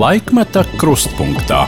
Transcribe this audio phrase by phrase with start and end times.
[0.00, 1.66] Laikmeta krustpunktā.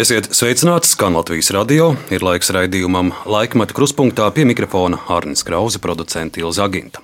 [0.00, 1.90] Esiet sveicināti, skan Latvijas radio.
[2.08, 7.02] Ir laiks raidījumam Laikmeta krustpunktā pie mikrofona Hārnis Krause, producents Ilza Aginta.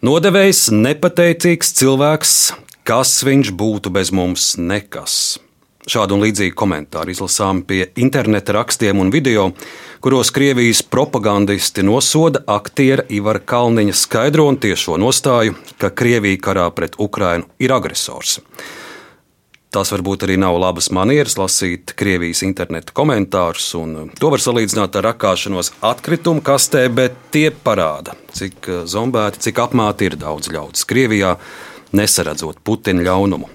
[0.00, 2.32] Nodevējs, nepateicīgs cilvēks,
[2.88, 5.18] kas viņš būtu bez mums, nekas.
[5.84, 9.50] Šādu un līdzīgu komentāru izlasām pie interneta rakstiem un video,
[10.00, 16.96] kuros Krievijas propagandisti nosoda aktiera Ivara Kalniņa skaidro un tiešo nostāju, ka Krievija karā pret
[16.96, 18.40] Ukrainu ir agresors.
[19.76, 25.04] Tās varbūt arī nav labas manieres lasīt Krievijas interneta komentārus, un to var salīdzināt ar
[25.10, 31.34] rakāšanos atkritumu kastē, bet tie parāda, cik zombēti, cik apmāti ir daudz ļaudis Krievijā,
[31.92, 33.50] nesaredzot Putina ļaunumu.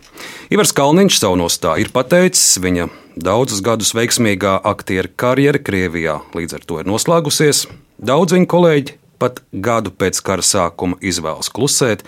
[0.54, 2.86] Ivars Kalniņš savu nostāju ir pateicis, viņa
[3.18, 7.66] daudzus gadus veiksmīgā aktiera karjera Krievijā līdz ar to ir noslēgusies.
[7.98, 12.06] Daudz viņa kolēģi pat gadu pēc kara sākuma izvēlas klusēt,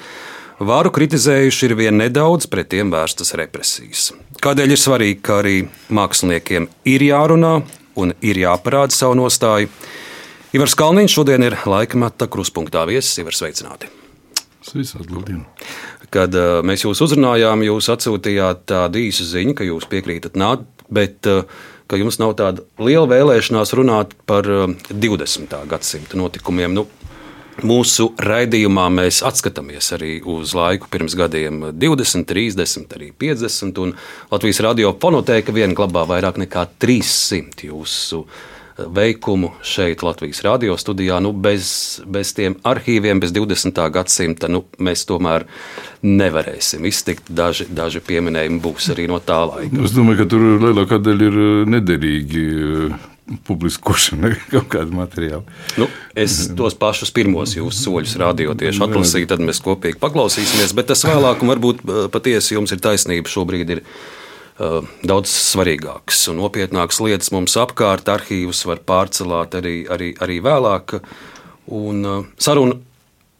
[0.61, 4.11] Varu kritizējuši ir vien nedaudz pret tiem vērstas represijas.
[4.43, 5.55] Kādēļ ir svarīgi, ka arī
[5.89, 7.55] māksliniekiem ir jārunā
[7.97, 9.71] un ir jāparāda savu nostāju?
[10.53, 13.17] Ivars Kalniņš šodien ir laikmeta kruspunktā viesis.
[13.23, 13.89] Ivars sveicināti!
[16.13, 21.25] Kad uh, mēs jūs uzrunājām, jūs atsūtījāt tādu īsu ziņu, ka jūs piekrītat nākt, bet
[21.27, 21.47] uh,
[21.89, 25.57] ka jums nav tāda liela vēlēšanās runāt par uh, 20.
[25.71, 26.77] gadsimta notikumiem.
[26.77, 26.85] Nu,
[27.61, 33.83] Mūsu raidījumā mēs atskatāmies arī uz laiku pirms gadiem 20, 30, arī 50.
[34.31, 38.23] Latvijas radio fonotēka vien glabā vairāk nekā 300 jūsu
[38.73, 41.19] veikumu šeit, Latvijas radio studijā.
[41.21, 43.83] Nu, bez, bez tiem arhīviem, bez 20.
[43.93, 45.45] gadsimta nu, mēs tomēr
[46.01, 47.29] nevarēsim iztikt.
[47.29, 49.85] Daži, daži pieminējumi būs arī no tā laika.
[49.85, 52.47] Es domāju, ka tur lielākā daļa ir nederīgi
[53.47, 55.43] publiskošana kaut kāda materiāla.
[55.79, 60.75] Nu, es tos pašus pirmos jūsu soļus radio tieši atlasīju, tad mēs kopīgi paklausīsimies.
[60.77, 61.83] Bet tas vēlāk, un varbūt
[62.13, 68.11] patiesi jums ir taisnība, šobrīd ir uh, daudz svarīgākas un nopietnākas lietas mums apkārt.
[68.11, 70.97] Arhīvus var pārcelāt arī, arī, arī vēlāk.
[71.73, 72.81] Un, uh, sarunu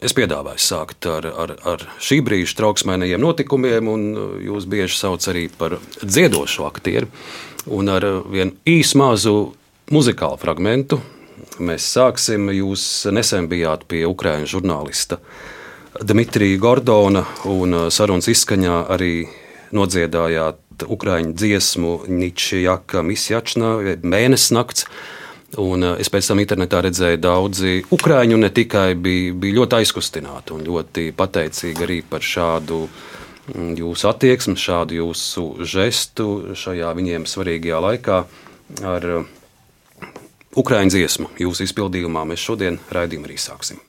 [0.04, 4.06] es piedāvāju sākt ar, ar, ar šī brīža trauksmēnajiem notikumiem, un
[4.44, 7.08] jūs bieži sauc arī par dziedošu aktieru.
[7.72, 9.36] Un ar vienu īsu mazu
[9.92, 11.00] muzikālu fragmentu.
[11.58, 12.48] Mēs sāksim.
[12.54, 15.20] Jūs nesen bijāt pie ukrāņu žurnālista
[16.02, 19.26] Dmitrija Gordona un sarunas izskaņā arī
[19.74, 24.88] nodziedājāt ukrāņu dziesmu Ničijaka Misjačna, mēnesis nakts.
[25.60, 30.56] Un es pēc tam internetā redzēju, ka daudzi ukrāņi ne tikai bija, bija ļoti aizkustināti
[30.56, 37.80] un ļoti pateicīgi arī par šādu mm, jūsu attieksmi, šādu jūsu žestu šajā viņiem svarīgajā
[37.86, 38.18] laikā
[38.82, 39.08] ar
[40.54, 43.80] Ukraiņu dziesmu jūsu izpildījumā mēs šodien raidījumu arī sāksim.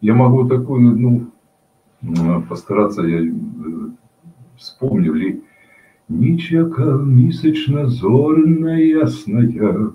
[0.00, 3.22] Я могу такую, ну, постараться, я
[4.58, 5.40] вспомню ли.
[6.08, 9.92] Нічяка місячна зорна ясная,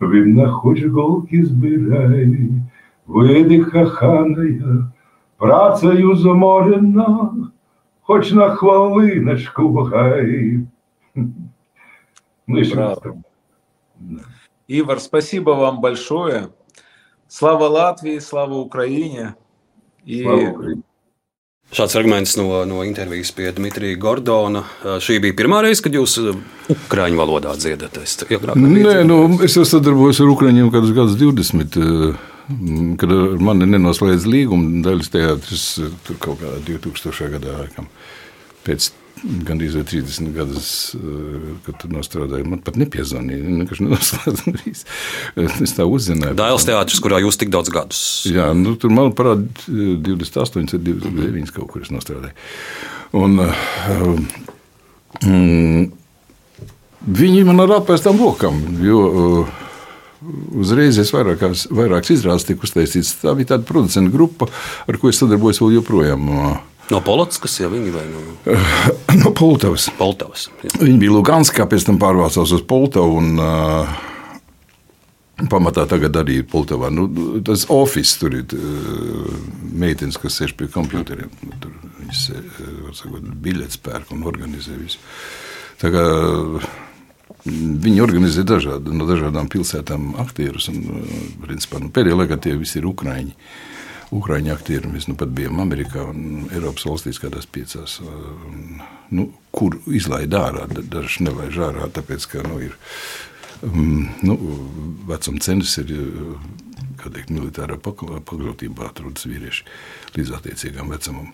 [0.00, 2.50] Видно, хоч голки збирай,
[3.06, 4.92] видиха ханая,
[5.38, 7.50] працею заморена,
[8.02, 10.66] хоч на хвилиночку гай.
[11.14, 13.24] Ну, еще раз там.
[13.98, 14.20] Да.
[14.67, 16.49] Ивар, спасибо вам большое.
[17.27, 19.35] Слава Латвии, слава Украине.
[20.05, 20.23] И...
[20.23, 20.83] Слава Украине.
[21.71, 24.65] Šāds fragments no, no intervijas pie Dmitrija Gordona.
[24.83, 26.17] Šī bija pirmā reize, kad jūs
[26.73, 27.95] ukrāņu valodā dziedat.
[28.01, 31.79] Es, Nē, nu, es jau sadarbojos ar ukrāņiem kādus gadus 20.
[32.99, 35.65] Kad ar mani nenoslēdz līgumu daļas teātris
[36.03, 37.31] tur kaut kādā 2000.
[37.37, 37.55] gadā.
[38.67, 38.91] Pēc
[39.24, 42.46] gandrīz 30 gadus, eh, kad tur strādāju.
[42.46, 43.54] Man pat nepiezvanīja.
[43.62, 44.84] Nekas nenoslēdz.
[45.66, 46.36] Es tā uzzināju.
[46.36, 48.00] Dāļas teātris, kurā jūs tik daudz gadus.
[48.28, 52.36] Jā, nu, tur man parāda 28, 29 kaut kur es nostrādāju.
[53.16, 53.38] Un,
[55.24, 55.86] um,
[57.06, 58.60] viņi man ar apēstām rokām.
[58.84, 59.62] Jo, uh,
[60.56, 63.18] Uzreiz es vairākās, vairākas izrādes tiku uztaisīts.
[63.20, 64.48] Tā bija tāda producenta grupa,
[64.88, 66.30] ar ko es sadarbojos vēl joprojām.
[66.32, 68.20] Uh, No Polockas jau viņi vai no,
[69.22, 69.88] no Poltavas.
[69.98, 70.46] Poltavas
[70.78, 73.18] viņi bija Luganskā, pēc tam pārvācās uz Poltavu.
[73.22, 73.96] Un, uh,
[75.50, 76.88] Pamatā tagad arī ir Poltavā.
[76.94, 77.08] Nu,
[77.44, 79.34] tas oficiāls tur ir uh,
[79.82, 81.32] meitenes, kas sēž pie kompjuteriem.
[81.60, 82.24] Tur viņas
[82.96, 85.02] sakot, biļetes pērk un organizē visu.
[85.82, 86.04] Tā kā,
[87.46, 90.66] Viņi organizē dažādi, no dažādām pilsētām aktierus.
[90.72, 91.04] Un,
[91.44, 93.36] principā, nu, pēdējā laikā tie visi ir Ukrāņi.
[93.36, 93.75] Uh,
[94.14, 94.92] Ukrāņu aktieriem.
[94.94, 97.98] Mēs nu pat bijām Amerikā un Eiropas valstīs, kādās piecās,
[99.10, 100.66] nu, kur izlaida ārā.
[100.70, 102.76] Dažs nelaiž ārā, tāpēc, ka nu, ir.
[103.64, 104.36] Um, nu,
[105.08, 105.90] vecuma cenas ir
[107.00, 109.64] teikt, militārā pagrotībā, atrodas vīrieši
[110.18, 111.32] līdz attiecīgam vecumam.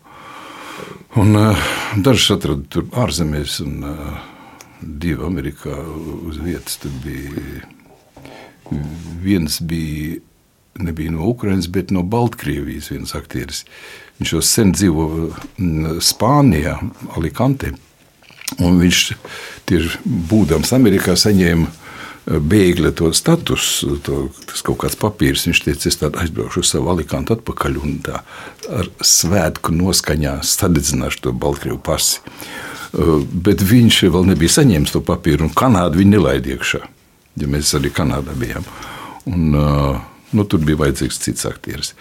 [1.20, 1.70] Un, uh,
[2.00, 4.20] dažus atradu tur ārzemēs, un uh,
[4.80, 5.76] divi Amerikā
[6.28, 6.78] uz vietas.
[9.22, 10.20] Viens bija.
[10.80, 13.64] Nebija no Ukrainas, bet no Baltkrievijas viens aktieris.
[14.20, 16.78] Viņš jau sen dzīvo mm, Spānijā,
[17.18, 17.74] Alicante.
[18.60, 19.04] Un viņš
[19.68, 21.68] tieši būdams Amerikā saņēma
[22.26, 25.46] bēgļa to statusu, to, tas kaut kāds papīrs.
[25.48, 28.20] Viņš teica, es aizbraukšu uz savu alikantu atpakaļ un tā
[28.70, 32.22] ar svētku noskaņā sadedzināšu to Baltkrievu pasi.
[32.92, 36.82] Uh, bet viņš vēl nebija saņēmis to papīru, un Kanādu viņa nelaida iekšā,
[37.40, 38.66] ja mēs arī Kanādā bijām.
[39.32, 41.94] Un, uh, nu, tur bija vajadzīgs cits aktieris.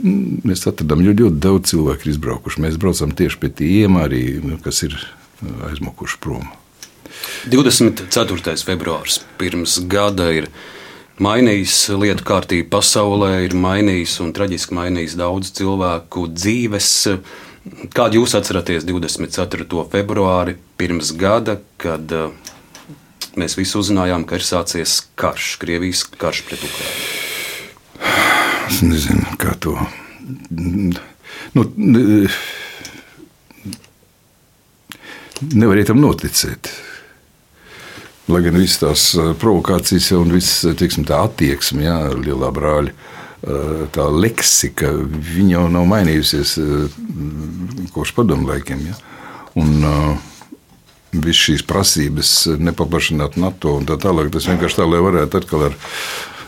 [0.00, 2.62] Mēs atradām ļoti, ļoti daudz cilvēku izbraukuši.
[2.64, 6.48] Mēs braucam tieši pie tiem, arī, nu, kas ir uh, aizmukuši prom.
[7.52, 8.54] 24.
[8.64, 10.48] februāris pirms gada ir
[11.20, 16.92] mainījis lietu kārtību pasaulē, ir mainījis un traģiski mainījis daudz cilvēku dzīves.
[17.92, 19.66] Kādu jūs atceraties 24.
[19.92, 22.32] februāri pirms gada, kad uh,
[23.36, 27.39] mēs visi uzzinājām, ka ir sācies karš, Krievijas karš pret Ukrajinu?
[28.70, 29.74] Es nezinu, kā to.
[30.50, 31.64] Nu,
[35.40, 36.70] nevar tam noticēt.
[38.30, 43.84] Lai gan visas tās eh, provokācijas un viss teiksim, tā attieksme, jā, lielā brāļa, eh,
[43.94, 44.92] tā leksika,
[45.34, 46.98] viņa jau nav mainījusies eh,
[47.94, 48.90] kopš padomu laikiem.
[48.92, 49.00] Ja?
[49.58, 50.20] Un,
[51.10, 52.28] Visas šīs prasības,
[52.62, 55.72] nepaplašināt NATO un tā tālāk, tas vienkārši tā, lai varētu atkal ar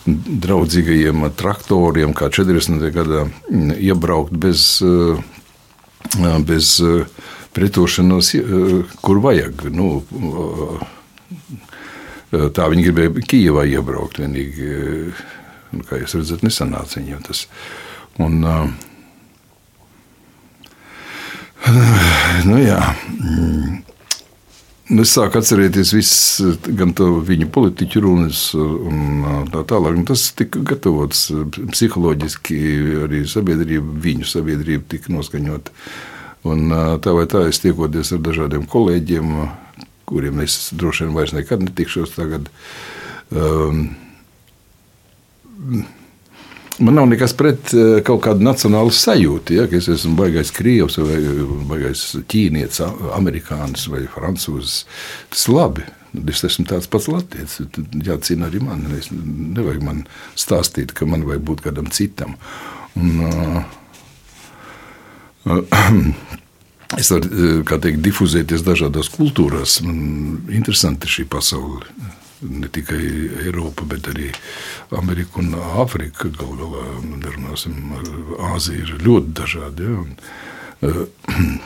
[0.06, 2.90] draudzīgajiem traktoriem, kā 40.
[2.94, 4.82] gadā, mm, iebraukt bez,
[6.48, 6.72] bez
[7.54, 8.34] pretošanos,
[9.02, 9.68] kur vajag.
[9.70, 10.02] Nu,
[12.32, 14.16] Tā viņi gribēja Kijavā iebraukt.
[14.22, 14.68] Vienīgi,
[15.76, 17.44] nu, kā jūs redzat, nesanāca viņiem tas.
[18.24, 18.40] Un,
[22.48, 22.80] nu, jā.
[24.92, 29.22] Es sāku atcerēties visu, gan to viņu politiķu runas, un
[29.52, 29.96] tā tālāk.
[29.96, 31.30] Un tas tika gatavots
[31.72, 32.58] psiholoģiski,
[33.06, 35.72] arī sabiedrība, viņu sabiedrība tika noskaņota.
[36.52, 39.32] Un tā vai tā, es tiekoties ar dažādiem kolēģiem,
[40.10, 42.52] kuriem es droši vien vairs nekad netikšos tagad.
[43.32, 43.94] Um,
[46.80, 50.96] Man nav nekas pret uh, kaut kādu nacionālu sajūtu, ja, ka es esmu baigais krievs,
[51.02, 51.18] vai
[51.68, 52.80] baigais ķīnietis,
[53.16, 54.86] amerikānis vai francūzis.
[55.32, 55.88] Tas ir labi.
[56.28, 57.62] Es esmu tāds pats latviečs.
[58.04, 58.84] Jācīna arī man.
[58.98, 60.02] Es nevajag man
[60.36, 62.36] stāstīt, ka man vajag būt kādam citam.
[63.00, 63.62] Un, uh,
[65.48, 66.32] uh,
[66.98, 67.28] Es varu
[67.62, 69.78] eh, teikt, difuzēties dažādās kultūrās.
[69.86, 71.86] Man interesanti šī pasaule.
[72.42, 73.02] Ne tikai
[73.44, 74.30] Eiropa, bet arī
[74.98, 75.52] Amerika un
[75.82, 76.30] Āfrika.
[76.34, 76.86] Galu galā,
[77.36, 77.76] runāsim,
[78.52, 79.86] Āzija ir ļoti dažāda.
[79.86, 80.00] Ja?
[80.02, 80.16] Un,
[80.88, 81.04] uh,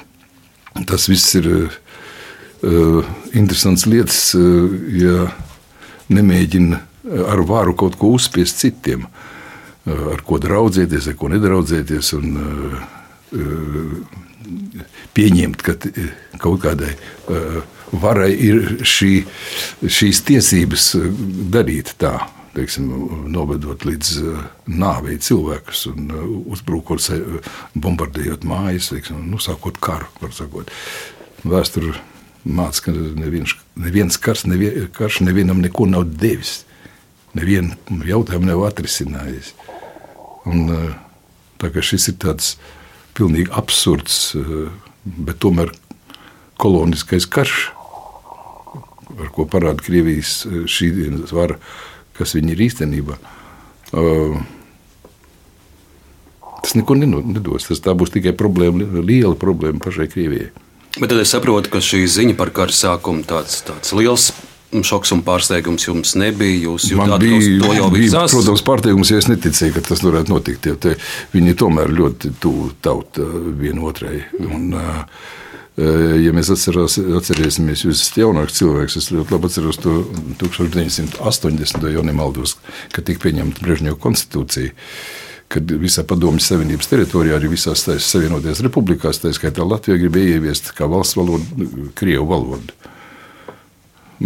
[0.90, 5.30] tas viss ir uh, interesants lietas, uh, ja
[6.12, 6.82] nemēģina
[7.30, 12.12] ar varu kaut ko uzspiest citiem, uh, ar ko draudzēties, ar ko nedraudzēties.
[12.20, 14.22] Un, uh,
[15.16, 15.74] pieņemt, ka
[16.42, 17.40] kaut kādai e,
[18.02, 19.12] varai ir šī,
[19.82, 21.04] šīs tiesības e,
[21.52, 22.18] darīt tā.
[22.56, 22.88] Teiksim,
[23.28, 24.10] novedot līdz
[24.80, 26.06] nāvei cilvēkus, un
[26.48, 27.04] uzbrukot,
[27.76, 30.08] bombardējot mājas, teiksim, nu, sākot karu.
[31.44, 31.92] Vēsture
[32.48, 36.62] māca, ka neviens, neviens kars, nevien, karš nevienam neko nav devis.
[37.36, 37.76] Nevienu
[38.08, 39.52] jautājumu nav atrisinājis.
[40.48, 40.72] Un,
[41.60, 42.54] tā kā šis ir tāds
[43.20, 44.32] pilnīgi absurds
[45.06, 45.72] bet tomēr
[46.60, 47.70] koloniskais karš,
[49.20, 51.58] ar ko parāda Krievijas eh, šī dienas vara,
[52.16, 53.18] kas viņi ir īstenībā.
[53.96, 54.40] Uh,
[56.64, 57.68] tas neko nedos.
[57.68, 60.50] Tas būs tikai problēma, liela problēma pašai Krievijai.
[60.96, 64.30] Bet tad es saprotu, ka šī ziņa par kara sākumu tāds, tāds liels
[64.84, 66.66] šoks un pārsteigums jums nebija.
[66.66, 68.24] Jūs jutāt, bija, to jau bija.
[68.32, 70.68] Protams, pārsteigums, ja es neticēju, ka tas varētu notikt.
[70.68, 70.94] Ja
[71.32, 73.24] viņi tomēr ļoti tuvu tauta
[73.60, 74.24] vienotrai.
[74.48, 74.72] Un,
[75.76, 79.98] Ja mēs atceros, atcerēsimies, jūs esat jaunāks cilvēks, es ļoti labi atceros to
[80.40, 81.84] 1980.
[81.92, 82.56] jau nemaldos,
[82.96, 84.72] kad tika pieņemta Brežņeva konstitūcija
[85.52, 90.88] kad visā Padomju Savienības teritorijā, arī visās Savienotajās republikās, tā skaitā Latvija gribēja ieviest kā
[90.90, 92.74] valsts valodu Krievu valodu.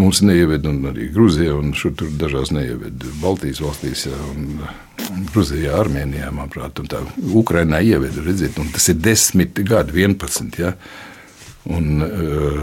[0.00, 3.10] Mums neieveda, un arī Grūzijā, un šur tur dažās neieveda.
[3.20, 7.02] Baltijas valstīs, jā, un Grūzijā, Armēnijā, manuprāt, un tā
[7.42, 8.22] Ukrainā ieveda.
[8.22, 10.60] Redziet, tas ir desmit gadi, 11.
[10.62, 10.76] Ja?
[11.68, 12.62] Un uh,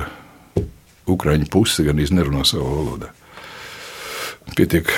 [1.08, 3.12] Ukrāņu puse gan nerunā savā valodā.
[4.58, 4.90] Pietiek,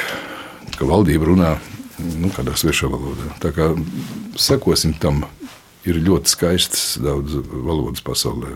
[0.78, 1.52] ka valdība runā
[2.22, 3.28] nu, kādā svešā valodā.
[3.44, 3.74] Tā kā
[4.40, 5.26] sekosim tam
[5.86, 8.56] ir ļoti skaistas daudz valodas pasaulē.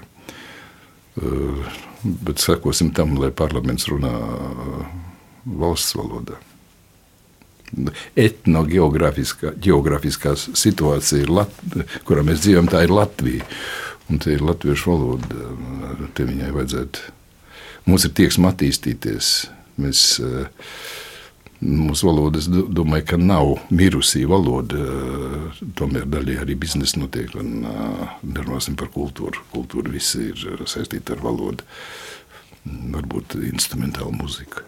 [1.14, 1.68] Uh,
[2.04, 4.14] bet sekosim tam, lai parlaments runā
[5.46, 6.38] valsts valodā.
[8.20, 11.54] Etnogeogrāfiskā situācija, Lat
[12.06, 13.44] kurā mēs dzīvojam, tā ir Latvija.
[14.12, 15.50] Un te ir latviešu valoda.
[16.16, 17.12] Te viņai vajadzētu.
[17.88, 19.32] Mums ir tieksme attīstīties.
[19.84, 20.02] Mēs,
[21.64, 24.82] mūsu valoda, es domāju, ka nav mirusī valoda.
[25.80, 27.32] Tomēr daļai arī biznesa notiek.
[27.40, 27.64] Un
[28.28, 29.46] nerunāsim par kultūru.
[29.54, 31.66] Kultūra viss ir saistīta ar valodu.
[32.64, 34.64] Varbūt instrumentāla mūzika.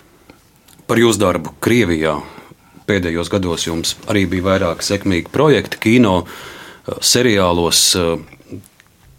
[0.85, 2.17] Par jūsu darbu Krievijā
[2.85, 6.15] pēdējos gados jums arī bija vairāk sekmīgi projekti, kino,
[7.01, 7.87] seriālos.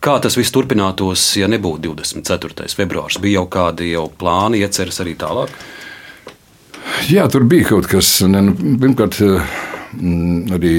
[0.06, 2.68] Kā tas viss turpinātos, ja nebūtu 24.
[2.78, 3.18] februāris?
[3.18, 5.50] Bija jau kādi jau plāni, ieceras arī tālāk?
[7.10, 8.12] Jā, tur bija kaut kas.
[8.30, 9.18] Ne, nu, pirmkārt,
[10.54, 10.76] arī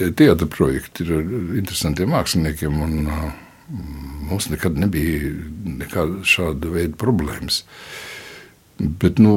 [0.00, 1.20] teātris projekti ir
[1.60, 2.80] interesantiem māksliniekiem.
[2.86, 3.12] Un,
[4.30, 5.34] mums nekad nebija
[5.84, 7.60] nekāda šāda veida problēmas.
[8.80, 9.36] Bet, nu,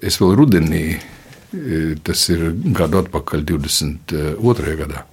[0.00, 0.94] Es vēl rudenī,
[2.06, 4.74] tas ir gadu atpakaļ, 22.
[4.78, 5.04] gadā,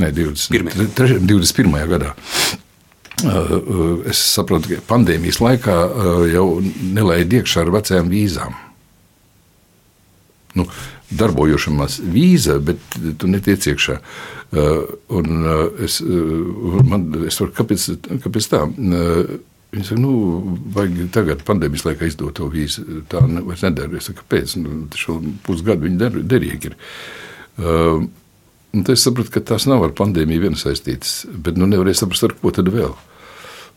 [0.00, 1.78] ne 20, 3, 21.
[1.90, 2.14] gadā.
[3.22, 5.76] E, e, es saprotu, ka pandēmijas laikā
[6.32, 6.46] jau
[6.96, 8.56] nelaid iekšā ar vecajām vīzām.
[10.58, 10.66] Nu,
[11.12, 12.80] darbojošamās vīza, bet
[13.20, 13.98] tu netiec iekšā.
[15.16, 15.46] Un
[15.80, 15.98] es,
[16.88, 17.86] man, es varu, kāpēc,
[18.24, 18.66] kāpēc tā?
[19.72, 20.14] Viņi saka, nu,
[20.74, 22.82] vajag tagad, pandēmijas laikā, izdot to vīzu.
[23.08, 23.96] Tā vairs nedara.
[23.96, 24.56] Es saku, kāpēc?
[24.60, 26.76] Nu, šo pusgadu viņi der, derīgi ir.
[27.56, 28.04] Uh,
[28.92, 32.52] es sapratu, ka tās nav ar pandēmiju vien saistītas, bet nu, nevarēju saprast, ar ko
[32.52, 32.92] tad vēl.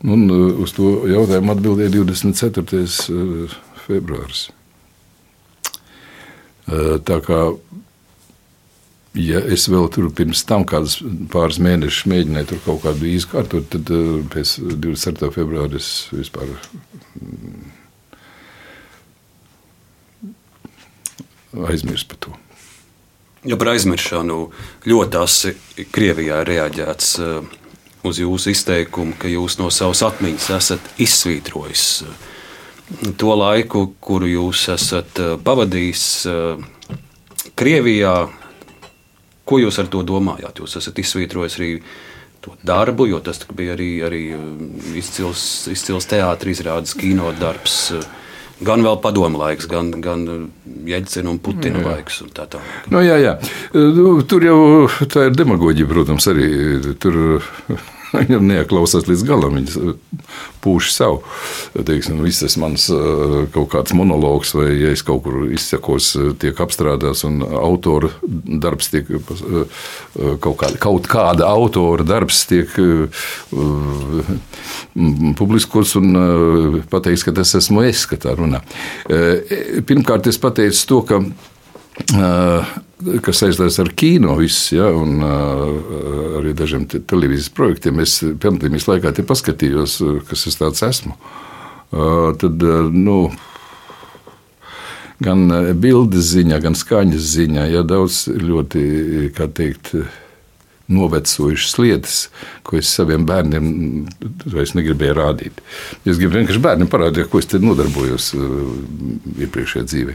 [0.04, 2.84] Un, uh, uz to jautājumu atbildēja 24.
[3.16, 4.50] Uh, februāris.
[6.66, 7.40] Uh, tā kā
[9.16, 10.98] ja es vēl tur pirms tam kādus
[11.32, 15.30] pāris mēnešus mēģināju tur kaut kādu izkārtot, tad eh, pēc 27.
[15.34, 16.50] februāra es vispār
[17.16, 17.70] mm,
[21.66, 22.36] aizmirsu par to.
[23.46, 24.38] Ja par aizmiršanu
[24.90, 25.54] ļoti asi
[25.94, 27.58] Krievijā ir reaģēts eh,
[28.06, 34.68] uz jūsu izteikumu, ka jūs no savas atmiņas esat izsvītrojis eh, to laiku, kuru jūs
[34.76, 36.02] esat pavadījis
[37.56, 38.12] Krievijā,
[39.46, 40.60] Ko jūs ar to domājāt?
[40.62, 41.72] Jūs esat izsvītrojis arī
[42.44, 44.60] to darbu, jo tas bija arī, arī um,
[44.98, 47.94] izcils, izcils teātris, izrādes kino darbs.
[48.66, 50.22] Gan vēl padomu laiks, gan, gan
[50.88, 51.90] Jēdzina un Putina jā.
[51.90, 52.22] laiks.
[52.24, 52.86] Un tā tālāk.
[52.92, 53.34] Nu, jā, jā.
[53.74, 54.60] Nu, tur jau
[55.12, 56.48] tā ir demagoģija, protams, arī.
[57.02, 57.18] Tur
[58.16, 59.56] Viņam neklausās līdz galam.
[59.58, 59.94] Viņš uh,
[60.64, 61.20] pūš savu.
[61.76, 66.30] Teiksim, viss tas mans uh, kaut kāds monologs, vai ja es kaut kur izsakos, uh,
[66.38, 68.10] tiek apstrādāts, un autora
[68.66, 72.72] darbs tiek kaut kāda, kaut kāda autora darbs tiek
[75.38, 78.62] publiskots un pateiks, ka tas esmu es, ka tā runā.
[79.86, 81.22] Pirmkārt, es pateicu to, ka
[83.24, 88.00] kas saistās ar kino, viss, ja, un uh, arī dažiem te, televīzijas projektiem.
[88.04, 89.98] Es pandēmijas laikā paskatījos,
[90.30, 91.16] kas es tāds esmu.
[91.92, 93.30] Uh, tad, uh, nu,
[95.22, 95.48] gan
[95.80, 98.86] bildes ziņā, gan skaņas ziņā, ja daudz ļoti,
[99.36, 99.94] kā teikt,
[100.86, 102.18] novecojušas lietas,
[102.62, 103.64] ko es saviem bērniem
[104.52, 105.62] vairs negribēju rādīt.
[106.06, 110.14] Es gribu vienkārši bērniem parādīt, ko es te nodarbojos iepriekšējā dzīvē.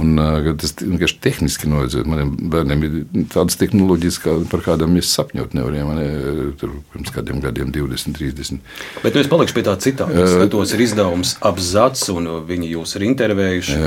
[0.00, 0.16] Un,
[0.56, 2.06] tas vienkārši tehniski novedzot.
[2.08, 5.90] Maniem bērniem ir tādas tehnoloģijas, kā, par kādām mēs sapņot nevarējām.
[5.98, 8.62] Ne, tur pirms kādiem gadiem, 20, 30.
[9.04, 10.08] Bet nu, es palikšu pie tā citā.
[10.16, 13.80] Es skatos, ir izdevums apzats, un viņi jūs ir intervējuši.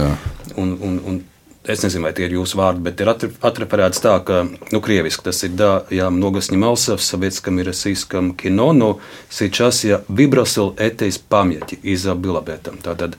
[0.62, 1.24] Un, un, un
[1.65, 4.43] es nezinu, vai tie ir jūsu vārdi, bet ir atreferēts tā, ka,
[4.73, 9.85] nu, krieviski tas ir да, я много снимался в советском и российском кино, но сейчас
[9.85, 12.79] я выбросил это из памяти и забыл об этом.
[12.83, 13.19] Tātad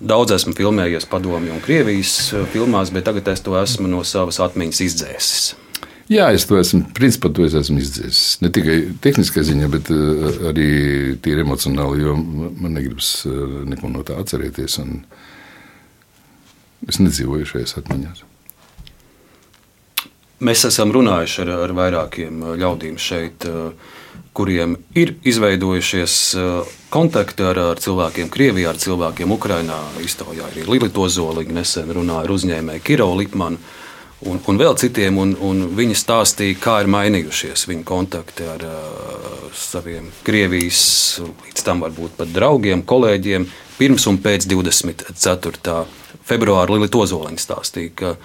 [0.00, 4.80] daudz esmu filmējies padomju un Krievijas filmās, bet tagad es to esmu no savas atmiņas
[4.80, 5.52] izdzēsis.
[6.08, 8.40] Jā, es to esmu, principā, to es esmu izdzēsis.
[8.44, 9.92] Ne tikai tehniskā ziņā, bet
[10.52, 10.70] arī
[11.24, 14.80] tīri emocionāli, jo man negribas neko no tā atcerēties.
[14.84, 15.27] Un, uh,
[16.87, 18.25] Es nedzīvoju šajās atmiņās.
[20.39, 23.43] Mēs esam runājuši ar, ar vairākiem ļaudīm šeit,
[24.39, 26.13] kuriem ir izveidojušies
[26.93, 29.81] kontakti ar, ar cilvēkiem Krievijā, ar cilvēkiem Ukrajinā.
[30.05, 33.59] Iztaujā arī Lilita Ozoliņa nesen runāja ar uzņēmēju Kiro Lipmanu.
[34.27, 39.45] Un, un vēl citiem, un, un viņi stāstīja, kā ir mainījušies viņu kontakti ar uh,
[39.55, 40.81] saviem Krievijas,
[41.23, 43.47] līdz tam varbūt pat draugiem, kolēģiem,
[43.79, 45.63] pirms un pēc 24
[46.27, 48.15] februāra Lilita Ozoliņa stāstīja, ka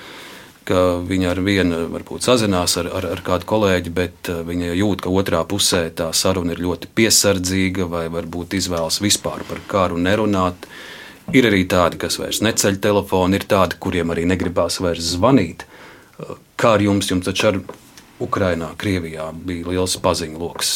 [0.65, 5.13] ka viņa ar vienu varbūt sazinās ar, ar, ar kādu kolēģi, bet viņa jūt, ka
[5.13, 10.69] otrā pusē tā saruna ir ļoti piesardzīga, vai varbūt izvēlas vispār par kāru nerunāt.
[11.33, 15.65] Ir arī tādi, kas vairs neceļ telefonu, ir tādi, kuriem arī negribās vairs zvanīt.
[16.61, 17.61] Kā ar jums, jums taču ar
[18.25, 20.75] Ukrainā, Krievijā bija liels paziņu lokus.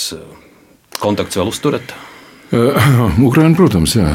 [1.01, 1.97] Kontakts vēl uzturat?
[3.29, 4.09] Ukraina, protams, jā.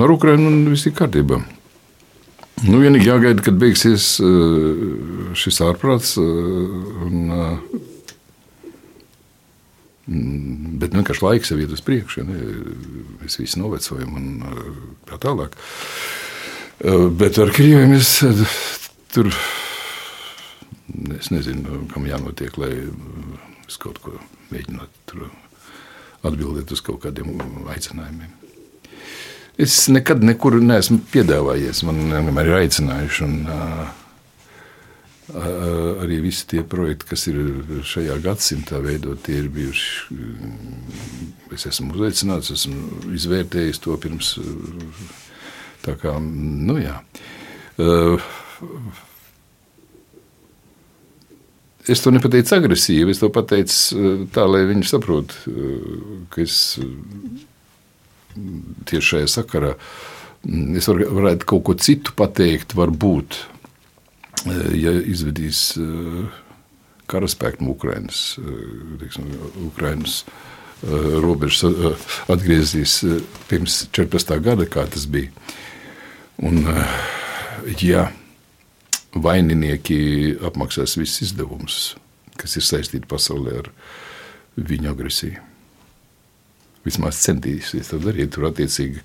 [0.00, 1.42] Ar Ukrainu viss ir kārtībā.
[2.66, 4.16] Nu, vienīgi jāgaida, kad beigsies
[5.40, 6.16] šis ārprāts.
[6.20, 7.30] Un,
[10.80, 12.24] bet vienkārši laiks iet uz priekšu.
[12.26, 12.40] Ne?
[13.22, 14.26] Mēs visi novecojam un
[15.08, 15.56] tā tālāk.
[17.20, 18.14] Bet ar Krieviju mēs
[19.14, 19.30] tur
[21.18, 22.72] es nezinu, kam jānotiek, lai
[23.68, 24.16] es kaut ko
[24.50, 25.30] mēģinātu
[26.26, 27.36] atbildēt uz kaut kādiem
[27.70, 28.39] aicinājumiem.
[29.60, 31.82] Es nekad nekur neesmu piedāvājies.
[31.84, 33.26] Man vienmēr ir aicinājuši.
[33.26, 33.34] Un,
[36.00, 37.36] arī visi tie projekti, kas ir
[37.86, 40.18] šajā gadsimtā veidoti, ir bijuši.
[41.54, 44.32] Es esmu uzaicināts, esmu izvērtējis to pirms.
[45.84, 46.96] Tā kā, nu jā.
[51.90, 55.54] Es to nepateicu agresīvi, es to pateicu tā, lai viņi saprotu,
[56.30, 56.58] ka es
[58.88, 59.74] tieši šajā sakarā.
[60.78, 63.36] Es var, varētu kaut ko citu pateikt, varbūt,
[64.72, 65.74] ja izvedīs
[67.10, 68.38] karaspēku no Ukrainas,
[69.02, 69.28] teiksim,
[69.66, 70.22] Ukrainas
[71.20, 71.92] robežas
[72.32, 73.00] atgriezīs
[73.50, 74.38] pirms 14.
[74.40, 75.28] gada, kā tas bija.
[76.40, 76.62] Un,
[77.84, 78.06] ja
[79.12, 81.82] vaininieki apmaksās visus izdevumus,
[82.40, 83.70] kas ir saistīti pasaulē ar
[84.56, 85.49] viņu agresiju
[86.86, 88.32] vismaz centīsies to darīt.
[88.34, 89.02] Tur attiecīgi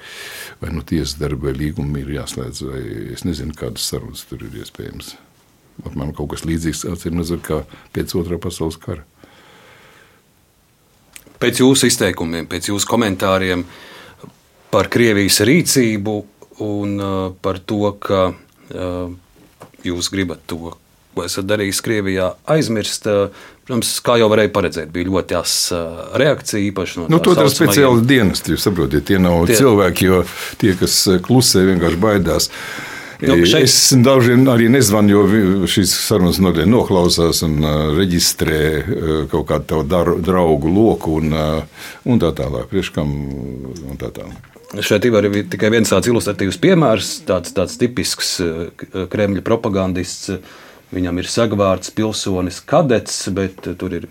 [0.61, 2.83] vai nu tiesas darba vai līguma ir jāslēdz, vai
[3.15, 5.15] es nezinu, kādas sarunas tur ir iespējams.
[5.95, 7.63] Man kaut kas līdzīgs atcīm kā
[7.95, 9.03] pēc otrā pasaules kara.
[11.35, 13.65] Pēc jūsu izteikumiem, pēc jūsu komentāriem
[14.71, 16.15] par Krievijas rīcību
[16.63, 19.11] un uh, par to, ka uh,
[19.83, 20.71] jūs gribat to,
[21.15, 23.09] ko esat darījis Krievijā, aizmirst.
[23.09, 25.77] Uh, Protams, kā jau varēja paredzēt, bija ļoti asa
[26.21, 26.61] reakcija.
[26.67, 28.53] Īpaši no nu, to ir speciāli dienesti.
[28.53, 29.55] Jūs saprotat, tie nav tie...
[29.57, 30.19] cilvēki, jo
[30.61, 32.51] tie, kas klusē, vienkārši baidās.
[33.23, 33.65] Nu, šeit...
[33.65, 37.57] Es daudziem arī nezvanu, jo šīs sarunas noteikti noklausās un
[37.97, 38.59] reģistrē
[39.31, 42.67] kaut kādu tavu draugu loku un, un tā tālāk.
[42.69, 44.51] Priekškam un tā tālāk.
[44.85, 48.35] Šeit ir arī tikai viens tāds ilustratīvs piemērs, tāds, tāds tipisks
[49.09, 50.35] Kremļa propagandists
[50.93, 54.05] Viņam ir sagvārds pilsonis kadets, bet tur ir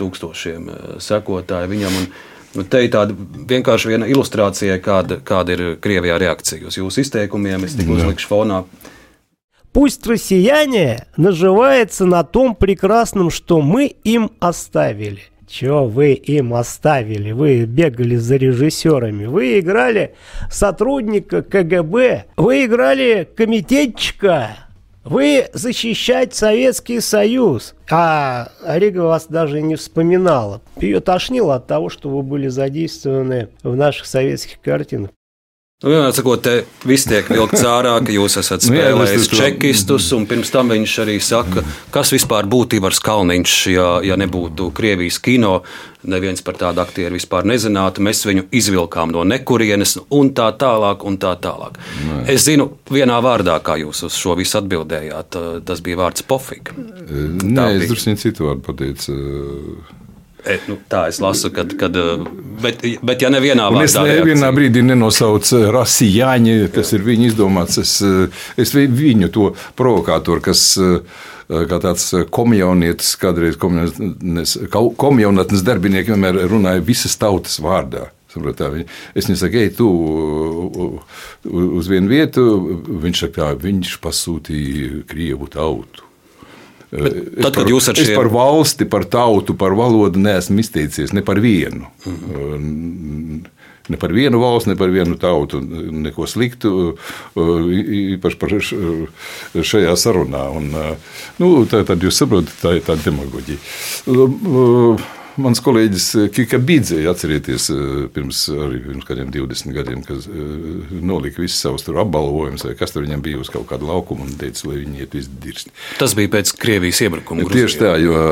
[0.00, 1.96] tūkstošiem eh, sekotāju viņam.
[2.02, 2.10] Un,
[2.58, 3.16] nu, te ir tāda
[3.54, 7.64] vienkārši viena ilustrācija, kāda, kāda ir Krievijā reakcija uz jūsu izteikumiem.
[7.64, 8.62] Es tikai uzlikšu fonā.
[9.72, 15.22] Пусть россияне наживаются на том прекрасном, что мы им оставили.
[15.46, 17.32] Чего вы им оставили?
[17.32, 19.26] Вы бегали за режиссерами.
[19.26, 20.14] Вы играли
[20.50, 22.24] сотрудника КГБ.
[22.36, 24.67] Вы играли комитетчика.
[25.04, 27.74] Вы защищать Советский Союз.
[27.90, 30.60] А Рига вас даже не вспоминала.
[30.76, 35.10] Ее тошнило от того, что вы были задействованы в наших советских картинах.
[35.78, 36.52] Nu, vienmēr sakot, te
[36.90, 41.12] viss tiek vilkts ārā, ka jūs esat nu spēlējis čekistus, un pirms tam viņš arī
[41.22, 41.62] saka,
[41.94, 45.60] kas vispār būtu Ivars Kalniņš, ja, ja nebūtu Krievijas kino.
[46.10, 48.02] Neviens par tādu aktieru vispār nezinātu.
[48.02, 51.06] Mēs viņu izvilkām no nekurienes, un tā tālāk.
[51.06, 51.78] Un tā tālāk.
[52.08, 52.18] Nē.
[52.34, 55.38] Es zinu, vienā vārdā, kā jūs uz šo visu atbildējāt,
[55.68, 56.74] tas bija vārds pofika.
[56.74, 59.14] Nē, es drusku citu vārdu pateicu.
[60.46, 61.96] E, nu, tā es lasu, kad, kad
[62.62, 63.88] bet, bet ja nevienā vārdā.
[63.88, 67.00] Es nevienā brīdī nenosaucu rasi Jāņi, tas Jā.
[67.00, 67.80] ir viņa izdomāts.
[67.82, 67.96] Es,
[68.60, 70.62] es viņu to provokātoru, kas
[71.48, 78.08] kā tāds komjaunietis, kādreiz komjaunatnes darbinieki vienmēr runāja visas tautas vārdā.
[78.28, 79.86] Es viņam saku, ej, tu
[81.48, 82.42] uz vienu vietu.
[83.02, 86.07] Viņš saka, viņš pasūtīja Krievu tautu.
[86.90, 88.14] Bet tad, kad jūs ar šiem...
[88.16, 91.86] Par valsti, par tautu, par valodu neesmu izteicies ne par vienu.
[92.06, 93.40] Mm -hmm.
[93.88, 96.96] Ne par vienu valsti, ne par vienu tautu, neko sliktu,
[97.36, 98.50] īpaši par
[99.64, 100.48] šajā sarunā.
[100.56, 100.74] Un,
[101.38, 103.58] nu, tā, tad jūs saprotat, tā ir tāda demagoģija
[105.42, 111.42] mans kolēģis eh, Kika Bīdzē, atcerieties, eh, pirms, pirms kādiem 20 gadiem, kad eh, nolika
[111.42, 114.82] visus savus apbalvojumus, vai kas tur viņam bija uz kaut kādu laukumu un teica, lai
[114.82, 115.74] viņi iet visdirsti.
[116.00, 117.48] Tas bija pēc Krievijas iebrukuma.
[117.52, 118.22] Tieši tā, jo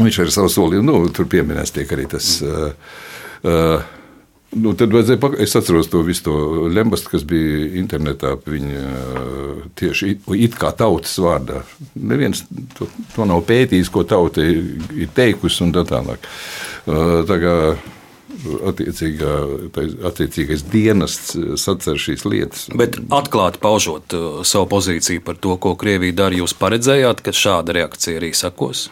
[0.00, 2.36] viņš ar savu solījumu, nu, tur pieminēts tiek arī tas.
[2.44, 2.70] Uh,
[3.44, 3.88] uh,
[4.50, 6.32] Nu, tad vajadzēja, pak- es atceros to visu to
[6.74, 8.32] lembastu, kas bija internetā.
[8.50, 11.60] Viņa uh, tieši it, it kā tautas vārdā.
[11.94, 12.42] Neviens
[12.74, 16.26] to, to nav pētījis, ko tauta ir, teikusi un tā tālāk.
[16.90, 17.54] Uh, Tā kā
[20.08, 22.64] attiecīgais dienests sacer šīs lietas.
[22.78, 27.76] Bet atklāti paužot uh, savu pozīciju par to, ko Krievija dara, jūs paredzējāt, ka šāda
[27.76, 28.88] reakcija arī sekos?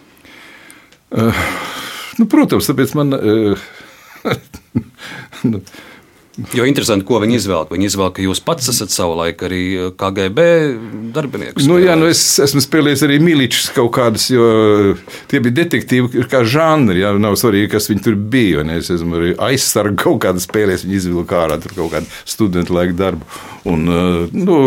[1.10, 3.14] Nu, protams, tāpēc man.
[3.16, 3.68] Uh,
[6.54, 7.66] Jo interesanti, ko viņi izvēlēja.
[7.72, 10.44] Viņi izvēlēja, ka jūs pats esat savulaik arī uh, KGB
[11.14, 11.66] darbinieks.
[11.66, 14.46] Nu, jā, nu es esmu spēlējis arī miličus kaut kādus, jo
[15.30, 17.02] tie bija detektīvi kā žanri.
[17.02, 18.62] Jā, nav svarīgi, kas viņi tur bija.
[18.62, 22.94] un Es esmu arī aizsargu kaut kādu spēlējis, viņi izvilka ārā kaut kādu studentu laiku
[23.02, 23.26] darbu.
[23.68, 24.62] Un, uh, nu,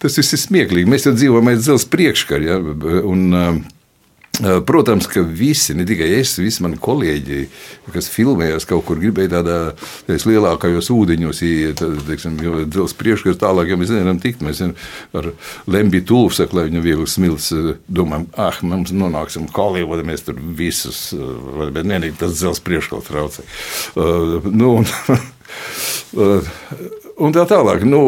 [0.00, 0.88] tas viss ir smieklīgi.
[0.88, 2.48] Mēs jau dzīvojam aiz dzelzs priekškara.
[2.48, 2.58] Jā,
[3.04, 3.73] un, uh,
[4.66, 7.44] Protams, ka visi, ne tikai es, visi mani kolēģi,
[7.94, 9.58] kas filmējās kaut kur, gribēja tādā
[10.10, 11.82] lielākajos ūdeņos, iet,
[12.42, 14.42] jo dzelzs priekškars tālāk, ja mēs nevaram tikt.
[14.42, 14.64] Mēs
[15.14, 15.30] ar
[15.70, 17.52] Lembiju Tūlu saku, lai viņu viegli smilts,
[17.86, 23.46] domājam, ah, mums nonāksim Holivudā, mēs tur visus, bet ne, tas dzelzs priekškars traucē.
[23.94, 24.90] Uh, nu, un,
[27.24, 27.86] un tā tālāk.
[27.86, 28.02] Nu,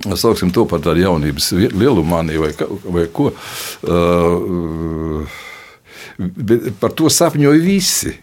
[0.00, 2.52] Sauksim to par tādu jaunības lielumāniju vai,
[2.96, 3.30] vai ko.
[3.84, 5.28] Uh,
[6.80, 8.16] par to sapņoja visi.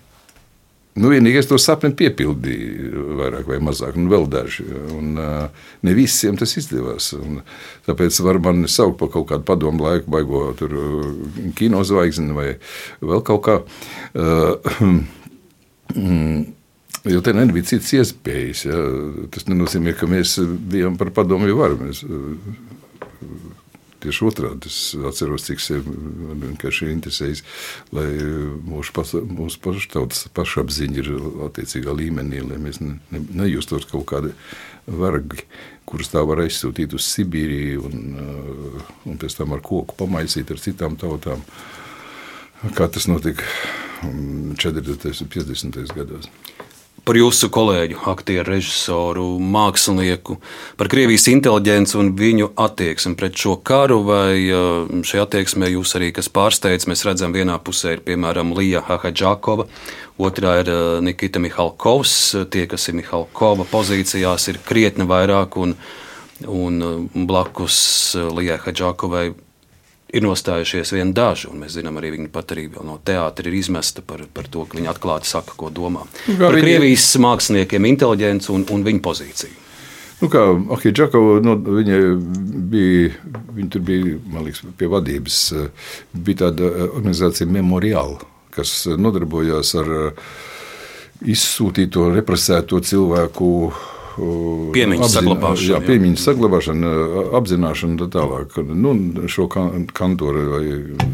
[0.97, 4.65] Nu, vienīgais to sapni piepildīja, vairāk vai mazāk, un vēl daži.
[4.95, 7.11] Un, uh, ne visiem tas izdevās.
[7.13, 7.43] Un,
[7.85, 11.13] tāpēc var man saukt par kaut kādu padomu laiku, baigo tur uh,
[11.59, 12.49] kino zvaigzni vai
[13.05, 13.59] vēl kaut kā.
[14.17, 14.57] Uh,
[17.05, 18.63] Jo te nebija citas iespējas.
[18.67, 18.79] Ja.
[19.33, 21.79] Tas nenozīmē, ka mēs bijām par padomu varu.
[21.85, 22.03] Mēs,
[23.97, 25.87] Tieši otrādi es atceros, cik sev
[26.37, 27.39] vienkārši interesējas,
[27.95, 28.05] lai
[28.69, 31.09] mūsu, pasa, mūsu pašu tautas pašapziņa ir
[31.47, 34.35] attiecīgā līmenī, lai mēs ne, ne, nejustos kaut kādi
[34.85, 35.47] vergi,
[35.89, 40.61] kurus tā var aizsūtīt uz Sibīriju un, uh, un pēc tam ar koku pamaisīt ar
[40.61, 41.41] citām tautām,
[42.77, 43.49] kā tas notika
[44.05, 45.09] mm, 40.
[45.25, 45.81] un 50.
[45.97, 46.29] gados
[47.07, 50.37] par jūsu kolēģu, aktieru, režisoru, mākslinieku,
[50.79, 56.11] par Krievijas inteliģenci un viņu attieksmi pret šo karu, vai uh, šajā attieksmē jūs arī
[56.15, 56.89] kas pārsteidz?
[56.91, 59.69] Mēs redzam, vienā pusē ir piemēram Lija Hahadžakova,
[60.19, 62.17] otrā ir uh, Nikita Mihalkovs.
[62.51, 65.77] Tie, kas ir Mihalkova pozīcijās, ir krietni vairāk, un,
[66.43, 67.79] un uh, blakus
[68.35, 69.29] Lijai Hadžakovai
[70.13, 74.03] ir nostājušies vien daži, un mēs zinām, arī viņa pat arī no teātra ir izmesta
[74.05, 76.05] par, par to, ka viņa atklāti saka, ko domā.
[76.25, 79.63] kā Par viņi- Krievijas māksliniekiem inteliģenci un, un viņa pozīciju.
[80.21, 80.41] Nu, kā
[80.73, 81.97] Ahija Džakova, nu, viņa
[82.71, 83.11] bija,
[83.53, 85.67] viņa tur bija, man liekas, pie vadības, eh,
[86.13, 88.17] bija tāda eh, organizācija Memorial,
[88.55, 89.91] kas eh, nodarbojās ar
[91.21, 93.77] izsūtīto, represēto cilvēku uh,
[94.17, 96.91] Piemiņas saglabāšanu, Jā, piemiņas saglabāšanu,
[97.37, 98.57] apzināšanu un tā tālāk.
[98.73, 98.93] Nu,
[99.29, 100.63] šo kan- kantoru vai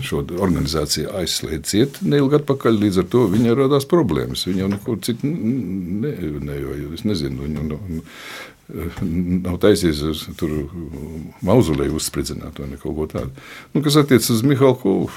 [0.05, 4.45] šo organizāciju aizslēdz ciet neilgi atpakaļ, līdz ar to viņai radās problēmas.
[4.47, 6.15] Viņa jau nekur citur ne,
[6.47, 6.57] ne,
[6.93, 7.43] es nezinu.
[7.43, 8.09] Viņa, nu,
[9.43, 10.49] Nav taisies uz tur
[11.43, 13.43] mauzoleju uzspridzināt vai kaut ko tādu.
[13.73, 15.09] Nu, kas attiecas uz Mihālu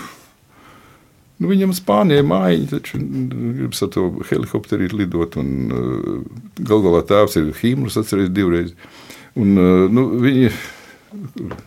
[1.37, 5.37] Nu, viņam Spānijā mājiņa, taču gribas ar to helikopteri lidot.
[5.41, 8.73] Un, uh, gal galā tēvs ir Hīmlis, atceries divreiz.
[9.37, 10.49] Un, uh, nu, viņi,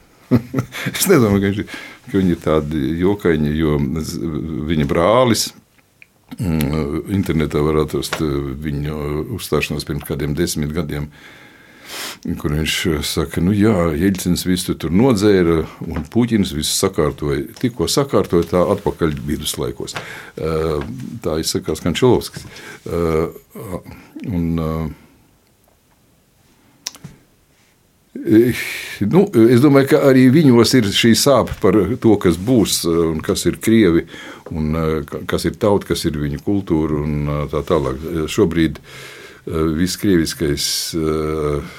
[0.95, 3.77] es nedomāju, ka, viņš, ka viņi ir tādi jokaini, jo
[4.71, 5.51] viņa brālis.
[6.39, 8.34] mm, Internetā var atrast uh,
[8.65, 8.97] viņu
[9.38, 11.12] uzstāšanos pirms kādiem desmit gadiem,
[12.39, 17.47] kur viņš uh, saka, nu jā, Jeļcins visu tur nodzēra un Puķins visu sakārtoja.
[17.60, 19.97] Tikko sakārtoja tā atpakaļ viduslaikos.
[20.39, 20.80] Uh,
[21.23, 22.45] Tā izsakās Kančelovskis.
[22.88, 23.36] Uh,
[24.28, 24.60] Un,
[28.99, 32.82] Nu, es domāju, ka arī viņos ir šī sāpe par to, kas būs
[33.23, 34.04] kas ir krievi,
[35.30, 38.02] kas ir tauta, kas ir viņu kultūra un tā tālāk.
[38.28, 38.91] Šobrīd uh,
[39.47, 40.65] viss krieviskais,
[40.97, 41.78] uh,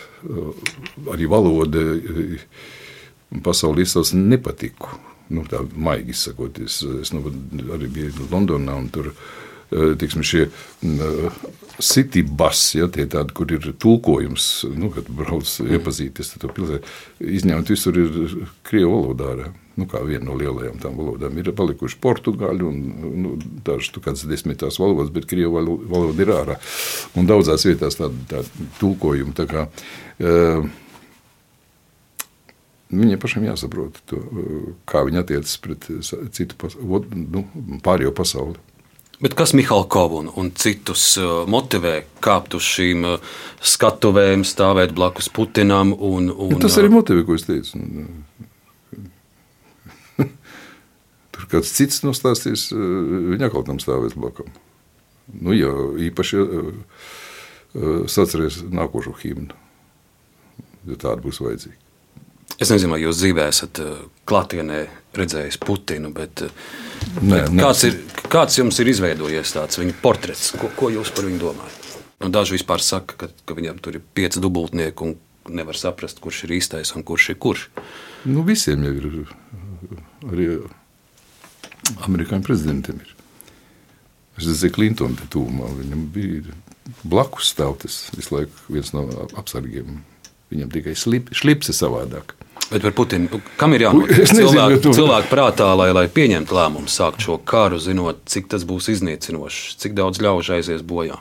[1.12, 1.84] arī valoda,
[3.44, 4.98] pasaulē izsauc nepatiku.
[5.30, 6.80] Nu, tā maigi izsakoties.
[7.04, 7.22] Es nu,
[7.70, 10.48] arī biju Londonā un tur eh, tiksim, šie
[11.80, 16.94] city bus, ja, tie tādi, kur ir tulkojums, nu, kad brauc iepazīties ar to pilsētu,
[17.38, 18.18] izņemt visur ir
[18.66, 19.30] krievu valodā.
[19.36, 19.52] ārā.
[19.80, 22.80] Nu, kā viena no lielajām tām valodām ir palikuši portugāļu un
[23.24, 23.30] nu,
[23.64, 26.58] dažas tu kādas desmitās valodas, bet krievu valo- valoda ir ārā.
[27.16, 28.42] Un daudzās vietās tāda tā
[28.82, 29.32] tulkojuma.
[29.40, 29.66] Tā kā,
[30.20, 30.68] uh,
[32.90, 34.16] Viņiem pašiem jāsaprot, to,
[34.90, 35.84] kā viņi attiecas pret
[36.34, 37.44] citu pas, ot- nu,
[37.86, 38.58] pārējo pasauli.
[39.22, 43.04] Bet kas Mihalkovu un, un citus uh, motivē kāpt uz šīm
[43.62, 45.92] skatuvēm, stāvēt blakus Putinam?
[45.94, 47.78] Un, un, Nu, tas arī motivē, ko es teicu.
[47.78, 48.26] Un,
[51.30, 52.76] Tur kāds cits nostāstīs, eh,
[53.34, 54.50] viņa kaut kam stāvēs blakus.
[55.30, 55.70] Nu, jā,
[56.10, 56.72] īpaši eh,
[57.74, 59.54] eh, sacerēs nākošo himnu,
[60.90, 61.78] ja tāda būs vajadzīga.
[62.60, 63.78] Es nezinu, vai jūs dzīvē esat
[64.28, 64.80] klātienē
[65.16, 66.42] redzējis Putinu, bet
[67.22, 67.62] Nē, nē.
[67.62, 67.96] kāds, ir,
[68.28, 70.50] kāds jums ir izveidojies tāds viņa portrets?
[70.60, 71.86] Ko, ko jūs par viņu domājat?
[72.20, 75.16] Nu, daži vispār saka, ka, ka viņam tur ir pieci dubultnieki un
[75.48, 77.64] nevar saprast, kurš ir īstais un kurš ir kurš.
[78.28, 79.08] Nu, visiem jau ir.
[80.28, 80.50] Arī
[82.06, 83.14] amerikāņu prezidentiem ir.
[84.38, 85.68] Es redzēju, Klintonu te tūmā.
[85.80, 86.54] Viņam bija
[87.04, 89.06] blakus stāvtas visu laiku viens no
[89.38, 90.00] apsargiem.
[90.50, 92.34] Viņam tikai slip, šlips ir savādāk.
[92.70, 97.24] Bet par Putinu, nu, kam ir jānotiek cilvēku, cilvēku prātā, lai, lai pieņemtu lēmumu sākt
[97.26, 101.18] šo karu, zinot, cik tas būs iznīcinošs, cik daudz ļaužu aizies bojā?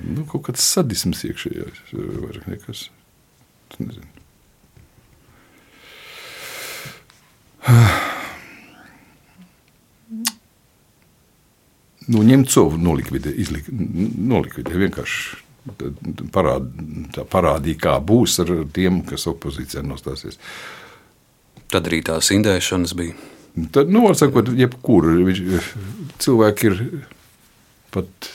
[0.00, 1.68] Nu, kaut kāds sadisms iekšējā.
[1.92, 2.88] Vairāk nekas.
[3.80, 4.08] Nezinu.
[12.10, 15.38] Nu, Ņemcovu nolikvidē, izlik, nolikvidē vienkārši
[16.34, 16.68] parād,
[17.14, 20.40] tā parādīja, kā būs ar tiem, kas opozīcijā nostāsies.
[21.70, 23.14] Tad arī tās indēšanas bija.
[23.74, 25.08] Tad, nu, var sakot, jebkur
[26.22, 26.80] cilvēki ir
[27.94, 28.30] pat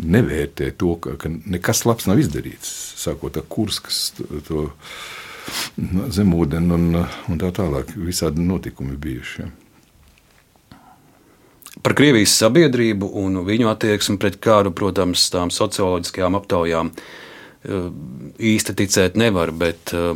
[0.00, 2.70] nevērtē to, ka, ka nekas labs nav izdarīts.
[3.02, 4.12] Sākot ar kurskas,
[4.46, 4.68] to
[6.16, 7.92] zemūdeni un, un tā tālāk.
[7.98, 9.42] Visādi notikumi bijuši.
[9.42, 9.50] Ja.
[11.82, 17.88] Par Krievijas sabiedrību un viņu attieksmi pret kāru, protams, tām socioloģiskajām aptaujām eh,
[18.52, 20.12] īsti ticēt nevar, bet eh,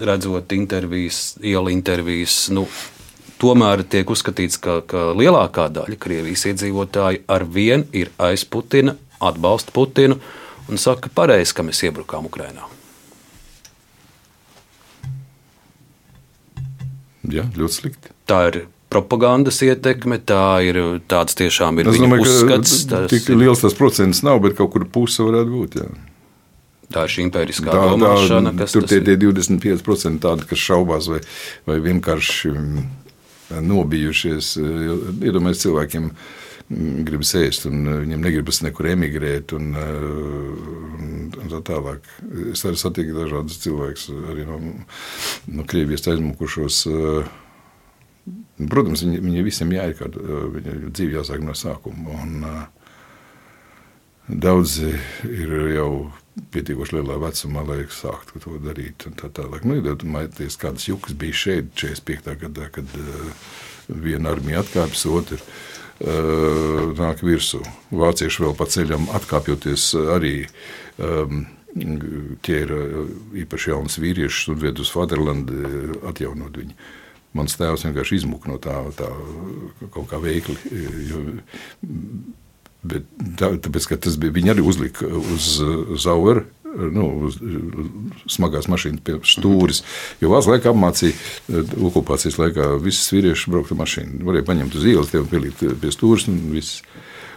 [0.00, 2.66] redzot intervijas, ielu intervijas, nu,
[3.38, 9.70] tomēr tiek uzskatīts, ka, ka lielākā daļa Krievijas iedzīvotāji ar vienu ir aiz Putina, atbalsta
[9.74, 10.18] Putinu
[10.66, 12.66] un saka, ka pareizi, ka mēs iebrukām Ukrajinā.
[17.30, 18.10] Ja, ļoti slikti.
[18.28, 18.64] Tā ir
[18.94, 20.80] propagandas ietekme, tā ir
[21.10, 22.76] tāds tiešām ir domāju, uzskats.
[22.84, 25.78] ka Tas, tik liels tas procents nav, bet kaut kur puse varētu būt.
[25.82, 25.88] Jā.
[26.94, 31.10] tā ir šī impēriskā Tā, domāšana, tā, kas tur tie, tie 25% tādi, kas šaubās
[31.10, 31.20] vai,
[31.66, 32.88] vai vienkārši mm,
[33.66, 34.54] nobijušies.
[34.62, 39.56] jo, Iedomājieties, cilvēkiem mm, gribas ēst, un uh, viņiem negribas nekur emigrēt.
[39.58, 42.06] Un, uh, un, un tā tālāk.
[42.54, 44.60] Es arī satiku dažādus cilvēkus, arī no,
[45.56, 46.84] no Krievijas aizmukušos.
[46.92, 47.40] uh,
[48.54, 52.18] Protams, viņi, viņi visiem jāiekāda, viņa dzīve jāsāk no sākuma.
[52.22, 52.84] Un, uh,
[54.24, 54.88] Daudzi
[55.28, 55.88] ir jau
[56.54, 59.04] pietiekoši lielā vecumā, lai sāktu to darīt.
[59.20, 59.66] Tā tālāk.
[59.68, 62.32] Nu, Iedomājieties, kādas jukas bija šeit 45.
[62.46, 63.42] gadā, kad uh,
[63.88, 67.60] viena armija atkāpjas, otra uh, nāk virsū.
[67.92, 70.38] Vācieši vēl pa ceļam atkāpjoties arī.
[70.96, 72.76] Um, ķēra
[73.42, 76.76] īpaši jaunas vīriešus un ved uz Faderlandu, atjaunot viņu.
[77.34, 79.08] Mans tēvs vienkārši izmuka no tā, tā
[79.94, 80.54] kaut kā veikli.
[81.08, 81.22] Jo,
[82.86, 83.08] bet
[83.40, 85.56] tā, tāpēc, ka tas bija, viņi arī uzlika uz
[86.04, 86.46] Zaueru.
[86.74, 87.36] Nu, uz
[88.34, 89.84] smagās mašīnas pie stūres.
[90.18, 91.14] Jo vācu laikā apmācīja,
[91.86, 94.22] okupācijas laikā visas vīrieši braukt ar mašīnu.
[94.26, 96.82] Varēja paņemt uz ielas, tev pielikt pie stūres un viss.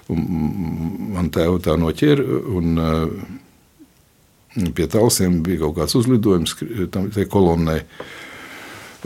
[0.10, 0.24] Un
[1.14, 2.40] man tēva tā noķēra.
[2.58, 2.82] Un,
[4.58, 6.56] Pie tālsiem bija kaut kāds uzlidojums
[6.90, 7.82] tam kolonnai.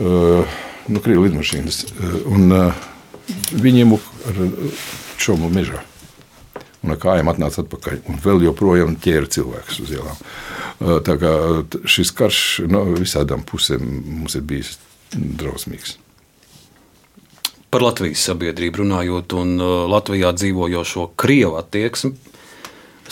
[0.00, 0.48] Uh,
[0.88, 1.78] nu, Krievijas lidmašīnas.
[1.92, 2.84] Uh, un, uh,
[3.62, 4.40] viņiem ar
[5.20, 5.82] čomu mežā.
[6.82, 8.00] Un ar kājām atnāca atpakaļ.
[8.10, 10.22] Un vēl joprojām ķēra cilvēkus uz ielām.
[10.82, 11.32] Uh, tā kā
[11.86, 12.40] šis karš
[12.70, 13.84] no visādām pusēm
[14.22, 14.76] mums ir bijis
[15.12, 15.98] drausmīgs.
[17.72, 19.54] Par Latvijas sabiedrību runājot un
[19.88, 22.12] Latvijā dzīvojošo krievu attieksmi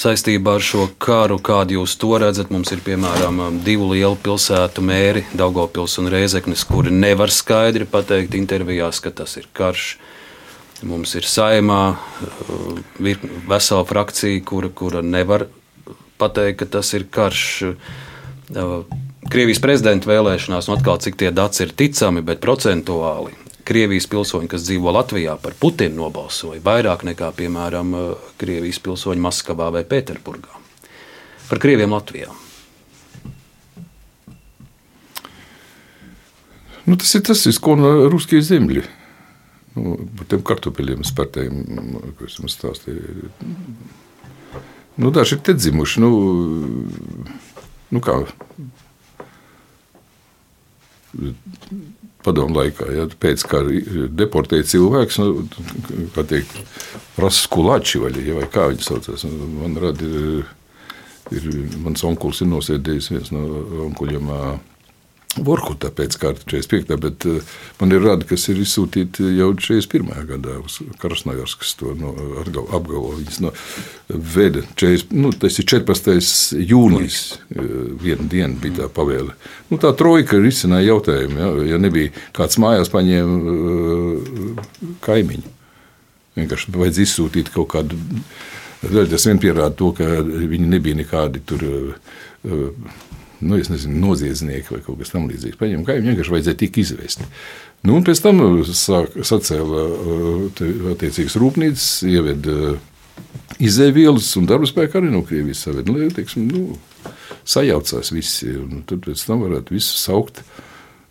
[0.01, 2.53] saistībā ar šo karu, kādu jūs to redzat.
[2.53, 8.37] Mums ir piemēram um, divu lielu pilsētu mēri, Daugopils un Rēzeknis, kuri nevar skaidri pateikt
[8.39, 9.93] intervijās, ka tas ir karš.
[10.89, 15.49] Mums ir saimā uh, vesela frakcija, kura, kura nevar
[16.21, 17.45] pateikt, ka tas ir karš.
[18.57, 18.83] Uh,
[19.31, 24.65] Krievijas prezidenta vēlēšanās, un atkal cik tie dati ir ticami, bet procentuāli Krievijas pilsoņi, kas
[24.67, 27.95] dzīvo Latvijā, par Putinu nobalsoja vairāk nekā, piemēram,
[28.41, 30.61] Krievijas pilsoņi Maskavā vai Pēterburgā.
[31.51, 32.31] Par Krieviem Latvijā.
[36.87, 38.83] Nu, tas ir tas, ko no Ruskijas zemļi.
[39.77, 41.59] Nu, par tiem kartupeļiem spērtējiem,
[42.19, 43.31] ko es jums stāstīju.
[45.01, 46.03] Nu, daži ir te dzimuši.
[46.03, 46.11] Nu,
[47.95, 48.17] nu kā,
[52.25, 55.45] padomu laikā, ja pēc kara deportēja cilvēks, nu,
[56.15, 56.57] kā teikt,
[57.17, 59.25] prasa skulāči vai, vai kā viņi saucās.
[59.29, 60.51] Man rada ir,
[61.33, 61.49] ir,
[61.85, 63.47] mans onkulis ir nosēdējis viens no
[63.89, 64.35] onkuļiem.
[65.39, 66.97] Vorkutā pēc kārtas 45.
[66.99, 67.25] bet
[67.79, 70.09] man ir rada, kas ir izsūtīti jau 41.
[70.27, 72.11] gadā uz Karasnagars, kas to no,
[72.75, 73.13] apgalvo.
[73.15, 73.53] Viņas no
[74.11, 76.59] veda 40, nu, tas ir 14.
[76.59, 77.21] jūnijas,
[78.03, 79.37] viena diena bija tā pavēle.
[79.71, 83.55] Nu, tā trojka risināja jautājumu, ja, ja nebija kāds mājās paņēma
[85.07, 85.55] kaimiņu.
[86.41, 88.03] Vienkārši vajadz izsūtīt kaut kādu.
[88.83, 91.63] Tas vien pierāda to, ka viņi nebija nekādi tur
[93.41, 95.59] nu, nezinu, noziedznieki vai kaut kas tamlīdzīgs.
[95.61, 97.25] Paņem, kā viņam vienkārši vajadzēja tik izvest.
[97.87, 98.41] Nu, un pēc tam
[98.77, 99.85] sāk, sacēla
[100.93, 102.75] attiecīgas rūpnīcas, ieveda
[103.61, 105.89] izēvielas un darba spēku arī no Krievijas saved.
[105.89, 106.09] Nu,
[106.47, 106.65] nu,
[107.49, 110.43] sajaucās visi, un tad pēc tam varētu visu saukt.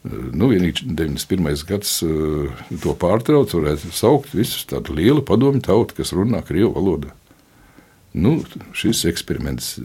[0.10, 1.66] Nu, vienīgi 91.
[1.68, 7.12] gads to pārtrauc, varētu saukt visus tādu lielu padomu tautu, kas runā Krievu valodā.
[8.18, 8.40] Nu,
[8.74, 9.76] šis eksperiments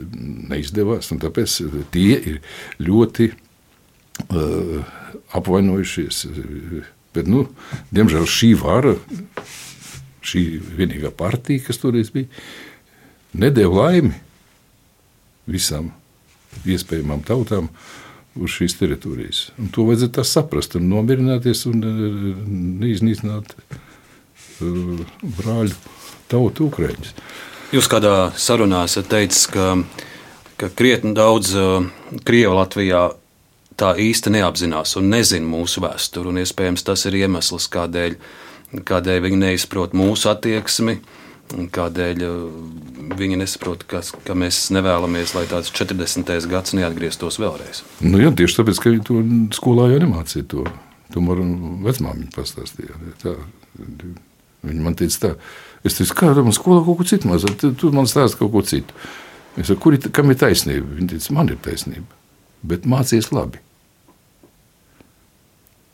[0.48, 1.58] neizdevās, un tāpēc
[1.92, 2.38] tie ir
[2.80, 4.94] ļoti uh,
[5.36, 6.22] apvainojušies.
[7.14, 7.44] Bet, nu,
[7.94, 8.94] diemžēl šī vara,
[10.24, 10.44] šī
[10.78, 12.30] vienīgā partija, kas toreiz bija,
[13.36, 14.14] nedēļa laimi
[15.50, 15.92] visām
[16.64, 17.68] iespējamām tautām
[18.34, 19.50] uz šīs teritorijas.
[19.60, 21.84] Un to vajadzētu saprast un nomierināties un
[22.80, 25.04] neiznīcināt uh,
[25.36, 25.76] brāļu
[26.32, 27.12] tautu Ukraiņus.
[27.74, 29.72] Jūs kādā sarunā esat teicis, ka,
[30.60, 31.82] ka krietni daudz uh,
[32.22, 33.08] Krievu Latvijā
[33.74, 36.30] tā īsti neapzinās un nezina mūsu vēsturi.
[36.30, 38.14] Un iespējams tas ir iemesls, kādēļ,
[38.86, 41.00] kādēļ viņi neizprot mūsu attieksmi.
[41.74, 42.22] Kādēļ
[43.18, 46.30] viņi nesaprot, ka, ka mēs nevēlamies, lai tāds 40.
[46.50, 47.82] gads neatgrieztos vēlreiz?
[48.00, 49.20] Nu, jā, tieši tāpēc, ka viņi to
[49.58, 50.46] skolā jau nemācīja.
[50.54, 50.64] To,
[51.10, 51.52] to man
[51.84, 52.96] vecmāmiņa pastāstīja.
[53.22, 53.34] Tā,
[54.64, 55.34] viņa man teica, tā,
[55.84, 58.96] Es teicu, kāda man skolā kaut ko citu mazliet, tu man stāsti kaut ko citu.
[59.60, 60.96] Es saku, kur ir, kam ir taisnība?
[60.96, 62.20] Viņa teica, man ir taisnība,
[62.64, 63.60] bet mācies labi.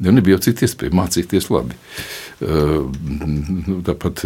[0.01, 1.77] Jo nebija jau citu iespēju mācīties labi.
[2.41, 2.87] Uh,
[3.85, 4.23] tāpat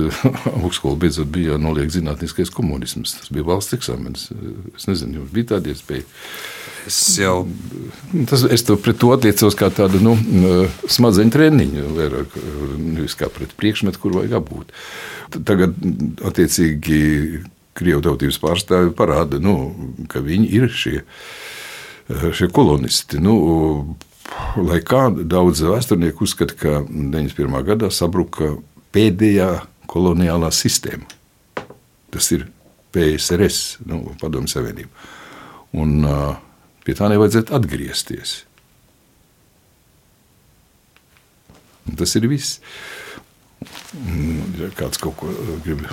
[0.52, 3.16] augstskola beidzot bija jānoliek zinātniskais komunisms.
[3.18, 4.28] Tas bija valsts eksāmenis.
[4.76, 6.06] Es nezinu, jums bija tāda iespēja.
[6.84, 7.46] Es jau
[8.28, 10.14] tas, es to pret to attiecos kā tādu nu,
[10.90, 12.36] smadzeņu treniņu, vairāk,
[12.76, 14.74] nevis kā pret priekšmetu, kur vajag apgūt.
[15.48, 15.78] Tagad,
[16.28, 17.00] attiecīgi,
[17.74, 19.54] Krievijas tautības pārstāvi parāda, nu,
[20.06, 21.00] ka viņi ir šie,
[22.06, 23.18] šie kolonisti.
[23.18, 23.34] Nu,
[24.56, 27.58] lai kā daudz vēsturnieku uzskata, ka 91.
[27.66, 28.54] gadā sabruka
[28.94, 29.50] pēdējā
[29.90, 31.06] koloniālā sistēma.
[32.14, 32.46] Tas ir
[32.94, 34.90] PSRS, nu, Padomju Savienība.
[35.74, 36.36] Un uh,
[36.86, 38.36] pie tā nevajadzētu atgriezties.
[41.84, 42.60] Un tas ir viss.
[44.58, 45.30] Ja kāds kaut ko
[45.66, 45.84] grib.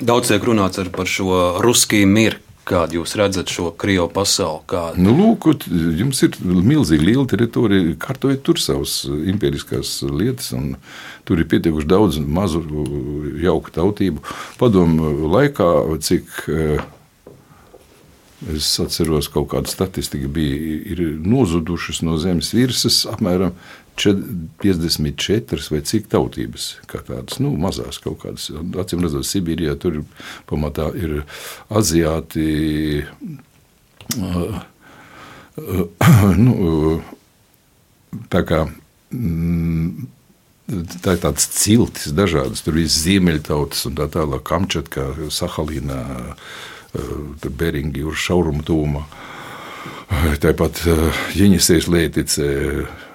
[0.00, 4.62] Daudz tiek runāts par šo ruskiju mirkli Kādu jūs redzat šo krievu pasauli?
[4.70, 5.00] Kādu?
[5.02, 5.48] Nu, lūk,
[5.96, 10.74] jums ir milzīgi liela teritorija, kārtojiet tur savas imperiskās lietas, un
[11.28, 12.62] tur ir pietiekuši daudz mazu
[13.40, 14.22] jauku tautību.
[14.60, 15.70] Padomu laikā,
[16.04, 16.84] cik eh,
[18.54, 23.56] es atceros, kaut kāda statistika bija, ir nozudušas no zemes virsmas apmēram
[24.62, 28.48] 54 vai cik tautības, kā tādas nu, mazas kaut kādas.
[28.50, 30.02] Acīm redzot, Sibīrijā tur
[30.50, 31.22] pamatā ir
[31.68, 33.04] aziāti.
[34.18, 34.60] Uh,
[35.60, 36.54] uh, nu,
[38.32, 38.64] tā kā
[39.14, 40.08] mm,
[41.04, 42.64] tā ir tāds ciltis, dažādas.
[42.66, 49.04] Tur ir ziemeļtautas un tā tālāk, Kamčatkā, Sahalīnā, uh, Beringi, uz šaurumu tūmā.
[49.04, 49.26] Uh,
[50.40, 50.80] Tāpat
[51.38, 52.46] Jeņķis Lietice,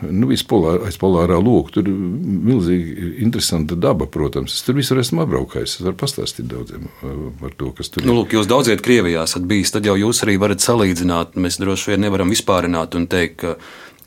[0.09, 1.75] nu, polār, aiz polārā loka.
[1.75, 4.55] Tur ir milzīgi interesanta daba, protams.
[4.55, 5.77] Es tur visur esmu apbraukājis.
[5.77, 6.87] Es varu pastāstīt daudziem
[7.41, 8.09] par to, kas tur ir.
[8.09, 11.35] Nu, lūk, jūs daudziet Krievijā esat bijis, tad jau jūs arī varat salīdzināt.
[11.41, 13.57] Mēs droši vien nevaram vispārināt un teikt, ka,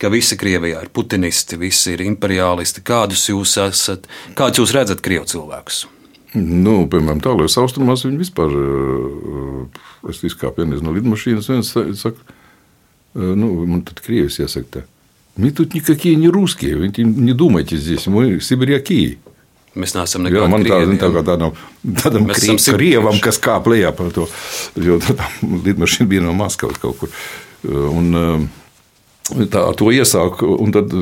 [0.01, 2.83] ka visi Krievijā ir putinisti, visi ir imperialisti.
[2.87, 5.85] Kādus jūs esat, kādus jūs redzat Krievu cilvēkus?
[6.37, 8.53] Nu, piemēram, tālākajos austrumos viņi vispār,
[10.13, 12.37] es izkāpu no lidmašīnas, viens saka,
[13.14, 14.84] ну, man tad Krievijas jāsaka tā.
[15.36, 19.18] Мы тут никакие не русские, вы не думайте здесь, мы сибиряки.
[19.74, 20.38] Mēs neesam nekādi.
[20.38, 21.56] Jā, man tāda tā kā tādam,
[21.98, 24.28] tādam krie, krievam, kas kāp lejā par to,
[24.78, 27.10] jo tā lidmašīna bija no Maskavas kaut kur.
[27.66, 28.14] Un,
[29.50, 30.94] tā to iesāk, un tad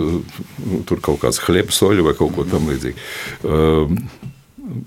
[0.88, 2.96] tur kaut kāds hleps, soļu vai kaut ko tam līdzīgu.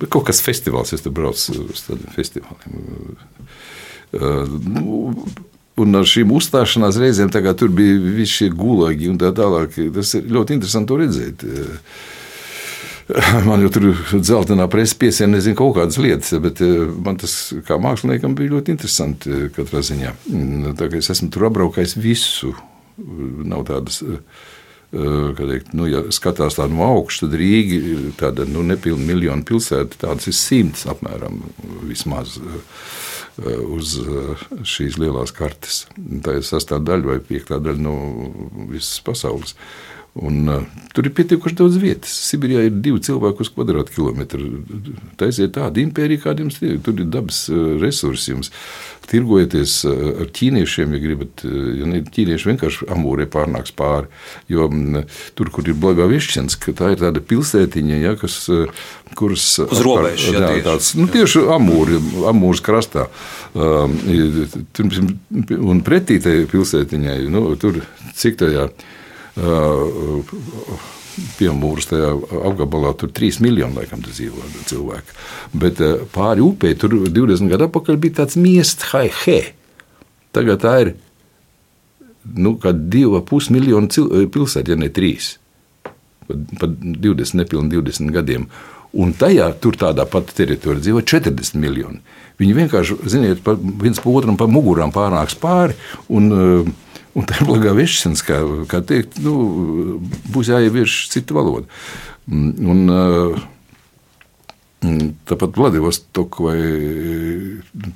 [0.08, 2.72] Kaut kas festivāls, es tur braucu uz tādiem festivāliem.
[4.64, 5.12] Nu,
[5.79, 9.77] Un ar šīm uzstāšanās reizēm tur bija visi šie gulagi un tā tālāk.
[9.95, 11.45] Tas ir ļoti interesanti redzēt.
[13.47, 16.61] Man jau tur dzeltenā presa piesiena, nezinu, kaut kādas lietas, bet
[17.05, 17.33] man tas
[17.65, 20.13] kā māksliniekam bija ļoti interesanti katrā ziņā.
[20.77, 22.53] Tā kā es esmu tur apbraukājis visu.
[22.99, 24.03] Nav tādas
[24.91, 30.03] teikt, nu, ja skatās tā no augšas, tad Rīga ir tāda nu, nepilna miljonu pilsēta.
[30.05, 31.41] Tādas ir simts apmēram
[31.89, 32.37] vismaz
[33.47, 33.95] uz
[34.67, 35.83] šīs lielās kartes.
[36.25, 37.95] Tā ir sastāvdaļa vai piektā daļa no
[38.71, 39.55] visas pasaules.
[40.17, 40.63] Un, uh,
[40.95, 42.13] tur ir pietiekuši daudz vietas.
[42.31, 44.47] Sibīrijā ir divi cilvēki uz kvadrātkilometru.
[45.21, 46.79] Taisiet tādu impēriju, kāda jums ir.
[46.83, 47.45] Tur ir dabas
[47.79, 48.33] resursi.
[48.33, 48.51] Jums
[49.09, 51.45] tirgojieties ar ķīniešiem, ja gribat.
[51.45, 54.09] Ja ne, ķīnieši vienkārši amūrē pārnāks pāri.
[54.51, 55.03] Jo m,
[55.37, 58.41] tur, kur ir Blagā Višķens, tā ir tāda pilsētiņa, ja, kas,
[59.17, 61.99] kuras uz robežas jā, jā, tāds, nu, tieši amūri,
[62.29, 63.07] amūras krastā.
[63.57, 63.97] Um,
[65.73, 67.81] un pretī tai pilsētiņai, nu, tur
[68.19, 68.97] cik tajā pie
[71.55, 72.11] mūras tajā
[72.49, 75.15] apgabalā tur 3 miljoni laikam dzīvo cilvēku.
[75.53, 75.81] Bet
[76.15, 79.53] pāri upē tur 20 gadu atpakaļ bija tāds miests Haihe.
[80.35, 80.95] Tagad tā ir
[82.35, 83.87] nu, 2,5 miljonu
[84.29, 85.37] pilsētu, ja ne 3.
[86.29, 88.49] Pat 20, nepilni 20 gadiem.
[88.99, 91.99] Un tajā, tur tādā pati teritorijā dzīvo 40 miljoni.
[92.41, 95.77] Viņi vienkārši, ziniet, pa, viens pa otram pa mugurām pārnāks pāri.
[96.09, 96.77] Un, uh,
[97.17, 98.35] Un tā ir blagā višķens, kā,
[98.69, 99.31] kā teikt, nu,
[100.29, 101.65] būs jāievieš cita valoda.
[102.29, 103.39] Mm, un, uh,
[105.27, 106.59] tāpat Vladivostok vai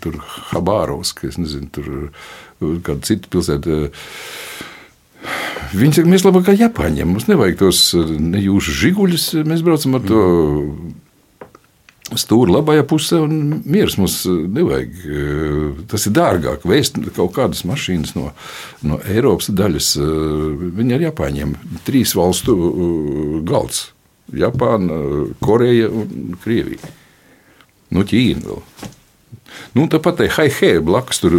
[0.03, 0.17] tur
[0.49, 1.87] Habārovs, ka es nezinu, tur
[2.83, 3.93] kāda cita pilsēta.
[5.73, 7.09] Viņi saka, mēs labāk kā Japāņiem.
[7.09, 9.29] Mums nevajag tos nejūšu žiguļus.
[9.49, 10.21] Mēs braucam ar to
[12.19, 14.99] stūri labajā pusē, un mieras mums nevajag.
[15.89, 16.67] Tas ir dārgāk.
[16.69, 18.29] Vēst kaut kādas mašīnas no,
[18.85, 19.93] no Eiropas daļas.
[20.77, 21.55] Viņi ir Japāņiem.
[21.87, 22.57] Trīs valstu
[23.47, 23.87] galds-
[24.43, 24.99] Japāna,
[25.43, 26.93] Koreja un Krievija.
[27.93, 28.61] Nu, Ķīna vēl.
[29.77, 31.37] Nu, tāpat tā Haihe blakus tur,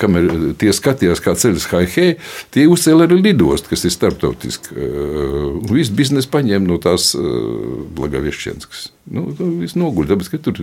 [0.00, 2.08] kamēr tie skatījās, kā ceļas Haihe,
[2.54, 4.74] tie uzcēla arī lidostu, kas ir starptautiski.
[4.74, 8.84] Un viss biznesa paņēma no tās blagaviešķienas.
[9.14, 9.28] Nu,
[9.60, 10.60] viss noguļ, tāpēc, ka tur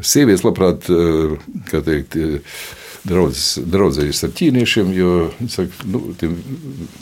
[0.00, 0.88] sievietes labprāt,
[1.70, 2.18] kā teikt,
[3.04, 5.10] draudzes, draudzējas ar ķīniešiem, jo
[5.52, 6.36] saka, nu, tiem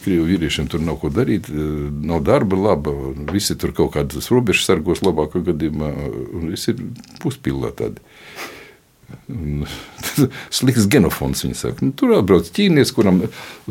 [0.03, 2.95] krievu vīriešiem tur nav ko darīt, nav darba laba,
[3.31, 5.93] visi tur kaut kādas robežas sargos labākā gadījumā,
[6.35, 6.83] un visi ir
[7.23, 8.03] puspilā tādi.
[10.59, 11.45] Slikts genofons.
[11.59, 13.23] Saka, nu, tur atbrauc ķīnietis, kuram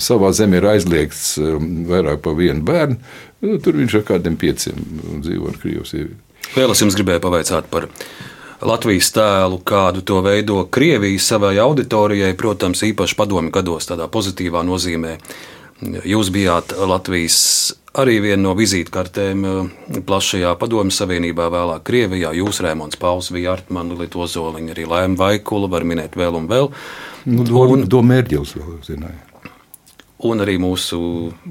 [0.01, 2.99] savā zemē ir aizliegts um, vairāk par vienu bērnu.
[3.45, 4.77] Nu, tur viņš ar kādiem pieciem
[5.23, 6.19] dzīvo ar Krievijas sievieti.
[6.51, 7.87] Vēl es jums gribēju pavaicāt par
[8.61, 15.15] Latvijas tēlu, kādu to veido Krievija savai auditorijai, protams, īpaši padomi gados, tādā pozitīvā nozīmē.
[16.05, 17.39] Jūs bijāt Latvijas
[17.99, 22.33] arī viena no vizītkartēm eh, plašajā padomju savienībā, vēlāk Krievijā.
[22.37, 26.71] Jūs, Rēmons Pauls, bija Artmanu, Lietuvā Zoliņa, arī Lēma Vaikula, var minēt vēl un vēl.
[27.31, 29.27] Nu, un, do mērķis vēl zināja.
[30.21, 30.99] Un arī mūsu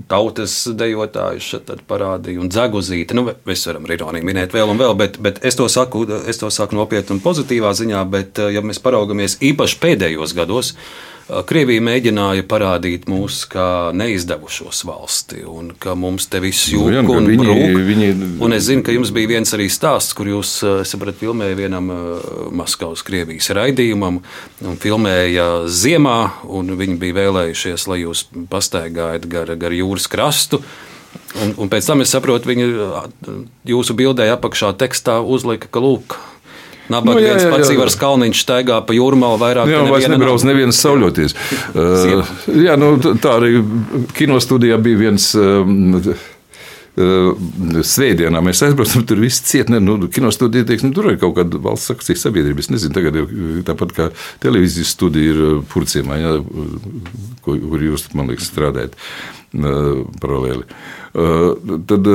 [0.06, 3.16] tautas dejotāji šeit parādīja, un dzeguzīti.
[3.18, 6.38] Nu, mēs varam ar ironiju minēt vēl un vēl, bet, bet es, to saku, es
[6.38, 8.04] to saku nopietni un pozitīvā ziņā.
[8.12, 11.10] Bet, eh, ja mēs paraugamies īpaši pēdējos gados, uh,
[11.46, 17.04] Krievija mēģināja parādīt mūs kā neizdevušos valsti, un ka mums te viss jūt nu, jā,
[17.04, 17.78] un viņi, brūk.
[17.86, 18.08] Viņi...
[18.42, 20.56] Un es zinu, ka jums bija viens arī stāsts, kur jūs,
[20.88, 21.90] saprotat, filmēja vienam
[22.56, 24.20] Maskavas Krievijas raidījumam,
[24.66, 26.18] un filmēja ziemā,
[26.50, 30.64] un viņi bija vēlējušies, lai jūs pastaigājat gar, gar jūras krastu.
[31.40, 32.66] Un, un pēc tam es saprotu, viņi
[33.70, 36.18] jūsu bildē apakšā tekstā uzlika, ka lūk,
[36.90, 39.70] Nabaga nu, pats Ivars Kalniņš staigā pa jūrmālu vairāk.
[39.70, 41.36] Jā, vairs nebrauc neviens sauļoties.
[41.78, 42.34] uh,
[42.66, 43.60] jā, nu, tā arī
[44.18, 45.30] kinostudijā bija viens.
[45.38, 46.12] Uh,
[47.00, 49.70] Svētdienā mēs aizbraucam, tur viss ciet.
[49.70, 52.60] Nu, kinostudija, teiks, nu, tur ir kaut kāda valsts akcijas sabiedrība.
[52.60, 53.26] Es nezinu, tagad jau
[53.64, 54.08] tāpat kā
[54.42, 56.32] televīzijas studija ir Purciemā, ja,
[57.46, 58.98] kur, jūs, man liekas, strādājat
[60.20, 60.66] paralēli.
[61.94, 62.10] Tad,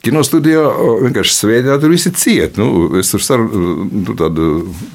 [0.00, 0.62] uh, Kinostudijā
[1.04, 2.56] vienkārši svētdienā tur viss ir ciet.
[2.60, 4.46] Nu, es tur sar, nu, tādu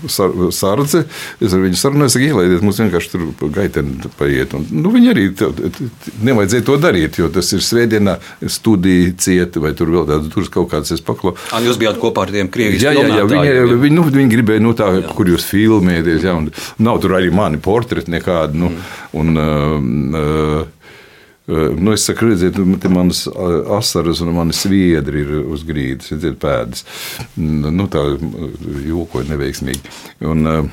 [0.10, 1.04] sar, sardzi,
[1.38, 4.56] es ar viņu sarunāju, saku, ielaidiet, mums vienkārši tur gaiteni paiet.
[4.58, 5.52] Un, nu, viņi arī tā,
[6.26, 8.18] nevajadzēja to darīt, jo tas ir svētdienā
[8.50, 11.36] studija cieta vai tur vēl tādas tur kaut kādas es paklau.
[11.54, 14.66] Un jūs bijāt kopā ar tiem krievijas jā, jā, jā, viņi, viņi, nu, viņi gribēja,
[14.66, 15.14] nu, tā, jā.
[15.14, 16.50] kur jūs filmēties, jā, un
[16.82, 18.58] nav tur arī mani portreti nekādi.
[18.58, 18.90] Nu, mm.
[19.22, 19.78] un, uh,
[20.18, 20.75] uh,
[21.48, 23.26] Nu, es saku, redziet, te manas
[23.78, 26.86] asaras un manas sviedri ir uz grīdas, redziet, pēdas.
[27.38, 28.02] Nu, tā
[28.88, 29.94] jokoja neveiksmīgi.
[30.26, 30.72] Un,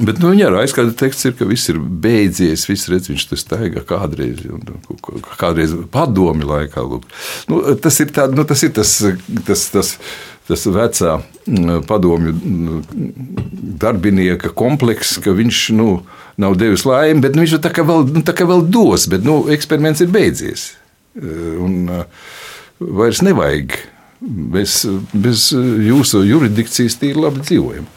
[0.00, 3.82] Bet nu, viņā aizskata teksts ir, ka viss ir beidzies, viss redz, viņš tas taiga
[3.84, 4.40] kādreiz,
[5.36, 6.80] kādreiz padomi laikā.
[6.80, 7.04] Lūk.
[7.52, 8.94] Nu, tas ir, tā, nu, tas, ir tas,
[9.44, 9.90] tas, tas,
[10.48, 11.16] tas vecā
[11.46, 12.82] mm, padomju mm,
[13.82, 15.88] darbinieka komplekss, ka viņš nu,
[16.40, 19.26] nav devis laimi, bet nu, viņš tā kā vēl, nu, tā kā vēl dos, bet
[19.26, 20.70] nu, eksperiments ir beidzies.
[21.16, 21.90] Un,
[22.80, 23.76] vairs nevajag.
[24.22, 27.88] Mēs bez jūsu jurisdikcijas tīri labi dzīvojam.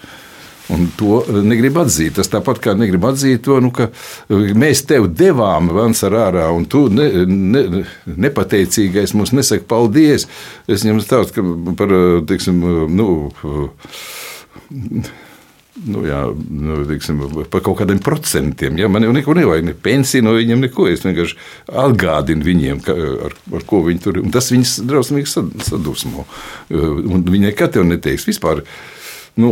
[0.73, 2.15] Un to negrib atzīt.
[2.17, 3.89] Tas tāpat kā negrib atzīt to, nu, ka
[4.29, 10.25] mēs tev devām Vansar ārā, un tu ne, ne, nepateicīgais mums nesaka paldies.
[10.65, 11.45] Es viņam stāstu
[11.77, 11.93] par,
[12.31, 13.09] teiksim, nu,
[15.75, 17.17] Nu, jā, nu, tiksim,
[17.51, 18.77] par kaut kādiem procentiem.
[18.79, 18.87] Ja?
[18.87, 20.85] Man jau neko nevajag, ne pensiju no viņiem, neko.
[20.87, 21.35] Es vienkārši
[21.83, 22.95] atgādinu viņiem, ka,
[23.27, 24.29] ar, ar ko viņi tur ir.
[24.31, 25.33] Tas viņus drausmīgi
[25.67, 26.23] sadusmo.
[26.71, 28.63] Un viņi nekad tev neteiks vispār.
[29.35, 29.51] Nu,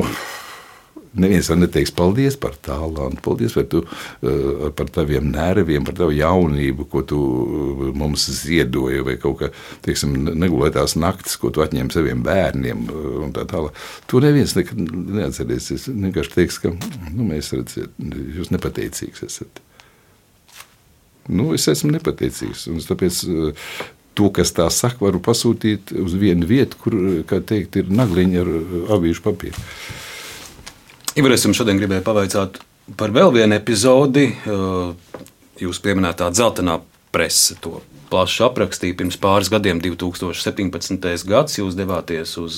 [1.14, 3.84] Neviens vēl neteiks paldies par tālantu, paldies par, tu,
[4.26, 9.50] eh, par taviem nerviem, par tavu jaunību, ko tu eh, mums ziedoji, vai kaut kā
[9.86, 12.88] teiksim, negulētās naktis, ko tu atņem saviem bērniem.
[12.90, 13.78] Eh, tā tālāk.
[14.10, 15.84] To neviens nekad neatcerēsies.
[15.84, 17.92] Es vienkārši teiks, ka nu, mēs redzam,
[18.34, 19.62] jūs nepateicīgs esat.
[21.30, 22.66] Nu, es esmu nepateicīgs.
[22.90, 23.20] Tāpēc
[24.18, 26.98] to, kas tā saka, varu pasūtīt uz vienu vietu, kur,
[27.30, 28.52] teikt, ir nagliņa ar
[28.98, 29.68] avīžu papīru.
[31.14, 32.56] Ivar, es jums šodien gribēju pavaicāt
[32.98, 34.32] par vēl vienu epizodi.
[35.62, 36.80] Jūs pieminētā dzeltenā
[37.14, 41.28] presa to plaši aprakstīja pirms pāris gadiem, 2017.
[41.30, 41.60] gads.
[41.60, 42.58] Jūs devāties uz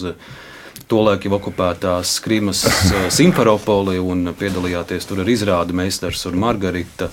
[0.87, 2.63] tolaik jau okupētās Krīmas
[3.11, 7.11] Simferopoli un piedalījāties tur ar izrādi meistars un Margarita.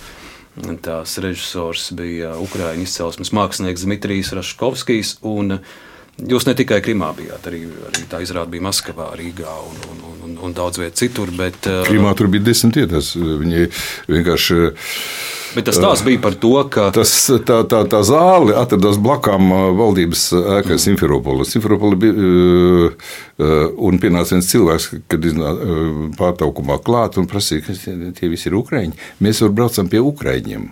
[0.87, 5.17] Tās režisors bija Ukrāņu izcelsmes mākslinieks Dmitrijs Raškovskijs.
[6.21, 10.35] Jūs ne tikai Krimā bijāt, arī, arī tā izrāda bija Maskavā, Rīgā un, un, un,
[10.45, 11.33] un daudz vietā citur.
[11.35, 13.15] Bet, uh, Krimā tur bija desmit vietas.
[13.17, 13.65] Viņi
[14.13, 14.59] vienkārši.
[15.57, 16.91] Bet tas tās bija par to, ka.
[16.95, 17.15] Tas,
[17.49, 20.27] tā, tā, tā zāle atradās blakām uh, valdības
[20.59, 20.79] ēkai.
[20.85, 21.49] Simferopolā.
[21.49, 22.29] Simferopolā bija.
[22.29, 23.09] Uh,
[23.89, 25.25] un pienāca viens cilvēks, kad
[26.21, 28.95] pārtaukumā klāt un prasīja, ka tie visi ir ukrāņi.
[29.25, 30.69] Mēs varam braucam pie ukrāņiem.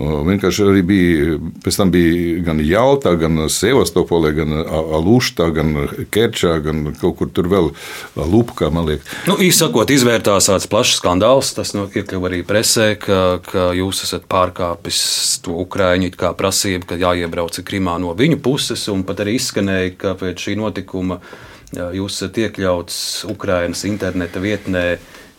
[0.00, 5.74] Vienkārši arī bija, pēc tam bija gan Jalta, gan Sevastopolē, gan Aluštā, gan
[6.08, 7.68] Kerčā, gan kaut kur tur vēl
[8.16, 9.12] Lupkā, man liekas.
[9.28, 14.24] Nu, īsakot, izvērtās tāds plašs skandāls, tas nu, iekļuva arī presē, ka, ka jūs esat
[14.32, 15.04] pārkāpis
[15.44, 20.48] to Ukraiņu prasību, ka jāiebrauc Krimā no viņu puses, un pat arī izskanēja, ka pēc
[20.48, 21.20] šī notikuma
[21.72, 22.96] jūs esat iekļauts
[23.28, 24.86] Ukrainas interneta vietnē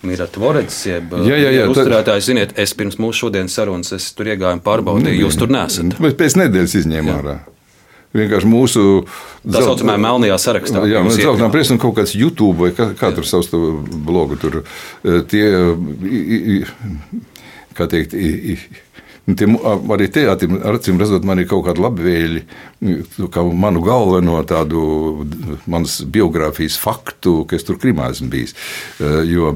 [0.04, 4.28] Mira Tvorets, jeb jā, jā, jā, uzturētājs, ziniet, es pirms mūsu šodienas sarunas, es tur
[4.34, 5.95] iegāju un pārbaudīju, jūs tur nesat.
[6.04, 7.39] Mēs pēc nedēļas izņēmām ārā.
[8.14, 8.82] Vienkārši mūsu
[9.41, 10.84] tā saucamā melnajā sarakstā.
[10.91, 14.38] Jā, mēs zeltainā presē un kaut kāds YouTube vai kā, kā tur savs blogu.
[14.43, 14.60] Tur
[15.32, 15.45] tie,
[17.74, 18.14] kā teikt,
[19.24, 19.47] Tie,
[19.95, 22.41] arī te, acīm redzot, man ir kaut kādi labvēļi,
[23.32, 24.82] kā manu galveno tādu
[25.64, 28.51] manas biogrāfijas faktu, ka es tur Krimā esmu bijis.
[29.32, 29.54] Jo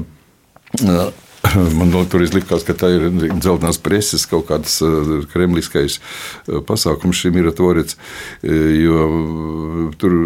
[0.74, 1.12] No.
[1.78, 7.18] Man no, tur likās, ka tā ir dzeltenās preses kaut kāds uh, kremliskais uh, pasākums
[7.22, 7.98] šim ir atorits,
[8.42, 9.04] uh, jo
[10.00, 10.16] tur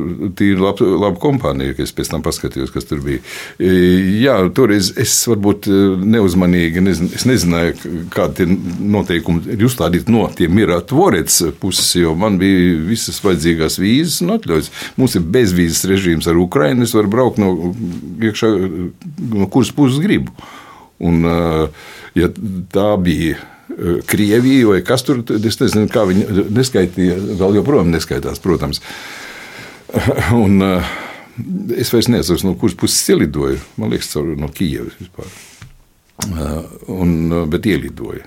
[0.42, 3.20] ir laba lab kompānija, kas pēc tam paskatījos, kas tur bija.
[3.58, 5.68] Jā, toreiz es varbūt
[6.02, 12.38] neuzmanīgi, nezin, es nezināju, kādi noteikumi ir uzstādīti no tiem ir atvorets puses, jo man
[12.40, 14.72] bija visas vajadzīgās vīzes un atļaujas.
[14.98, 17.54] Mums ir bezvīzes režīms ar Ukrainu, es varu braukt no
[18.22, 18.52] iekšā,
[19.36, 20.34] no kuras puses gribu.
[21.02, 21.86] Un, eh,
[22.22, 22.28] ja
[22.72, 28.42] tā bija eh, Krievija vai kas tur, es nezinu, kā viņi neskaitīja, vēl joprojām neskaitās,
[28.42, 28.82] protams.
[30.44, 30.92] Un, eh,
[31.82, 33.60] es vairs nezinu, no kuras puses ielidoju.
[33.80, 35.32] Man liekas, no Kijavas vispār.
[36.92, 37.16] Un,
[37.50, 38.22] bet ielidoju.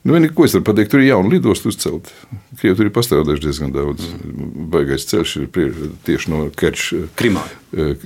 [0.00, 2.08] Nu, vienīgi, ko es varu pateikt, tur ir jauna lidosta uzcelt.
[2.56, 4.06] Krievi tur ir pastrādājuši diezgan daudz.
[4.72, 5.66] Baigais ceļš ir prie,
[6.06, 7.02] tieši no Kerča.
[7.20, 7.42] Krimā.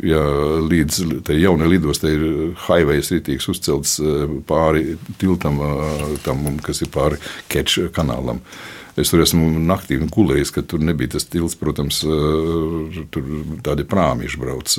[0.02, 0.22] Jā,
[0.66, 2.24] līdz tai jaunai lidostai ir
[2.66, 4.00] highways rītīgs uzcelts
[4.48, 5.62] pāri tiltam,
[6.26, 7.20] tam, kas ir pāri
[7.52, 8.42] Kerča kanālam.
[8.98, 12.02] Es tur esmu naktī gulējis, kad tur nebija tas tilts, protams,
[13.14, 13.32] tur
[13.66, 14.76] tādi prāmiši brauc.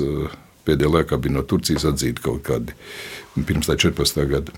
[0.68, 2.76] Pēdējā laikā bija no Turcijas atzīti kaut kādi
[3.48, 4.24] pirms tā 14.
[4.28, 4.52] gada.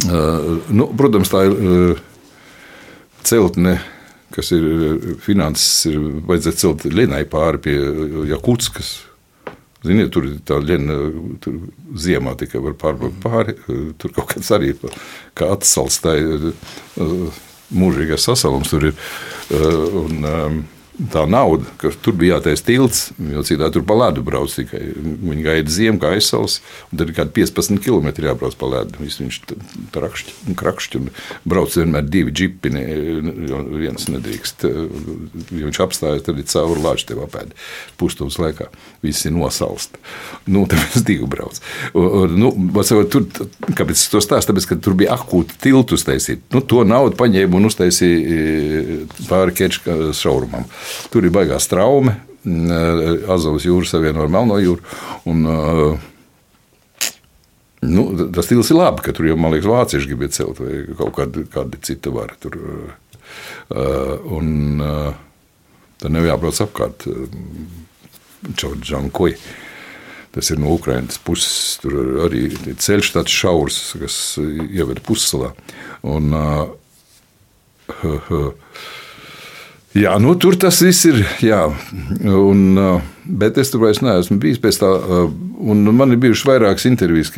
[0.00, 2.00] Nu, protams, tā ir
[3.28, 3.76] celtne,
[4.32, 7.78] kas ir finanses, ir vajadzētu celt Lienai pāri pie
[8.30, 8.94] Jakutskas.
[9.82, 10.60] Ziniet, tur ir tā
[11.42, 11.56] tur
[11.98, 13.56] ziemā tikai var pārbraukt pāri.
[13.98, 14.76] Tur kaut kāds arī
[15.34, 16.52] kā atsals, tā ir
[17.74, 19.02] mūžīgais sasalums tur ir.
[19.52, 20.22] Un,
[21.10, 24.80] tā nauda, ka tur bija jātaisa tilts, jo citādi tur pa ledu brauc tikai.
[25.22, 29.00] Viņi gaida ziemu, kā aizsals, un tad ir kādi 15 km jābrauc pa ledu.
[29.02, 29.38] Viss viņš
[29.94, 31.10] trakšķi, krakšķi un
[31.48, 32.84] brauc vienmēr divi džipi, ne,
[33.48, 34.66] jo viens nedrīkst.
[34.68, 37.56] Ja viņš apstājas, tad ir cauri lāču tev apēdi
[38.00, 38.68] pustundas laikā.
[39.02, 39.98] Visi ir nosalst.
[40.46, 41.58] Nu, tāpēc divi brauc.
[41.98, 42.52] Un, nu,
[43.10, 43.26] tur,
[43.72, 44.52] kāpēc to stāstu?
[44.52, 46.44] Tāpēc, ka tur bija akūti tiltu uztaisīt.
[46.54, 48.98] Nu, to naudu paņēma un uztaisīja e,
[49.28, 50.66] pāri Kečka šaurumam.
[51.12, 52.16] Tur ir baigās traume.
[53.30, 54.82] Azovas jūra savieno ar Melno jūru.
[55.30, 55.44] Un,
[57.86, 61.14] nu, tas stils ir labi, ka tur jau, man liekas, vācieši grib celt vai kaut
[61.20, 62.34] kāda, kāda cita vara.
[62.42, 62.58] Tur,
[63.70, 64.82] un
[66.02, 67.06] tad nevar jābrauc apkārt
[68.58, 69.38] Čaudžankoju.
[70.32, 71.76] Tas ir no Ukrainas puses.
[71.82, 75.52] Tur arī ceļš tāds šaurs, kas ieved pussalā.
[76.08, 76.72] Un, uh,
[78.08, 78.48] uh,
[79.92, 81.18] Jā, nu, tur tas viss ir.
[81.44, 81.66] Jā,
[82.24, 82.78] un,
[83.28, 84.90] bet es tur vairs neesmu bijis pēc tā.
[85.62, 87.28] Man ir bijušas vairākas intervijas,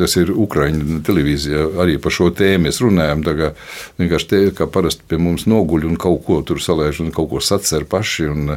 [0.00, 3.26] tas ir Ukraiņu televīzijā, arī par šo tēmu mēs runājam.
[3.26, 3.52] Tā
[4.00, 7.42] vienkārši te, kā parasti pie mums noguļ un kaut ko tur salēž un kaut ko
[7.44, 8.30] sacer paši.
[8.32, 8.56] Un,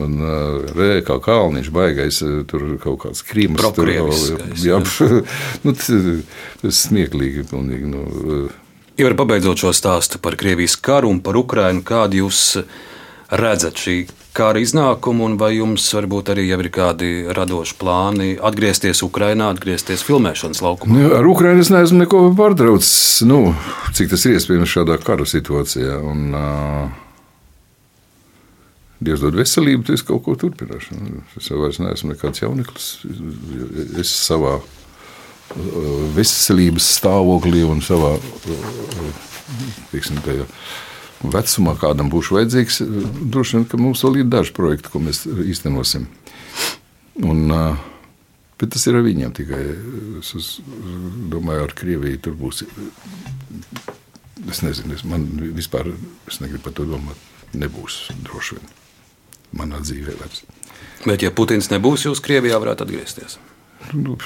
[0.00, 0.20] un
[0.76, 2.20] re, kā kalniņš baigais,
[2.52, 3.64] tur kaut kāds krīmas.
[3.74, 3.88] Tur,
[4.60, 4.76] jā,
[5.64, 7.48] nu, tas smieklīgi.
[7.48, 8.50] Pilnīgi, nu,
[9.00, 12.58] Ivar, pabeidzot šo stāstu par Krievijas karu un par Ukrainu, kādu jūs
[13.30, 13.96] redzat šī
[14.36, 20.62] kara iznākumu, un vai jums varbūt arī ir kādi radoši plāni atgriezties Ukrajinā, atgriezties filmēšanas
[20.64, 20.96] laukumā?
[20.96, 23.54] Nu, ar Ukrajinu es neesmu neko pārtraucis, nu,
[23.96, 25.98] cik tas ir iespējams šādā kara situācijā.
[26.12, 27.06] Un, uh,
[29.00, 30.98] Dievs dod veselību, tad es kaut ko turpināšu.
[31.40, 32.88] Es jau neesmu nekāds jauneklis.
[33.96, 34.58] Es savā
[36.14, 38.12] veselības stāvoklī un savā
[39.90, 40.44] tiksim, tajā,
[41.20, 42.80] vecumā kādam būs vajadzīgs,
[43.32, 46.08] droši vien, ka mums vēl ir daži projekti, ko mēs īstenosim.
[47.20, 47.52] Un,
[48.60, 49.62] bet tas ir ar viņiem tikai.
[50.22, 50.50] Es, es
[51.32, 52.64] domāju, ar Krieviju tur būs.
[54.48, 55.92] Es nezinu, es, man vispār
[56.30, 57.28] es negribu par to domāt.
[57.50, 58.76] Nebūs droši vien
[59.58, 60.44] manā dzīvē vairs.
[61.02, 63.38] Bet, ja Putins nebūs, jūs Krievijā varētu atgriezties.
[63.96, 64.16] Nu,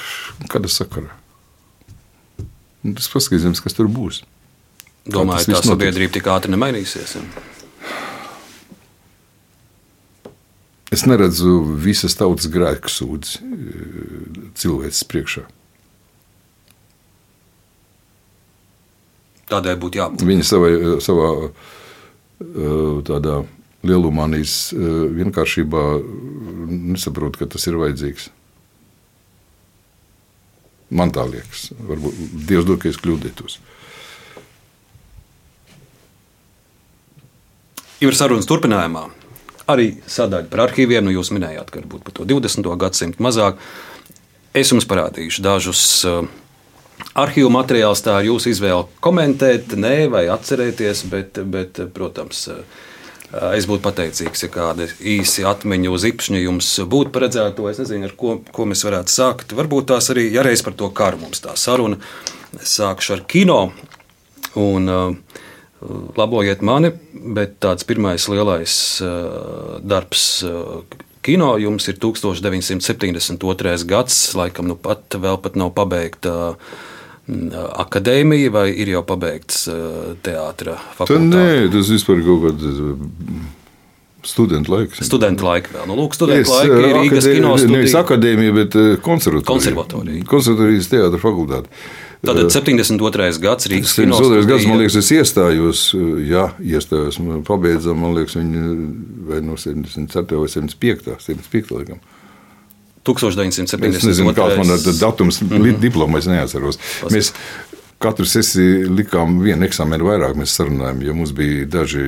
[0.51, 1.09] kāda sakara?
[2.85, 4.21] Nu, tas paskatīsimies, kas tur būs.
[5.05, 7.17] Domāju, ka tā sabiedrība tik ātri nemainīsies.
[10.95, 13.41] Es neredzu visas tautas grēku sūdzi
[14.57, 15.43] cilvēces priekšā.
[19.51, 20.25] Tādai būtu jābūt.
[20.25, 20.71] Viņa savā,
[21.05, 21.29] savā
[23.05, 23.43] tādā
[23.85, 25.83] lielumānijas vienkāršībā
[26.95, 28.31] nesaprot, ka tas ir vajadzīgs.
[30.95, 31.69] Man tā liekas.
[31.77, 32.17] Varbūt
[32.49, 33.59] Dievs dod, ka es kļūdītos.
[38.03, 39.05] Ir sarunas turpinājumā.
[39.71, 42.67] Arī sadaļa par arhīviem, nu jūs minējāt, ka varbūt par to 20.
[42.81, 43.61] gadsimtu mazāk.
[44.55, 46.27] Es jums parādīšu dažus uh,
[47.17, 52.83] arhīvu materiālus, tā ir jūsu izvēle komentēt, nē, vai atcerēties, bet, bet protams, uh,
[53.35, 57.65] Es būtu pateicīgs, ja kāda īsi atmiņa uz īpšņa jums būtu paredzēta.
[57.71, 59.55] Es nezinu, ar ko, ko mēs varētu sākt.
[59.57, 61.97] Varbūt tās arī jāreiz par to karu mums tā saruna.
[62.61, 63.59] Es sākšu ar kino.
[64.61, 65.41] Un, uh,
[66.17, 66.91] labojiet mani,
[67.35, 68.75] bet tāds pirmais lielais
[69.83, 70.43] darbs
[71.25, 73.85] kino jums ir 1972.
[73.89, 76.55] gads, laikam nu pat vēl pat nav pabeigta.
[77.25, 79.63] Akadēmija vai ir jau pabeigts
[80.25, 81.31] teātris fakultāte?
[81.31, 82.65] Nē, tas vispār kaut kāds.
[84.25, 85.01] Studentu laiks.
[85.05, 85.85] Studentu laika vēl.
[85.89, 87.77] Nu, lūk, studentu laika ir Rīgas kinostudija.
[87.77, 89.49] Nevis akadēmija, bet konservatorija.
[89.49, 90.25] Konservatorija.
[90.29, 91.69] Konservatorijas teātra fakultāte.
[92.25, 93.29] Tātad 72.
[93.43, 94.47] gads Rīgas kinostudija.
[94.49, 95.85] gads, man liekas, es iestājos,
[96.25, 98.75] jā, iestājos, pabeidzam, man liekas, viņi
[99.29, 100.41] vai no 74.
[100.41, 101.15] vai 75.
[101.27, 101.71] 75.
[101.79, 102.03] laikam.
[103.05, 103.99] 1970.
[103.99, 105.79] Es nezinu, kāds man ir datums, mm -hmm.
[105.79, 106.79] diploma, es neatceros.
[107.13, 107.33] Mēs
[108.01, 112.05] katru sesiju likām vienu eksāmenu vairāk, mēs sarunājām, jo mums bija daži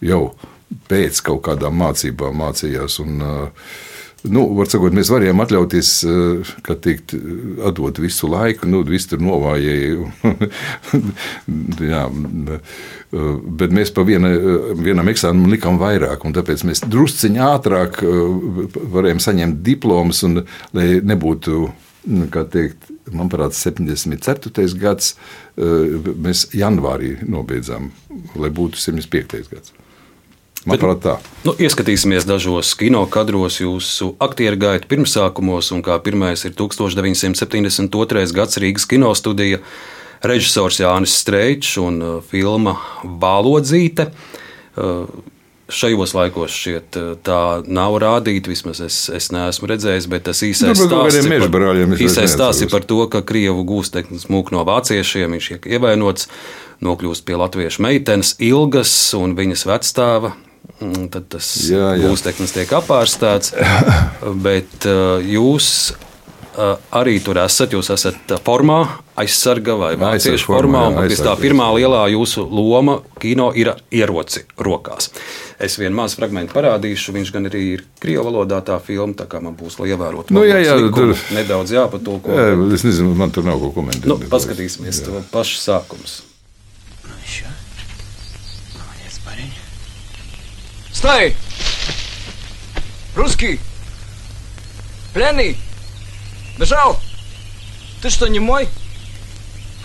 [0.00, 0.34] jau
[0.88, 3.00] pēc kaut kādām mācībām mācījās.
[3.04, 3.48] Un, uh,
[4.32, 5.90] nu, var sakot, mēs varējām atļauties,
[6.66, 7.14] ka tikt,
[7.66, 10.10] atdot visu laiku, nu, viss tur novājēja.
[11.92, 12.02] Jā,
[13.62, 14.32] bet mēs pa viena,
[14.80, 20.44] vienam eksāmenam likām vairāk, un tāpēc mēs drusciņā ātrāk varējām saņemt diplomas, un
[20.76, 21.64] lai nebūtu,
[22.12, 24.68] nu, kā teikt, man parāds 74.
[24.80, 25.14] gads,
[25.56, 27.90] mēs janvārī nobeidzām,
[28.36, 29.50] lai būtu 75.
[29.54, 29.76] gads.
[30.66, 31.12] Manuprāt, tā.
[31.46, 38.26] Nu, ieskatīsimies dažos kino kadros, jūsu aktieru gaita pirmsākumos, un kā pirmais ir 1972.
[38.34, 39.62] gads Rīgas kinostudija,
[40.26, 44.10] režisors Jānis Streičs un uh, filma Bālodzīte.
[44.76, 45.06] Uh,
[45.72, 48.50] šajos laikos šķiet, tā nav rādīta.
[48.50, 52.70] Vismaz es, es neesmu redzējis, bet tas īsais Nu, stāsts, par, vairs īsais stāsts ir
[52.72, 56.30] par to, ka Krievu gūsteknis mūk no vāciešiem, viņš tiek ievainots,
[56.86, 60.34] nokļūst pie latviešu meitenes Ilgas un viņas vecstāva.
[60.80, 62.08] Un Tad tas Jā, jā.
[62.10, 63.54] gūsteknis tiek apārstēts,
[64.46, 65.68] bet uh, jūs
[66.56, 67.72] uh, arī tur esat.
[67.76, 68.82] Jūs esat uh, formā,
[69.16, 71.06] aizsarga vai vāciešu formā, formā.
[71.08, 75.08] jā, Tā pirmā lielā jūsu loma kino ir ieroci rokās.
[75.56, 77.14] Es vienu mazu fragment parādīšu.
[77.16, 80.34] Viņš gan arī ir krievu valodā tā filma, tā kā man būs lai ievērotu.
[80.36, 81.14] Nu, jā, jā, likumu.
[81.16, 82.28] tur- nedaudz jāpatulko.
[82.36, 84.04] Jā, es nezinu, man tur nav ko komentēt.
[84.12, 86.18] Nu, paskatīsimies to pašu sākumus.
[90.95, 91.35] Стой!
[93.15, 93.59] Русский!
[95.13, 95.57] Пленный!
[96.59, 96.99] Бежал!
[98.01, 98.67] Ты что, не мой?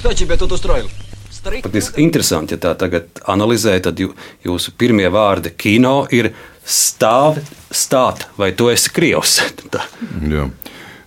[0.00, 0.90] Кто тебя тут устроил?
[1.30, 1.64] Старик?
[1.64, 4.08] Patiesi interesanti, ja tā tagad analizē, tad jū,
[4.42, 6.32] jūsu pirmie vārdi kino ir
[6.66, 7.38] stāv,
[7.70, 9.36] stāt, vai tu esi krievs.
[9.70, 9.84] Tā.
[10.26, 10.46] Jā.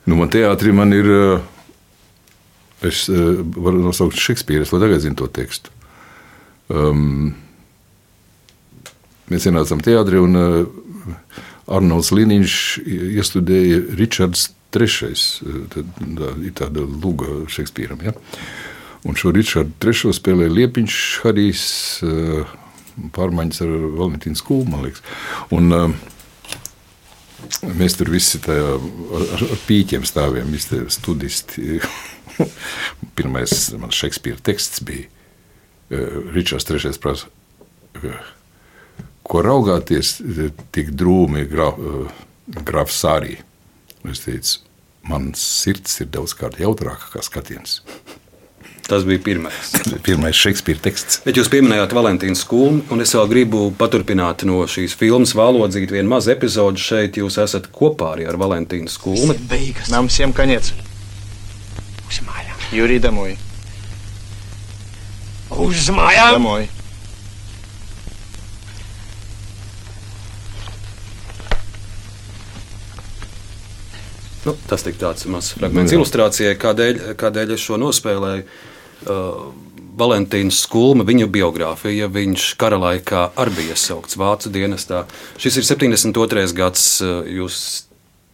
[0.06, 1.10] Nu, man teātrī man ir.
[1.10, 1.40] eh,
[2.80, 3.16] Es eh,
[3.60, 5.68] varu nosaukt Šekspīru, es vēl tagad zinu to tekstu.
[6.72, 7.34] Um,
[9.33, 11.15] mēs ienācām teātrī, un uh,
[11.75, 15.15] Arnolds Liniņš iestudēja Ričards III.
[15.15, 15.85] eh, tā,
[16.43, 18.03] ir tāda luga Šekspīram.
[18.05, 18.15] Ja?
[19.05, 21.69] Un šo Ričardu III spēlēja Liepiņš, Harijs,
[22.05, 22.57] uh,
[23.15, 25.05] pārmaiņas ar Valentīnu Skūlu, man liekas.
[25.55, 25.95] Un,
[27.61, 28.77] Mēs tur visi tajā,
[29.19, 31.77] ar, ar, pīķiem stāvējām, visi studisti.
[33.19, 35.11] Pirmais man Šekspīra teksts bija
[36.35, 36.95] Ričards III.
[37.05, 37.29] prasa,
[39.24, 42.08] ko raugāties eh, tik drūmi graf, uh,
[42.66, 43.38] grafs arī.
[44.10, 44.62] Es teicu,
[45.10, 47.82] mans sirds ir daudz kārt jautrāka kā skatiens.
[48.90, 49.74] Tas bija pirmais.
[50.02, 51.20] Pirmais Šekspīra teksts.
[51.22, 56.10] Bet jūs pieminējāt Valentīnu skolu, un es vēl gribu paturpināt no šīs filmas valodzīt vienu
[56.10, 57.20] mazu epizodu šeit.
[57.22, 59.36] Jūs esat kopā arī ar Valentīnu skolu.
[59.52, 59.92] Бейгас.
[59.94, 60.74] Нам всем конец.
[62.10, 62.56] Узмаем.
[62.72, 63.38] Юрий, домой.
[65.52, 66.34] Узмаем.
[66.34, 66.70] Домой.
[74.45, 78.45] Nu, tas tik tāds mazs fragments ilustrācijai, kādēļ, kādēļ es šo nospēlēju.
[79.05, 79.47] Uh,
[79.95, 85.05] Valentīns Skulma, viņa biogrāfija, viņš kara laikā arī bija iesaukts Vācu dienestā.
[85.41, 86.45] Šis ir 72.
[86.57, 87.59] gads, uh, jūs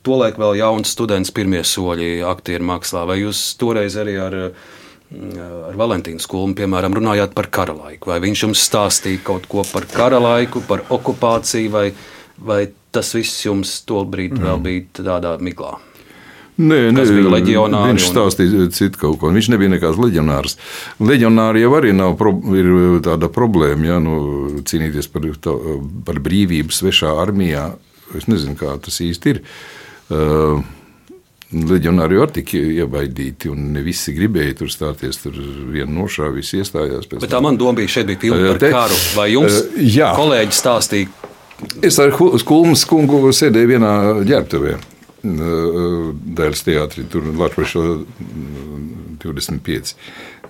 [0.06, 3.04] tolaik vēl jauns students, pirmie soļi aktieru mākslā.
[3.06, 8.10] Vai jūs toreiz arī ar, uh, ar Valentīnu Skulmu, piemēram, runājāt par kara laiku?
[8.10, 11.86] Vai viņš jums stāstīja kaut ko par kara laiku, par okupāciju, vai,
[12.40, 14.48] vai tas viss jums tobrīd mm.
[14.48, 15.76] vēl bija tādā miglā?
[16.60, 19.30] Nē, nē, bija leģionāri Viņš un- stāstīja citu kaut ko.
[19.32, 20.56] Viņš nebija nekāds leģionārs.
[21.00, 25.54] Leģionāri jau arī nav pro, ir tāda problēma, ja nu, cīnīties par, to,
[26.04, 27.70] par brīvību svešā armijā.
[28.18, 29.40] Es nezinu, kā tas īsti ir.
[30.10, 30.60] Uh,
[31.50, 35.16] Leģionāri jau tika iebaidīti, un ne visi gribēja tur stāties.
[35.22, 35.34] Tur
[35.74, 37.08] viena nošāva, visi iestājās.
[37.10, 37.30] Bet tam.
[37.32, 38.98] tā man doma bija, šeit bija Jā, par te- karu.
[39.16, 40.12] Vai jums Eh, jā.
[40.14, 41.08] kolēģi stāstīja,
[41.82, 43.90] Es ar Kulmas kungu sēdēju vienā
[44.24, 44.78] ģērbtuvē.
[45.20, 47.74] Dēļas teātrī, tur Latvijas
[49.20, 49.94] 25,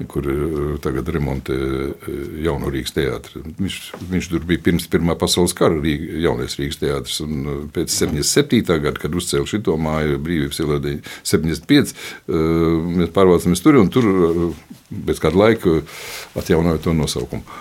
[0.09, 2.11] kur eh, tagad remontē eh,
[2.45, 3.43] jauno Rīgas teātri.
[3.59, 3.79] Viņš,
[4.11, 7.21] viņš tur bija pirms Pirmā pasaules kara Rīga, jaunais Rīgas teātris.
[7.25, 8.63] Un pēc 77.
[8.87, 10.81] gada, kad uzcēla šito māju brīvības ielā
[11.27, 12.35] 75, eh,
[13.01, 14.11] mēs pārvācāmies tur un tur
[14.91, 15.81] pēc kāda laika
[16.39, 17.59] atjaunoja to nosaukumu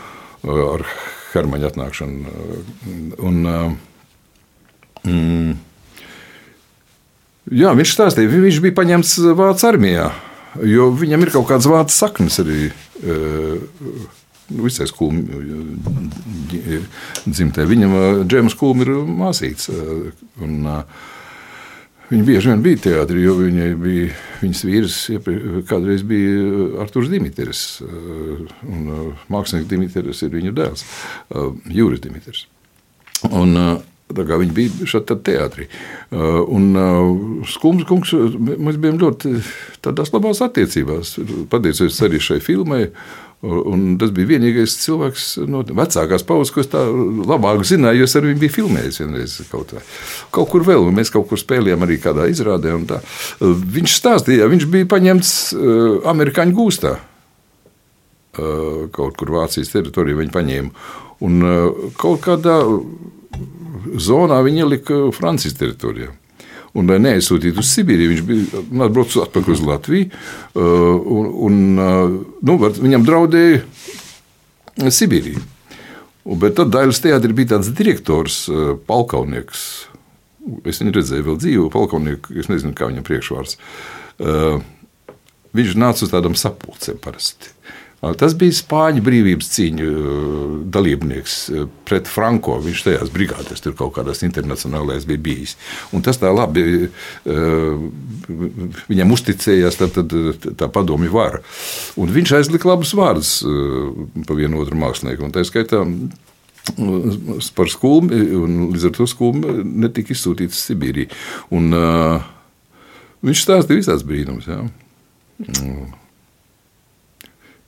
[0.49, 0.85] ar
[1.33, 2.37] Hermaņa atnākšanu.
[3.27, 3.41] Un,
[5.03, 5.57] mm,
[7.49, 10.09] Jā, viņš stāstīja, viņš bija paņemts Vācijas armijā,
[10.69, 12.71] jo viņam ir kaut kādas vācu saknes arī.
[13.03, 13.61] eh,
[14.49, 15.29] nu, Visai skumji
[17.25, 17.65] dzimtē.
[17.69, 19.69] Viņam eh, Džēmas Kulm ir māsīts.
[19.69, 20.11] eh,
[20.43, 20.83] Un, eh,
[22.09, 24.07] Viņa bieži vien bija teātrī, jo viņai bija
[24.41, 24.95] viņas vīrs,
[25.69, 27.81] kādreiz bija Arthurs Dimitris.
[27.85, 30.83] eh, eh, mākslinieks Dimitris ir viņa dēls,
[31.29, 32.47] eh, Jūris Dimitris.
[33.29, 33.53] Un,
[34.09, 35.69] viņi bija šeit teātrī.
[36.09, 39.39] Uh, Un uh, Skumjas kungs, mēs bijām ļoti
[39.85, 41.17] tādās labās attiecībās.
[41.51, 42.87] Pateicoties arī šai filmai.
[43.39, 48.15] Un tas bija vienīgais cilvēks no vecākās paudzes, ko es tā labāk zināju, jo es
[48.19, 49.83] ar viņu biju filmējis vienreiz kaut, vai.
[50.35, 50.89] kaut kur vēl.
[50.91, 52.73] Mēs kaut kur spēlējām arī kādā izrādē.
[52.75, 55.31] Uh, Viņš stāstīja, viņš bija paņemts
[56.09, 56.97] amerikāņu gūstā
[58.95, 60.83] kaut kur Vācijas teritorijā viņi paņēma.
[61.25, 61.41] Un
[61.99, 62.59] kaut kādā
[63.99, 66.11] zonā viņi ielika Francijas teritorijā.
[66.77, 70.09] Un, lai neaizsūtītu uz Sibīriju, viņš bija atbraucis atpakaļ uz Latviju.
[70.09, 70.63] uh,
[71.19, 73.63] Un, un, uh, nu, viņam draudēja
[74.93, 75.41] Sibīrija.
[76.39, 79.61] Bet tad Dailas teātrī bija tāds direktors, eh, Palkaunieks.
[80.67, 83.57] Es viņu redzēju vēl dzīvo, Palkaunieks, es nezinu, kā viņam priekšvārds.
[84.19, 84.61] Uh,
[85.55, 87.51] viņš nāca uz tādām sapulcēm parasti.
[87.99, 89.89] Tas bija Spāņu brīvības cīņu
[90.71, 91.35] dalībnieks
[91.87, 92.55] pret Franko.
[92.63, 95.57] Viņš tajās brigādēs, tur kaut kādās internacionālajās bija bijis.
[95.91, 96.87] Un tas tā labi
[98.87, 101.43] viņam uzticējās, tad, tad tā padomju vara.
[101.99, 103.35] Un viņš aizlika labus vārdus
[104.27, 105.27] pa vienu otru mākslinieku.
[105.27, 105.83] Un tā skaitā
[107.55, 111.09] par skulmi, un līdz ar to skulmi netika izsūtīts uz Sibīriju.
[111.55, 112.27] Un, uh,
[113.25, 114.47] viņš stāstīja visās brīnums.
[114.49, 114.61] Jā.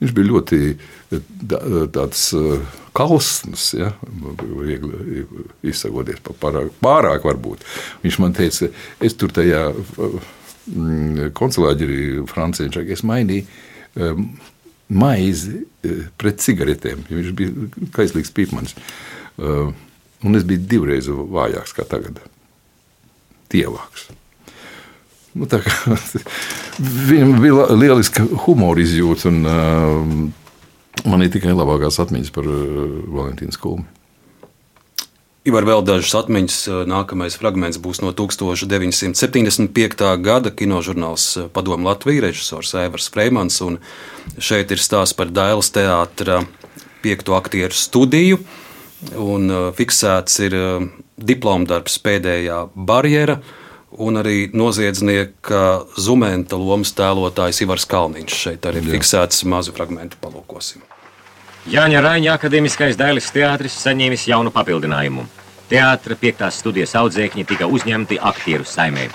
[0.02, 0.60] Viņš bija ļoti
[1.94, 2.24] tāds
[2.98, 3.92] kausns, ja,
[4.42, 5.26] viegli
[5.70, 7.66] izsakoties pārāk, pārāk varbūt.
[8.02, 9.68] Viņš man teica, es tur tajā
[11.38, 13.46] konsulāģerī Francijā, es mainīju
[14.92, 15.62] maizi
[16.20, 17.06] pret cigaretēm.
[17.10, 18.76] Viņš bija kaislīgs pīpmanis.
[19.42, 22.20] Un es biju divreiz vājāks kā tagad.
[23.52, 24.10] Tievāks.
[25.32, 25.62] Nu, kā,
[27.12, 32.58] viņam bija lieliska humora izjūta, un uh, man ir tikai labākās atmiņas par uh,
[33.16, 33.88] Valentīnu Skulmi.
[35.42, 36.56] Ir vēl dažas atmiņas.
[36.86, 40.04] Nākamais fragments būs no 1975.
[40.22, 43.58] gada kinožurnāls Padomu Latvijas režisors Evers Freimans.
[44.38, 46.44] Šeit ir stāsts par Dailas teātra
[47.02, 48.38] piekto aktieru studiju.
[49.18, 50.54] Un fiksēts ir
[51.18, 53.40] diplomdarbs pēdējā barjera
[53.98, 58.38] un arī noziedznieka Zumenta lomas tēlotājs Ivars Kalniņš.
[58.46, 60.84] Šeit arī ir fiksēts mazu fragment, palūkosim.
[61.72, 65.28] Jāņa Raņa akadēmiskais dailes teātris saņēmis jaunu papildinājumu.
[65.72, 69.10] Teātra piektās studijas audzēkņi tika uzņemti aktieru saimē.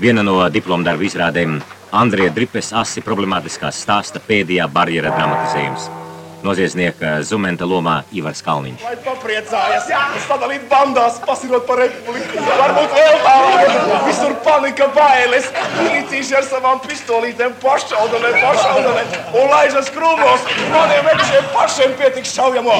[0.00, 1.60] Viena no diplomdarbu izrādēm-
[2.02, 6.05] Andrija Dripes asi problemātiskās stāsta pēdējā barjera dramatizējums
[6.46, 8.84] noziedznieka Zumenta lomā Ivars Kalniņš.
[8.86, 9.88] Vai papriecājas,
[10.26, 13.74] sadalīt bandās, pasirot par republiku, varbūt vēl tālāk,
[14.06, 19.04] visur panika bailes, milicīši ar savām pistolītēm pašaudamē, pašaudamē,
[19.40, 22.78] un laižas krūmos, maniem ekšiem pašiem pietiks šaujamo.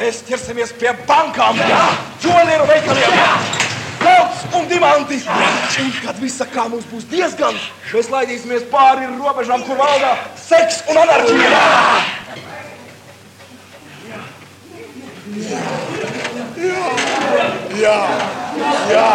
[0.00, 1.58] Mēs ķersimies pie bankām,
[2.24, 3.68] juvelieru veikaliem.
[4.20, 5.18] Zelts un diamanti!
[5.80, 7.56] Un kad viss kā mums būs diezgan,
[7.92, 11.50] mēs laidīsimies pāri robežām, kur valdā seks un anarhija!
[11.50, 12.19] Jā,
[15.30, 15.46] jā,
[18.90, 19.06] jā,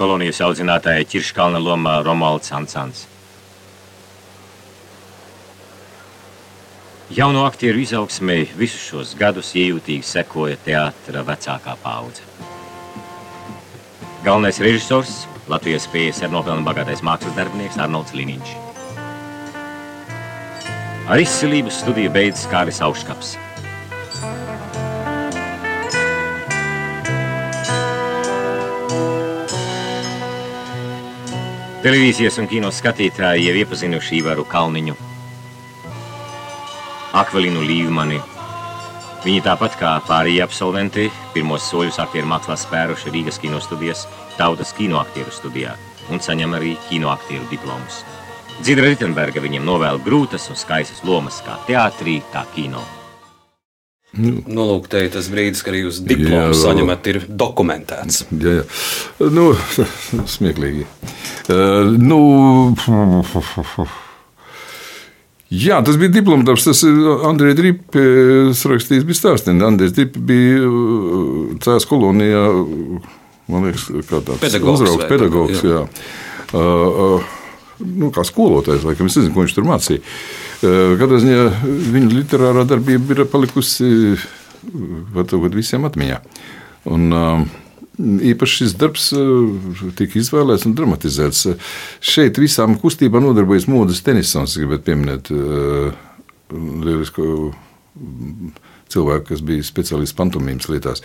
[0.00, 3.19] Kolonijas audzinātāja Čirškalna lomā Romualds Ansants.
[7.10, 12.22] Jauno aktieru izaugsmē visus šos gadus iejūtīgi sekoja teātra vecākā paudze.
[14.22, 18.54] Galvenais režisors Latvijas PSR nopelna bagātais mākslas darbinieks Arnolds Liniņš.
[21.10, 23.34] Ar izcilību studiju beidzas Kāris Auškaps.
[31.82, 35.09] Televīzijas un kino skatītāji jau iepazinuši Ivaru Kalniņu
[37.16, 38.20] Akvelinu Līvmani.
[39.24, 44.06] Viņi tāpat kā pārējie absolventi pirmos soļus aktieru mākslā spēruši Rīgas kino studijas
[44.38, 45.74] Tautas kinoaktieru studijā
[46.10, 48.04] un saņem arī kinoaktieru diplomus.
[48.60, 52.82] Dzidra Ritenberga viņiem novēl grūtas un skaistas lomas kā teātrī, tā kino.
[54.10, 58.24] Nu, nu, lūk, te ir tas brīdis, kad arī jūs diplomu saņemat, ir dokumentēts.
[58.34, 59.30] Jā, jā.
[59.30, 59.52] Nu,
[60.34, 60.86] smieklīgi.
[61.46, 62.20] Uh, nu,
[65.50, 66.64] Jā, tas bija diplomāts.
[66.68, 69.64] Tas ir Andrejs Drips rakstījis, bija stāstījis.
[69.66, 72.44] Andrejs Drips bija uh, Cēlā kolonijā,
[73.50, 74.84] man liekas, kā tāds pedagogs.
[74.84, 75.80] Uzraugs, pedagogs jā.
[75.80, 75.82] Jā.
[76.54, 77.32] Uh, uh,
[77.82, 80.04] nu, kā skolotājs, laikam, es nezinu, ko viņš tur mācīja.
[80.60, 81.48] Uh, Katrā ziņā
[81.96, 83.90] viņa literārā darbība ir palikusi
[85.16, 86.20] varbūt visiem atmiņā.
[86.94, 87.42] Un, uh,
[88.30, 91.46] īpaši šis darbs eh, tika izvēlēts un dramatizēts.
[92.00, 95.92] Šeit visām kustībām nodarbojas modes tenisons, gribētu pieminēt eh,
[96.56, 97.28] lielisku
[98.90, 101.04] cilvēku, kas bija speciālists pantomīmas lietās.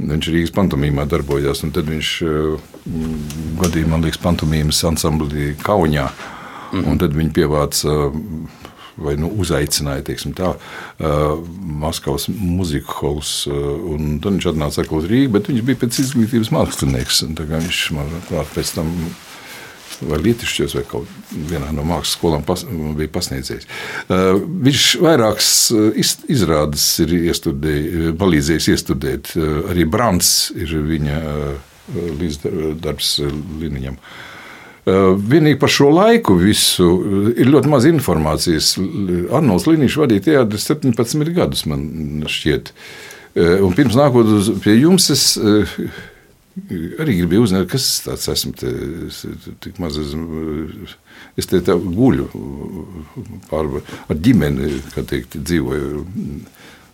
[0.00, 2.68] Viņš Rīgas pantomīmā darbojās, un tad viņš eh,
[3.60, 6.10] vadīja, man liekas, pantomīmas ansamblī Kaunijā.
[6.72, 6.86] Mm.
[6.88, 7.94] Un tad viņi pievāca
[9.00, 10.04] vai nu, uzaicināja
[10.36, 11.34] tā, uh,
[11.82, 13.34] Maskavas mūzikas hols.
[13.48, 17.22] Uh, tad viņš atnāca uz Rīgā, bet viņš bija pēc izglītības mākslinieks.
[17.42, 18.10] Viņš man
[18.54, 18.90] pēc tam
[20.02, 22.64] vai Lietušķos, vai kaut vienā no mākslas skolām pas,
[22.98, 23.68] bija pasniedzējis.
[24.08, 25.52] Uh, viņš vairākas
[26.00, 29.32] iz, izrādes ir iestudējis, palīdzējis iestudēt.
[29.38, 31.70] Uh, arī Brants ir viņa uh,
[32.18, 33.16] līdzdarbs
[33.62, 33.96] Liniņam.
[33.96, 34.28] Uh,
[34.84, 36.88] vienīgi par šo laiku visu
[37.36, 38.74] ir ļoti maz informācijas.
[39.30, 42.72] Arnolds Līniņš vadīja teātri 17 gadus, man šķiet.
[43.62, 45.38] Un pirms nākot uz pie jums, es
[47.00, 48.52] arī gribēju uzzināt, kas tas esmu.
[48.58, 48.72] Te,
[49.06, 49.22] es,
[49.64, 50.88] tik maz esmu,
[51.40, 52.28] es te tā guļu
[53.48, 53.70] pār,
[54.10, 56.04] ar ģimeni, kā teikt, dzīvoju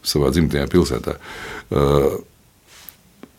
[0.06, 1.16] savā dzimtajā pilsētā.
[1.74, 2.20] Uh,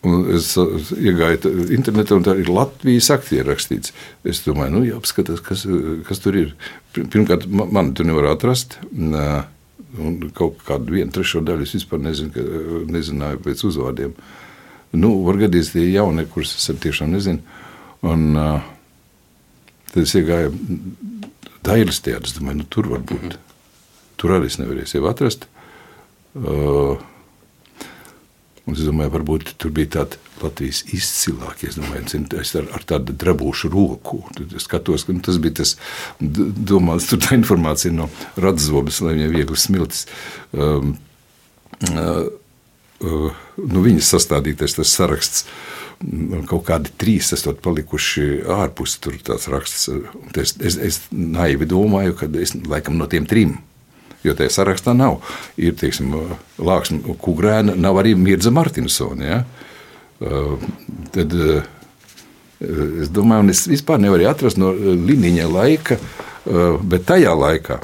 [0.08, 3.91] Un es iegāju internetā, un tā ir Latvijas aktiera rakstīts.
[4.24, 5.66] Es domāju, nu, jāapskatās, kas,
[6.08, 6.54] kas tur ir.
[6.95, 8.78] Pirmkārt, man, man tur nevar atrast.
[8.95, 14.16] Un kaut kādu vienu trešo daļu es vispār nezinu, nezināju pēc uzvārdiem.
[14.95, 17.43] Nu, var gadīties tie jaunie, kurus es tiešām nezinu.
[18.08, 18.39] Un,
[19.91, 20.56] tad es iegāju
[21.66, 22.38] Dailas teātrī.
[22.38, 23.34] Domāju, nu, tur var būt.
[23.36, 23.45] -hmm.
[24.20, 25.47] Tur arī es nevarēju sevi atrast.
[26.36, 27.00] Uh,
[28.70, 31.70] un es domāju, varbūt tur bija tāda Latvijas izcilākie.
[31.72, 34.22] Es domāju, es ar, ar tādu drabūšu roku.
[34.61, 35.76] Skatos, ka nu, tas bija tas,
[36.20, 38.09] domāts, tur tā informācija no
[38.39, 40.05] radzobas, lai viņai viegli smiltis.
[40.53, 40.95] Um,
[41.91, 42.30] uh,
[43.03, 45.47] uh, nu, viņas sastādītais tas saraksts.
[46.47, 49.89] Kaut kādi trīs esat palikuši ārpus tāds raksts.
[50.39, 53.57] Es, es, es naivi domāju, ka es laikam no tiem trim.
[54.26, 55.22] Jo tajā sarakstā nav.
[55.59, 56.11] Ir, teiksim,
[56.59, 59.30] Lāksna Kugrēna, nav arī Mirza Martinsona.
[59.30, 59.39] Ja?
[61.15, 65.95] Tad es domāju, un es vispār nevaru atrast no Liniņa laika,
[66.84, 67.80] bet tajā laikā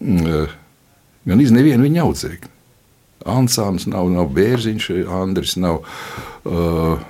[0.00, 2.52] gan iz nevienu viņa audzēkni.
[3.28, 5.82] Ansāns nav, nav Bērziņš, Andris nav.
[6.48, 7.02] Uh,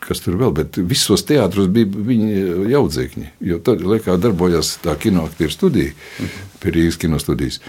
[0.00, 3.30] kas tur vēl, bet visos teātros bija viņa jaudzēkņi.
[3.50, 5.94] Jo tad laikā darbojās tā kinoaktieru studija,
[6.62, 7.60] pie Rīgas kinostudijas.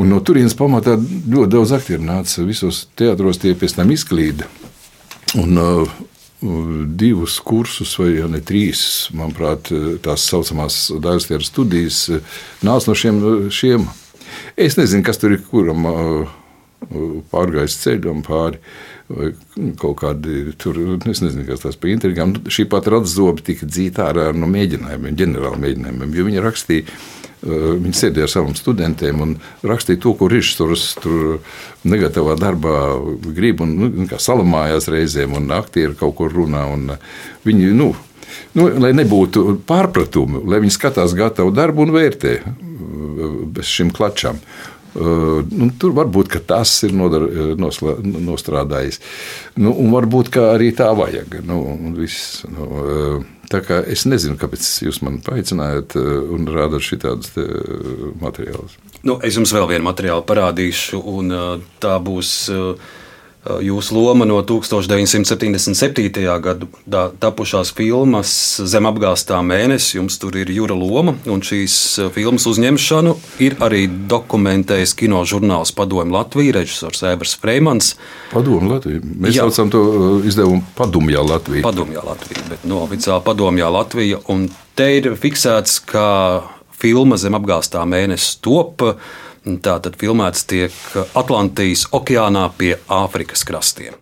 [0.00, 2.42] Un no turienes pamatā ļoti daudz aktieru nāca.
[2.46, 4.48] Visos teātros tie pēc tam izklīda.
[5.38, 5.94] Un, uh,
[6.98, 9.70] divus kursus, vai ja ne trīs, manuprāt,
[10.04, 12.00] tās saucamās daļas studijas
[12.66, 13.20] nāca no šiem,
[13.54, 13.86] šiem
[14.56, 15.86] Es nezinu, kas tur ir kuram
[17.32, 18.60] pārgājis ceļam pāri.
[19.04, 19.34] Vai
[19.80, 20.78] kaut kādi tur,
[21.10, 22.32] es nezinu, kas tas bija intrigām.
[22.48, 26.96] Šī pat radzobi tika dzīta ārā no mēģinājumiem, ģenerāla mēģinājumiem, jo viņi rakstīja,
[27.44, 31.42] viņi sēdēja ar saviem studentiem un rakstīja to, ko režisors tur
[31.84, 32.78] negatīvā darbā
[33.36, 36.94] grib, un nu, salamājās reizēm, un aktieri kaut kur runā, un
[37.44, 37.92] viņi, nu,
[38.56, 42.38] nu, lai nebūtu pārpratumu, lai viņi skatās gatavu darbu un vērtē
[43.54, 44.40] bez šīm klačām.
[44.40, 47.26] Uh, nu, tur varbūt tas ir nodar,
[47.58, 49.00] nosla, nostrādājis.
[49.60, 51.40] Nu, varbūt arī tā vajag.
[51.46, 51.60] Nu,
[51.98, 57.34] viss, nu, uh, tā kā es nezinu, kāpēc jūs man paaicinājāt un rādāt šādus
[58.22, 58.78] materiālus.
[59.04, 61.38] Nu, es jums vēl vienu materiālu parādīšu, un
[61.82, 62.36] tā būs.
[62.54, 63.00] Uh,
[63.44, 66.24] jūsu loma no 1977.
[66.44, 68.32] gadā tapušās filmas
[68.64, 69.94] Zem apgāstā mēnesis.
[69.98, 71.76] Jums tur ir jūra loma, un šīs
[72.14, 73.14] filmas uzņemšanu
[73.44, 77.94] ir arī dokumentējis kino žurnāls Padomu Latviju, režisors Ēvers Freimans.
[78.32, 79.04] Padomu Latviju.
[79.04, 79.44] Mēs Jā.
[79.44, 79.84] saucam to
[80.24, 81.66] izdevumu Padomjā Latvija.
[81.66, 84.22] Padomjā Latvija, bet no oficiāli Padomjā Latvija.
[84.32, 86.08] Un te ir fiksēts, ka
[86.80, 88.82] filma Zem apgāstā mēnesis top.
[89.44, 90.72] Tā tad filmēts tiek
[91.20, 93.98] Atlantijas okeānā pie Āfrikas krastiem.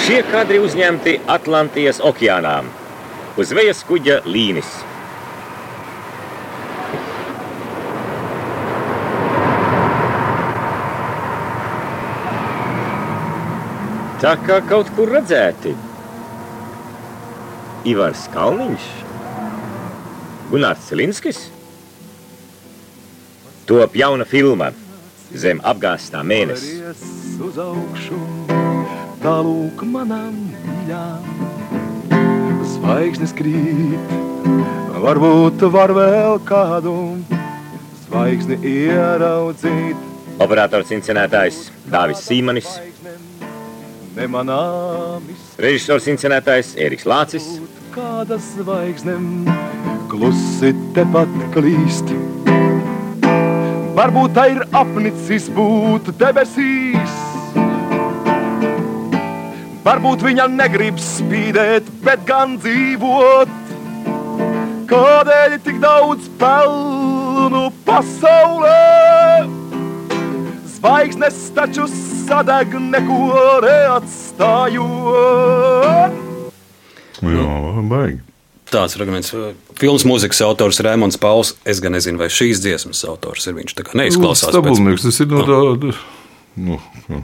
[0.00, 2.54] Šie kadri uzņemti Atlantijas okeānā
[3.36, 4.70] uz zvejas kuģa līnis.
[14.24, 15.74] Tā kā kaut kur redzēti
[17.92, 18.88] Ivars Kalniņš
[20.48, 21.50] Gunārs Cilinskis.
[23.68, 24.72] Top jauna filma
[25.36, 26.78] Zem apgāstā mēnesis.
[27.44, 28.16] Uz augšu,
[29.20, 31.26] tālūk manām mīļām.
[32.72, 34.14] Zvaigznes krīt,
[35.04, 36.94] varbūt var vēl kādu
[38.06, 40.00] zvaigzni ieraudzīt.
[40.40, 42.72] Operators incenētājs Dāvis Sīmanis.
[45.60, 47.52] Režisors incenētājs Eriks Lācis.
[47.92, 49.87] Kādas zvaigznes
[50.18, 52.08] klusi tepat klīst.
[53.94, 57.14] Varbūt tā ir apnicis būt debesīs.
[59.86, 63.54] Varbūt viņa negrib spīdēt, bet gan dzīvot.
[64.90, 69.46] Kādēļ tik daudz pelnu pasaulē?
[70.78, 73.22] Zvaigznes taču sadeg neko
[73.64, 74.82] neatstājot.
[77.18, 77.52] Jā,
[77.90, 78.27] baigi.
[78.68, 79.32] Tāds fragments.
[79.80, 81.54] Filmas mūzikas autors Rēmons Pauls.
[81.64, 83.74] Es gan nezinu, vai šīs dziesmas autors ir viņš.
[83.78, 84.50] Tā kā neizklausās.
[84.52, 85.94] pēc- Stabulnieks, tas ir no tāda.
[86.56, 86.76] Nu,
[87.08, 87.22] jā.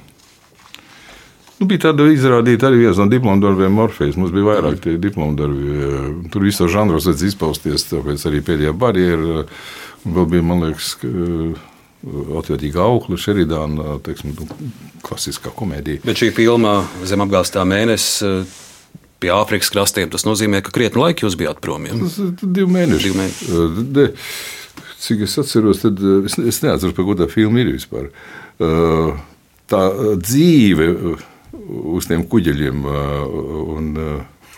[1.61, 4.17] Nu, bija tāda izrādīta arī viens no diplomu darbiem Morfejs.
[4.19, 5.69] Mums bija vairāk tie diplomu darbi.
[5.85, 9.45] eh, Tur visos žanros vajadz izpausties, tāpēc arī pēdējā barjera.
[10.05, 11.55] Vēl bija, man liekas, ka, eh,
[12.41, 14.49] atvērtīga aukla, Šeridāna, teiksim, nu,
[15.03, 16.03] klasiskā komēdija.
[16.05, 18.45] Bet šī filma zem apgāztā mēnesis eh,
[19.23, 21.87] pie Āfrikas krastiem, tas nozīmē, ka krietni laika jūs bijāt prom.
[21.89, 21.97] Ja?
[22.01, 23.05] Tas ir divi mēneši.
[23.07, 24.09] Divi mēneši.
[25.05, 28.09] Cik es atceros, tad es, es neatceros, par ko tā filma ir vispār.
[29.69, 29.83] Tā
[30.21, 30.89] dzīve
[31.95, 33.91] uz tiem kuģeļiem un,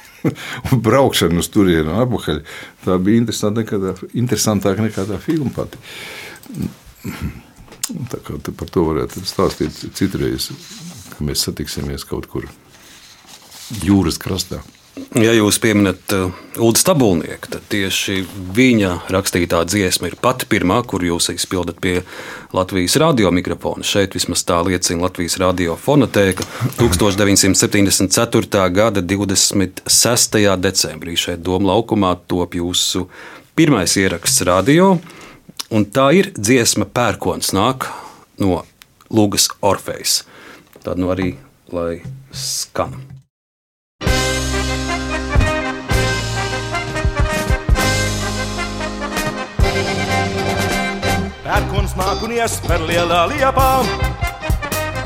[0.70, 2.42] un braukšana uz turieni atpakaļ,
[2.84, 5.82] tā bija interesanta nekā tā, interesantāka nekā tā filma pati.
[8.10, 10.50] Tā kā par to varētu stāstīt citreiz,
[11.12, 12.48] kad mēs satiksimies kaut kur
[13.84, 14.62] jūras krastā.
[15.16, 18.22] Ja jūs pieminat uh, Ulu Stabulnieku, tad tieši
[18.56, 21.98] viņa rakstītā dziesma ir pati pirmā, kur jūs izpildat pie
[22.56, 23.84] Latvijas radio mikrofona.
[23.84, 26.46] Šeit vismaz tā liecina Latvijas radio fonotēka.
[26.80, 28.62] 1974.
[28.78, 30.38] gada 26.
[30.64, 33.04] decembrī šeit Doma laukumā top jūsu
[33.56, 34.94] pirmais ieraksts radio,
[35.72, 37.90] un tā ir dziesma Pērkons nāk
[38.40, 38.62] no
[39.12, 40.22] Lūgas Orfejas.
[40.80, 41.34] Tad nu arī
[41.72, 42.00] lai
[42.32, 43.15] skan.
[52.22, 53.68] Un iesper lielā liepā,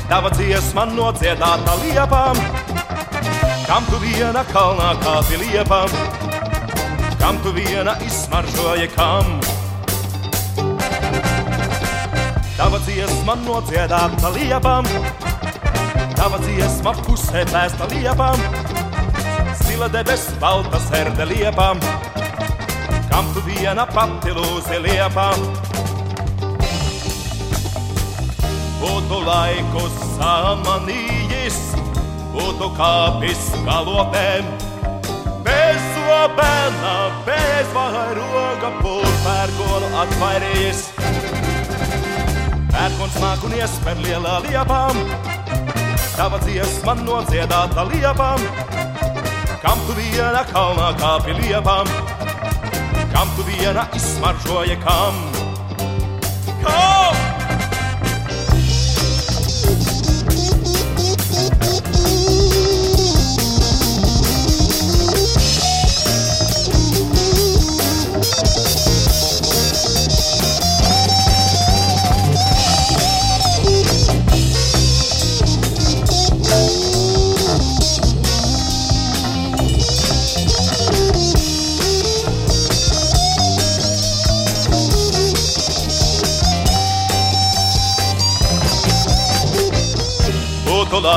[0.09, 2.23] tava dziesma nodziedāta liepā.
[3.65, 5.79] Kam tu viena kalnā kāpi liepā,
[7.21, 9.39] kam tu viena izsmaržoja kam?
[12.59, 14.75] Tava dziesma nodziedāta liepā,
[16.19, 18.29] tava dziesma pusē pēsta liepā,
[19.63, 21.73] stila debes balta serde liepā,
[23.09, 25.31] kam tu viena pati lūzi liepā.
[28.81, 29.85] Būtu laiku
[30.17, 31.59] samanījis,
[32.33, 34.47] būtu kāpis galotēm.
[35.45, 36.95] Bez zobena,
[37.27, 40.83] bez vairoga, būtu pērkonu atvairījis.
[42.71, 45.01] Pērkons nāk un iesper lielā liepām,
[46.15, 48.47] tava dziesma nodziedāta liepām.
[49.61, 51.91] Kam tu viena kalnā kāpi liepām,
[53.13, 55.21] kam tu viena izsmaržoja kam?
[56.63, 57.00] Kam?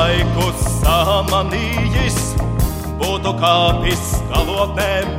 [0.05, 2.17] Laiku samanījis,
[2.99, 5.15] būtu kāpis galotnēm.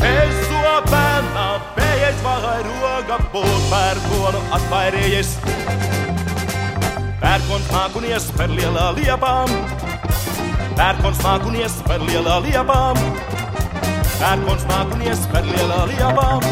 [0.00, 5.30] Bez zobena, bez vairoga, būtu pērkonu atvairījis.
[7.22, 9.54] Pērkons nāk un iesper lielā liepām,
[10.74, 13.00] pērkons nāk un iesper lielā liepām,
[14.18, 16.50] pērkons nāk un iesper lielā liepām,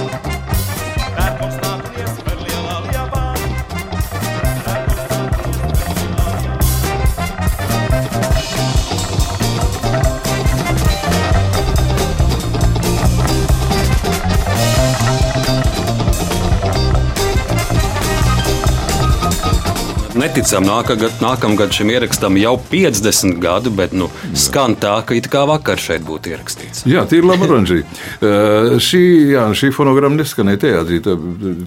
[20.23, 24.07] Neticam, nākamgad, nākamgad šim ierakstam jau 50 gadu, bet nu,
[24.39, 26.85] skan tā, ka it kā vakar šeit būtu ierakstīts.
[26.87, 27.81] Jā, tie ir labi oranžī.
[27.83, 29.01] Uh, šī,
[29.33, 31.01] jā, šī fonogramma neskanēja teātrī.
[31.03, 31.17] Tā,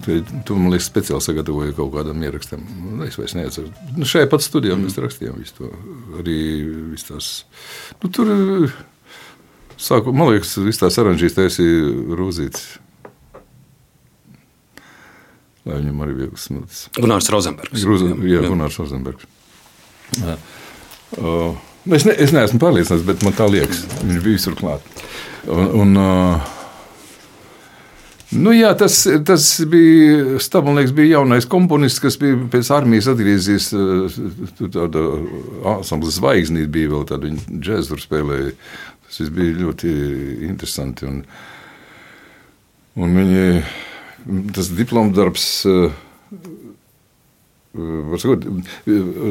[0.06, 0.16] tā,
[0.48, 2.64] tu, man liekas, speciāli sagatavoja kaut kādam ierakstam.
[3.04, 3.76] Es vairs neatceros.
[3.92, 5.70] Nu, šajā pat studijā mēs rakstījām visu to.
[6.22, 6.40] Arī
[6.94, 7.30] visu tās.
[8.00, 8.80] Nu, tur, uh,
[9.76, 12.70] sāku, man liekas, viss tās oranžīs taisīja Rūzīts.
[15.66, 16.82] Lai viņam arī bija smilts.
[16.96, 17.86] Gunārs Rozenbergs.
[17.86, 18.50] Grūza, jā, jā.
[18.50, 19.26] Gunārs Rozenbergs.
[20.20, 20.36] Jā.
[21.16, 21.56] Uh,
[21.90, 23.82] es, ne, es neesmu pārliecināts, bet man tā liekas.
[24.02, 24.86] Viņš bija visur klāt.
[25.46, 26.52] Un, un, uh,
[28.34, 33.68] Nu, jā, tas, tas bija Stabils, bija jaunais komponists, kas bija pēc armijas atgriezies.
[34.58, 35.04] Tur tāda
[35.76, 38.50] ansambla zvaigznīte bija vēl tāda, viņa džēzu spēlēja.
[39.06, 39.92] Tas bija ļoti
[40.48, 41.06] interesanti.
[41.06, 41.22] Un,
[42.98, 43.46] un viņi,
[44.56, 45.46] tas diplomu darbs
[47.76, 48.46] var sakot,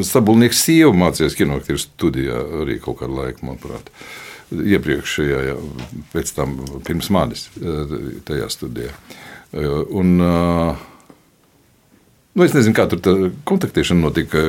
[0.05, 3.89] Stabulnieks sieva mācījās kinoaktieru studijā arī kaut kādu laiku, manuprāt.
[4.53, 5.55] Iepriekšējā, jā,
[6.13, 7.47] pēc tam pirms manis
[8.27, 8.91] tajā studijā.
[9.55, 10.19] Un,
[12.35, 13.11] Nu, es nezinu, kā tur tā
[13.47, 14.41] kontaktēšana notika.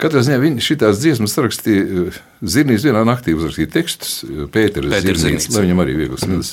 [0.00, 2.10] Katrā ziņā viņi šīs dziesmas rakstīja.
[2.44, 4.18] Zirnīs vienā naktī uzrakstīja tekstus.
[4.52, 6.52] Pēters Zirnīs, lai viņam arī viegli smidas.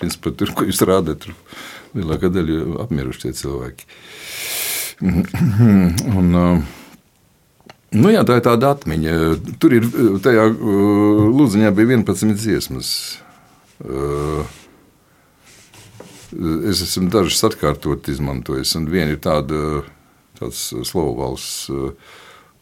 [0.00, 1.36] Principā tur, ko jūs rādat, tur
[1.94, 3.86] lielākā daļa apmieruši tie cilvēki.
[6.18, 6.34] Un,
[7.94, 9.16] nu jā, tā ir tāda atmiņa.
[9.62, 9.86] Tur ir
[10.26, 12.92] tajā lūdziņā bija 11 dziesmas.
[16.34, 19.84] Es esmu dažas atkārtot izmantojis, un viena ir tāda
[20.44, 21.72] tāds slovu valsts.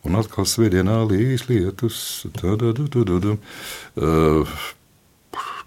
[0.02, 1.98] Un atkal svētdienā līs lietus.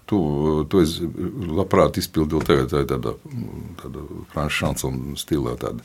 [0.06, 0.18] To,
[0.70, 1.00] to es
[1.50, 3.16] labprāt izpildīju tagad, tā tāda,
[3.80, 5.56] tāda franču šansona stilā.
[5.58, 5.82] Tāda.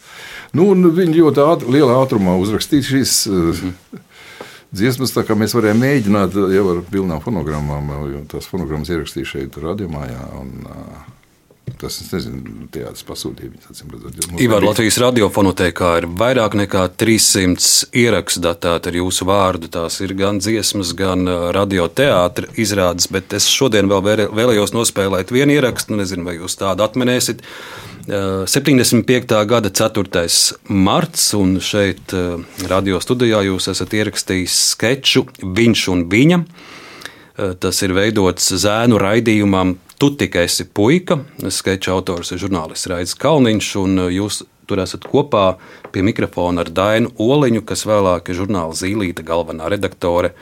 [0.54, 3.72] Nu, viņi ļoti āt, lielā ātrumā uzrakstīja šīs mm.
[4.78, 9.58] dziesmas, tā kā mēs varējām mēģināt jau ar pilnām fonogrammām, jo tās fonogrammas ierakstīja šeit
[9.64, 10.28] radiomājā.
[10.44, 11.21] Un, uh,
[11.82, 14.38] Tas es nezinu, teātris pasūtīja viņu.
[14.46, 19.72] Ivar Latvijas radiofonotēkā ir vairāk nekā 300 ierakstu datēti ar jūsu vārdu.
[19.74, 21.26] Tās ir gan dziesmas, gan
[21.58, 27.42] radioteātris izrādes, bet es šodien vēl vēlējos nospēlēt vienu ierakstu, nezinu, vai jūs tādu atminēsiet.
[28.06, 29.36] 75.
[29.50, 30.26] gada 4.
[30.70, 32.14] marts, un šeit
[32.70, 36.44] radio studijā jūs esat ierakstījis sketču Viņš un viņa.
[37.62, 41.20] Tas ir veidots zēnu raidījumam Tu tikai esi puika.
[41.46, 45.60] Sketča autors ir žurnālists Raits Kalniņš, un jūs tur esat kopā
[45.94, 50.34] pie mikrofona ar Dainu Oliņu, kas vēlāk ir žurnāla Zīlīta galvenā redaktore.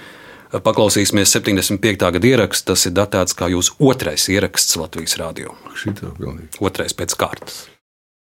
[0.50, 2.08] Paklausīsimies 75.
[2.16, 2.72] gada ierakstu.
[2.72, 5.52] Tas ir datēts kā jūsu otrais ieraksts Latvijas rādio.
[5.76, 6.56] Šitā pilnīgi.
[6.64, 7.60] Otrais pēc kārtas.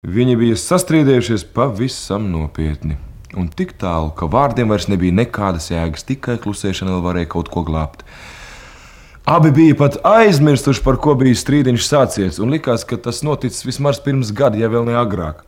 [0.03, 2.99] Viņi bija sastrīdējušies pavisam nopietni.
[3.39, 7.63] Un tik tālu, ka vārdiem vairs nebija nekādas jēgas, tikai klusēšana vēl varēja kaut ko
[7.63, 8.03] glābt.
[9.25, 14.01] Abi bija pat aizmirsuši, par ko bija strīdiņš sācies, un likās, ka tas noticis vismaz
[14.03, 15.45] pirms gada, ja vēl ne agrāk.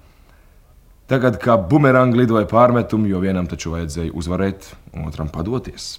[1.11, 4.69] Tagad kā bumerangi lidoja pārmetumi, jo vienam taču vajadzēja uzvarēt,
[5.03, 5.97] otram padoties.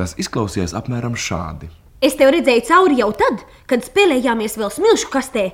[0.00, 1.68] Tas izklausījās apmēram šādi.
[2.00, 5.44] Es tev redzēju cauri jau tad, kad spēlējāmies vēl smilšu kastē.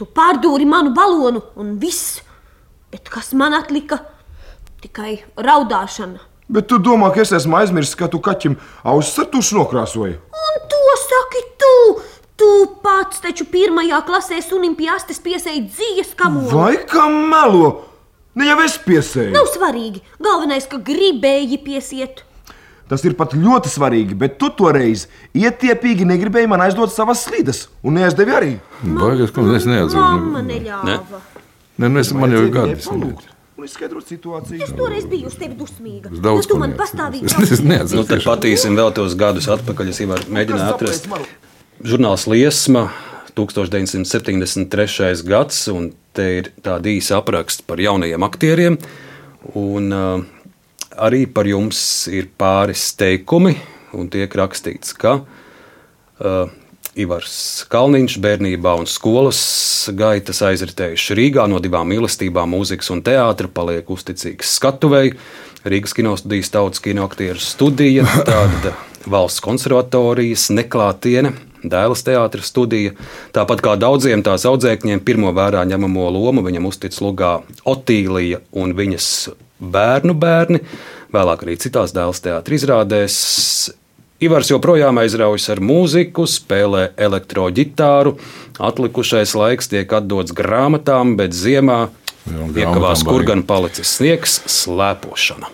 [0.00, 2.22] Tu pārdūri manu balonu un viss.
[2.88, 4.00] Bet kas man atlika?
[4.80, 6.22] Tikai raudāšana.
[6.48, 8.54] Bet tu domā, ka es esmu aizmirsis, ka tu kaķim
[8.88, 10.14] ausis ar tušu nokrāsoji?
[10.16, 11.74] Un to saki tu!
[12.38, 12.48] Tu
[12.84, 16.52] pats taču pirmajā klasē sunim pie astes piesēji dzīves kamolu.
[16.54, 17.72] Vai kā melo?
[18.38, 19.32] Ne jau es piesēju.
[19.34, 20.04] Nav svarīgi.
[20.22, 22.22] Galvenais, ka gribēji piesiet.
[22.88, 27.98] Tas ir pat ļoti svarīgi, bet tu toreiz ietiepīgi negribēji man aizdot savas slīdes, un
[27.98, 28.52] neaizdevi arī.
[28.80, 29.98] Baigies, ka es neatceros.
[29.98, 31.20] Mamma neļāva.
[31.78, 32.78] Nē, nu es, man jau ir gadi.
[33.58, 34.62] Un izskaidrot situāciju.
[34.62, 36.12] Es toreiz biju uz tevi dusmīga.
[36.14, 36.92] Es daudz tu ko man neatceros.
[36.94, 37.26] pastāvīgi
[37.56, 37.94] Es neatceros.
[37.98, 39.90] Nu, tad patīsim vēl tos gadus atpakaļ.
[39.90, 41.08] Es mēģināju atrast
[41.82, 42.88] žurnāls Liesma.
[43.38, 45.22] 1973.
[45.26, 48.78] gads, un te ir tāda īsa apraksta par jaunajiem aktieriem.
[49.58, 50.22] Un, uh,
[50.98, 51.80] arī par jums
[52.10, 53.54] ir pāris teikumi,
[53.94, 56.50] un tiek rakstīts, ka uh,
[56.98, 59.38] Ivars Kalniņš bērnībā un skolas
[59.94, 65.12] gaitas aizritējuši Rīgā no divām mīlestībām, mūzikas un teātra, paliek uzticīgs skatuvei.
[65.68, 68.74] Rīgas kinostudijas tautas kinoaktieru studija, tāda
[69.14, 72.94] valsts konservatorijas neklātiene, dēls teātris studija.
[73.36, 77.36] Tāpat kā daudziem tās audzēkņiem, pirmo vērā ņemamo lomu viņam uztic lugā
[77.68, 79.12] Otīlija un viņas
[79.58, 80.62] bērnu bērni,
[81.14, 83.18] vēlāk arī citās dēls teātris izrādēs.
[84.18, 88.16] Ivars joprojām aizraujas ar mūziku, spēlē elektroģitāru.
[88.58, 91.84] Atlikušais laiks tiek atdots grāmatām, bet ziemā
[92.26, 95.52] Jā, iekavās, kur gan palicis sniegs, slēpošana.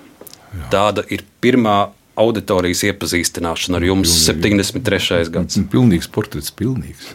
[0.73, 5.29] Tāda ir pirmā auditorijas iepazīstināšana ar jums 73.
[5.35, 5.61] gads.
[5.69, 7.13] Pilnīgs portrets, pilnīgs.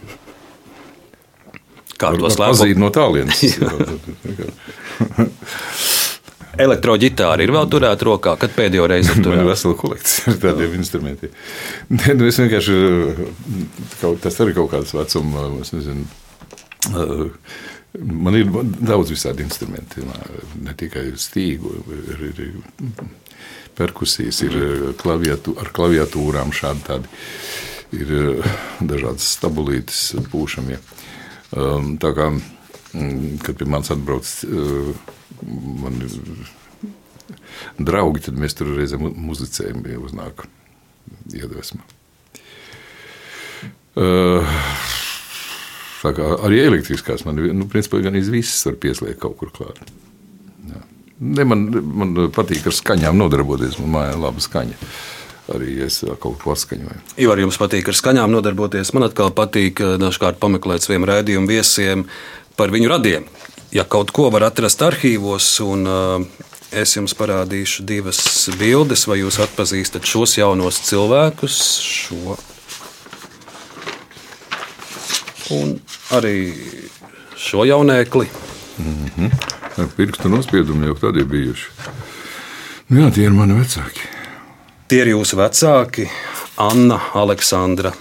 [1.98, 2.46] Kā to slēpot?
[2.46, 3.42] pazīt no tālienes.
[6.58, 10.76] Elektroģitāra ir vēl turēta rokā, kad pēdējo reizi tur Man ir vesela kolekcija ar tādiem
[10.80, 11.34] instrumentiem.
[11.94, 12.78] Nē, nu es vienkārši
[14.00, 16.08] kaut, tas arī kaut kāds vecuma, es nezinu.
[16.90, 17.28] uh,
[17.98, 18.46] Man ir
[18.78, 20.04] daudz visādi instrumenti,
[20.62, 23.00] ne tikai stīgu, ir, ir, ir
[23.74, 24.54] perkusijas, ir
[25.00, 27.10] klaviatū, ar klaviatūrām šādi tādi.
[27.98, 28.12] Ir
[28.86, 30.78] dažādas stabulītes pūšamie.
[31.58, 34.30] Um, Tā kā, mm, kad pie manis atbrauc
[35.44, 36.16] man ir
[37.78, 40.46] draugi, tad mēs tur reizēm mu- muzicējam, ja uznāk
[41.32, 41.84] iedvesma.
[44.00, 44.46] Uh,
[46.00, 49.80] tā kā arī elektriskās man nu, principā gan viss var pieslēgt kaut kur klāt.
[50.70, 50.82] Jā.
[51.20, 53.80] Ne, man, man patīk ar skaņām nodarboties.
[53.82, 54.78] Man mājā ir laba skaņa.
[55.50, 57.00] Arī es kaut ko atskaņoju.
[57.24, 58.92] Ivar, jums patīk ar skaņām nodarboties.
[58.94, 62.06] Man atkal patīk eh, dažkārt pameklēt saviem raidījumu viesiem
[62.56, 63.26] par viņu radiem.
[63.70, 66.24] Ja kaut ko var atrast arhīvos, un uh,
[66.74, 68.18] es jums parādīšu divas
[68.58, 72.34] bildes, vai jūs atpazīstat šos jaunos cilvēkus, šo
[75.54, 75.76] un
[76.18, 76.34] arī
[77.38, 78.26] šo jaunēkli.
[78.78, 79.30] Mm -hmm.
[79.76, 81.70] Ar pirkstu nospiedumi jau tad ir bijuši.
[82.88, 84.02] Nu, jā, tie ir mani vecāki.
[84.88, 86.08] Tie ir jūsu vecāki,
[86.56, 87.92] Anna, Aleksandra,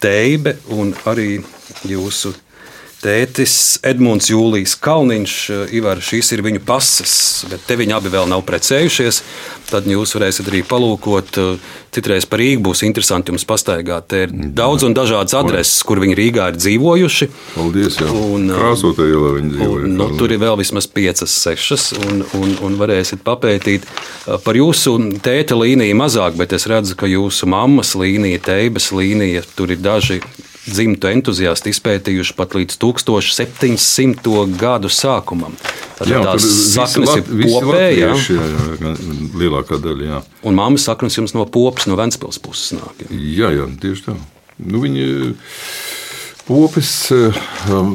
[0.00, 1.42] Teibe un arī
[1.88, 2.34] jūsu
[3.06, 5.34] tētis Edmunds Jūlijs Kalniņš.
[5.76, 7.14] Ivar, šīs ir viņu pases,
[7.50, 9.22] bet te viņi abi vēl nav precējušies.
[9.66, 11.38] Tad jūs varēsiet arī palūkot.
[11.94, 14.06] Citreiz par Rīgu būs interesanti jums pastaigāt.
[14.12, 17.28] Te ir daudz un dažādas adreses, kur viņi Rīgā ir dzīvojuši.
[17.56, 18.10] Paldies, jā.
[18.10, 19.84] Un, Krāsotā ielā viņi dzīvoja.
[19.88, 23.88] Un, nu, tur ir vēl vismaz piecas, sešas, un, un, un varēsiet papētīt
[24.44, 29.74] par jūsu tēta līniju mazāk, bet es redzu, ka jūsu mammas līnija, teibas līnija, tur
[29.74, 30.20] ir daži
[30.66, 34.46] dzimtu entuziasti izpētījuši pat līdz 1700.
[34.58, 35.54] gadu sākumam.
[35.96, 37.60] Tad Jā, tās saknes ir visi
[39.56, 40.06] lielākā daļa.
[40.10, 40.22] Jā.
[40.46, 42.94] Un mammas saknes jums no popas, no Ventspils puses nāk.
[43.06, 43.08] jā.
[43.16, 44.16] Jā, jā, tieši tā.
[44.58, 45.34] Nu, viņi
[46.46, 47.40] popis, eh,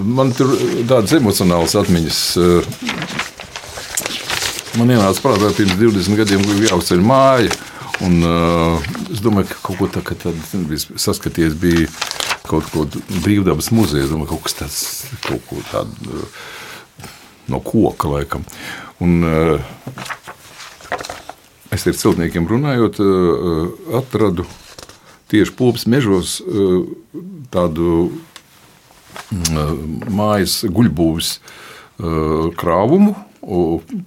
[0.03, 0.51] man tur
[0.89, 2.37] tādas emocionālas atmiņas.
[2.37, 3.21] eh,
[4.79, 7.51] Man ienāca prātā pirms 20 gadiem, bija jāuzceļ māja.
[8.01, 8.79] Un, uh,
[9.11, 11.89] es domāju, ka kaut ko tā, ka tad bija saskaties, bija
[12.47, 12.85] kaut ko
[13.21, 14.05] brīvdabas muzejā.
[14.05, 14.79] Es domāju, kaut kas tāds,
[15.27, 16.23] kaut ko tādu
[17.51, 18.47] no koka laikam.
[19.03, 19.59] Un, uh,
[21.71, 24.45] es ar celtniekiem runājot, uh, atradu
[25.31, 26.83] tieši popas mežos uh,
[27.53, 28.11] tādu
[29.31, 31.35] mm, mājas guļbūves
[32.57, 33.11] krāvumu.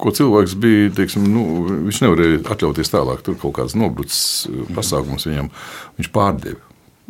[0.01, 1.43] Ko cilvēks bija, teiksim, nu,
[1.85, 3.21] viņš nevarēja atļauties tālāk.
[3.23, 5.51] Tur kaut kāds nobrucis uh, pasākums viņam,
[5.99, 6.59] viņš pārdeva.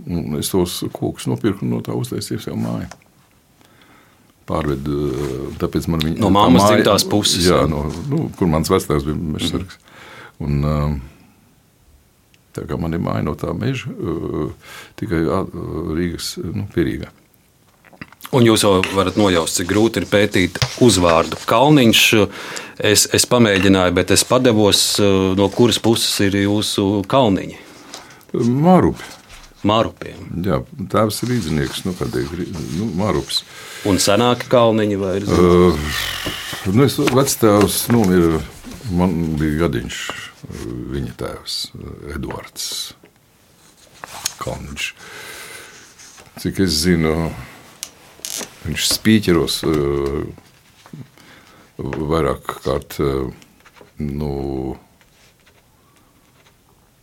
[0.06, 2.90] Un es tos kokus nopirku un no tā uztaisīju sev māju.
[4.46, 4.96] Pārvedu,
[5.58, 9.80] tāpēc man viņa No mammas dzimtās puses, Jā, no, nu, kur mans vecāks bija mežsargs.
[10.44, 10.96] Un, um,
[12.56, 15.50] Tā kā man ir māja no tā meža, uh, tikai uh,
[15.92, 17.10] Rīgas nu, pierīgā.
[18.36, 21.38] Un jūs jau varat nojaust, cik grūti ir pētīt uzvārdu.
[21.48, 22.04] Kalniņš,
[22.80, 24.86] es, es pamēģināju, bet es padevos,
[25.38, 27.60] no kuras puses ir jūsu kalniņi.
[28.34, 29.12] Mārupi.
[29.66, 30.26] Mārupiem.
[30.46, 30.60] Jā,
[30.92, 32.44] tēvs ir rīznieks, nu, kādēļ,
[32.78, 33.42] nu, Mārups.
[33.90, 35.30] Un senāki kalniņi vai ir?
[35.30, 35.88] Uh,
[36.70, 38.38] nu, es vectēvs, nu, ir,
[38.94, 40.00] man bija gadiņš,
[40.94, 41.58] viņa tēvs,
[42.14, 42.68] Eduards
[44.42, 44.88] Kalniņš.
[46.44, 47.14] Cik es zinu,
[48.66, 50.26] viņš spīķeros uh,
[51.80, 53.32] vairāk kārt, uh,
[54.04, 54.32] nu,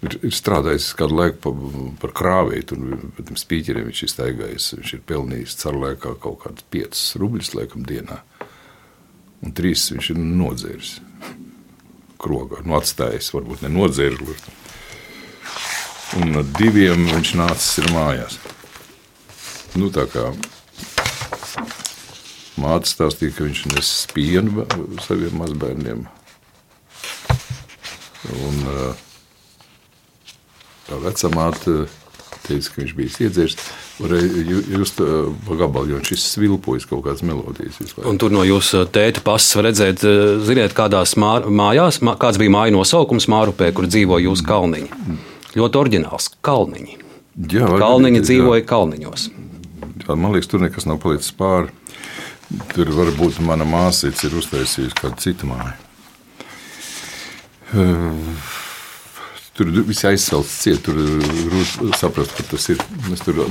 [0.04, 1.62] ir, ir strādājis kādu laiku par,
[2.04, 2.68] par krāvēju,
[3.22, 7.88] tam spīķeriem viņš ir staigājis, viņš ir pelnījis caur laikā kaut kādas 5 rubļus laikam
[7.88, 8.20] dienā,
[9.42, 11.00] un 3 viņš ir nodzēris
[12.22, 14.46] krogā, nu atstājis, varbūt ne nodzēris,
[16.20, 18.38] un ar diviem viņš nācis ir mājās.
[19.78, 20.26] Nu tā kā
[22.60, 24.66] māte stāstīja, ka viņš nes pienu
[25.06, 26.04] saviem mazbērniem,
[28.42, 28.62] un
[30.86, 31.86] tā vecamāte
[32.46, 33.56] teica, ka viņš bija iedzēris.
[34.02, 37.78] Uh, pa gabalu, jo viņš svilpojas kaut kādas melodijas.
[37.80, 38.06] vispār.
[38.10, 42.38] Un tur no jūsu tēta pasas var redzēt, eh, ziniet, kādās mār, mājās, mā- kāds
[42.40, 44.90] bija māju nosaukums Mārupē, kur dzīvo jūsu kalniņi.
[45.54, 46.98] Ļoti oriģināls- kalniņi.
[47.48, 48.26] Jā, Kalniņi jā.
[48.28, 49.30] dzīvoja kalniņos.
[50.08, 51.70] Jā, man liekas, tur nekas nav palicis pāri.
[52.74, 55.72] Tur varbūt mana māsīca ir uztaisījusi kādu citu māju.
[57.72, 58.18] Uh,
[59.52, 62.80] Tur viss aizsalts ciet, tur grūti saprast, ka tas ir.
[63.10, 63.42] Mēs tur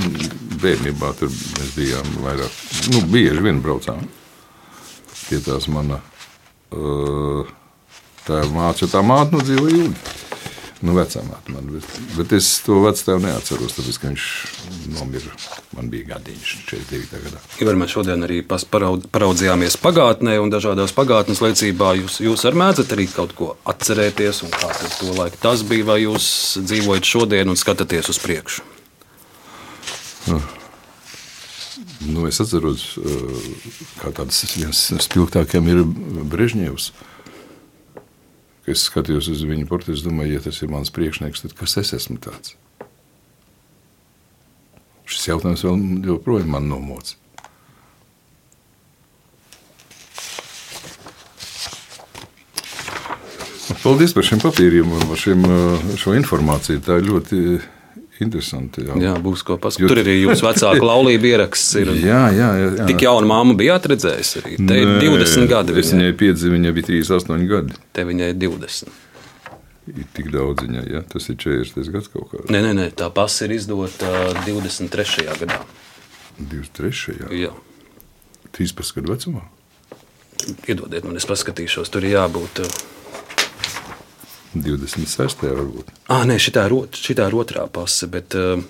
[0.62, 2.56] bērnībā tur mēs bijām vairāk,
[2.90, 4.02] nu, bieži vien braucām.
[5.28, 6.00] Pie tās mana
[6.74, 7.46] uh,
[8.26, 10.31] tā māca, tā māte nu dzīvoja ilgi.
[10.82, 11.84] Nu, vecā māte man, bet,
[12.16, 14.24] bet es to vecstāvu neatceros, tāpēc, ka viņš
[14.96, 15.30] nomira.
[15.78, 17.20] Man bija gadiņš 49.
[17.22, 17.42] gadā.
[17.62, 22.96] Ivar, mēs šodien arī paraud- paraudzījāmies pagātnē, un dažādās pagātnes liecībā jūs, jūs arī mēdzat
[22.96, 26.26] arī kaut ko atcerēties, un kā tad to laiku tas bija, vai jūs
[26.66, 28.66] dzīvojat šodien un skatāties uz priekšu.
[32.02, 33.38] Nu, es atceros, uh,
[34.02, 35.84] kā tāds viens no spilgtākajiem ir
[36.26, 36.90] Brežņevs.
[38.62, 41.74] Kad es skatījos uz viņa portretu, es domāju, ja tas ir mans priekšnieks, tad kas
[41.82, 42.54] es esmu tāds?
[45.10, 47.16] Šis jautājums vēl joprojām man nomoc.
[53.82, 56.84] Paldies par šiem papīriem un par uh, šo informāciju.
[56.86, 57.38] Tā ir ļoti
[58.24, 58.84] interesanti.
[58.88, 59.90] Jā, jā būs ko paskatīt.
[59.92, 61.76] Tur arī jūsu vecāka laulība ieraksts.
[61.82, 61.92] Ir.
[62.00, 62.88] Jā, jā, jā, jā.
[62.90, 64.58] Tik jauna māma bija atredzējusi arī.
[64.68, 65.78] Te ir 20 gadi.
[65.82, 67.80] Es viņai piedzīvoju, viņai bija 38 gadi.
[67.92, 69.00] Te viņai ir 20.
[69.92, 71.00] Ir tik daudz viņai, ja?
[71.10, 72.44] tas ir 40 gads kaut kā.
[72.54, 74.12] Nē, nē, nē tā pasa ir izdota
[74.46, 75.26] 23.
[75.42, 75.58] gadā.
[76.38, 77.18] 23.
[77.34, 77.50] Jā.
[78.54, 79.42] 13 gadu vecumā.
[80.70, 82.62] Iedodiet man, es paskatīšos, tur ir jābūt.
[84.54, 85.44] 26.
[85.46, 85.92] varbūt.
[86.12, 88.60] Ah, nē, šitā ir, šitā ir otrā pase, bet uh,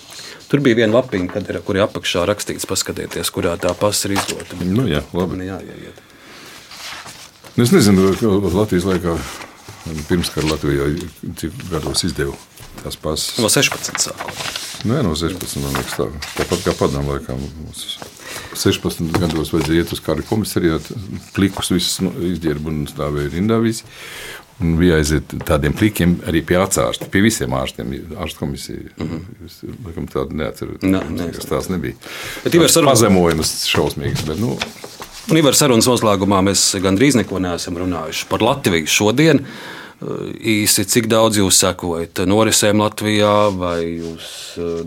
[0.50, 4.16] tur bija viena lapiņa, kad ir, kur ir apakšā rakstīts, paskatieties, kurā tā pase ir
[4.18, 4.60] izdota.
[4.62, 5.40] Nu, jā, labi.
[5.40, 6.02] Man jāiet.
[7.60, 8.14] Es nezinu,
[8.54, 9.18] Latvijas laikā,
[10.08, 10.88] pirms kara Latvijā,
[11.40, 12.38] cik gados izdevu
[12.80, 13.36] tās pases.
[13.42, 14.00] No 16.
[14.00, 14.42] sākot.
[14.88, 15.60] Nē, no 16.
[15.62, 16.08] man liekas tā.
[16.38, 17.36] Tāpat kā padomu laikā.
[17.38, 17.98] Mums
[18.58, 20.96] 16 gados vajadzēja iet uz kara komisariātu,
[21.36, 23.86] plikus visus izģērbu un stāvēja rindā visi.
[24.62, 27.92] Un bija aiziet tādiem plikiem arī pie ārsta, pie visiem ārstiem.
[28.14, 28.78] Ārsta komisija.
[28.96, 29.46] Mm -hmm.
[29.46, 30.82] Es laikam tādu neatceros.
[30.82, 31.94] Nē, ne, tas tās nebija.
[32.44, 32.92] Bet ir sarunas...
[32.92, 34.26] pazemojums šausmīgs.
[34.26, 34.58] Bet, nu,
[35.30, 39.44] Un Ivar sarunas noslēgumā mēs gandrīz neko neesam runājuši par Latviju šodien.
[40.02, 44.24] Īsi, cik daudz jūs sekojat norisēm Latvijā, vai jūs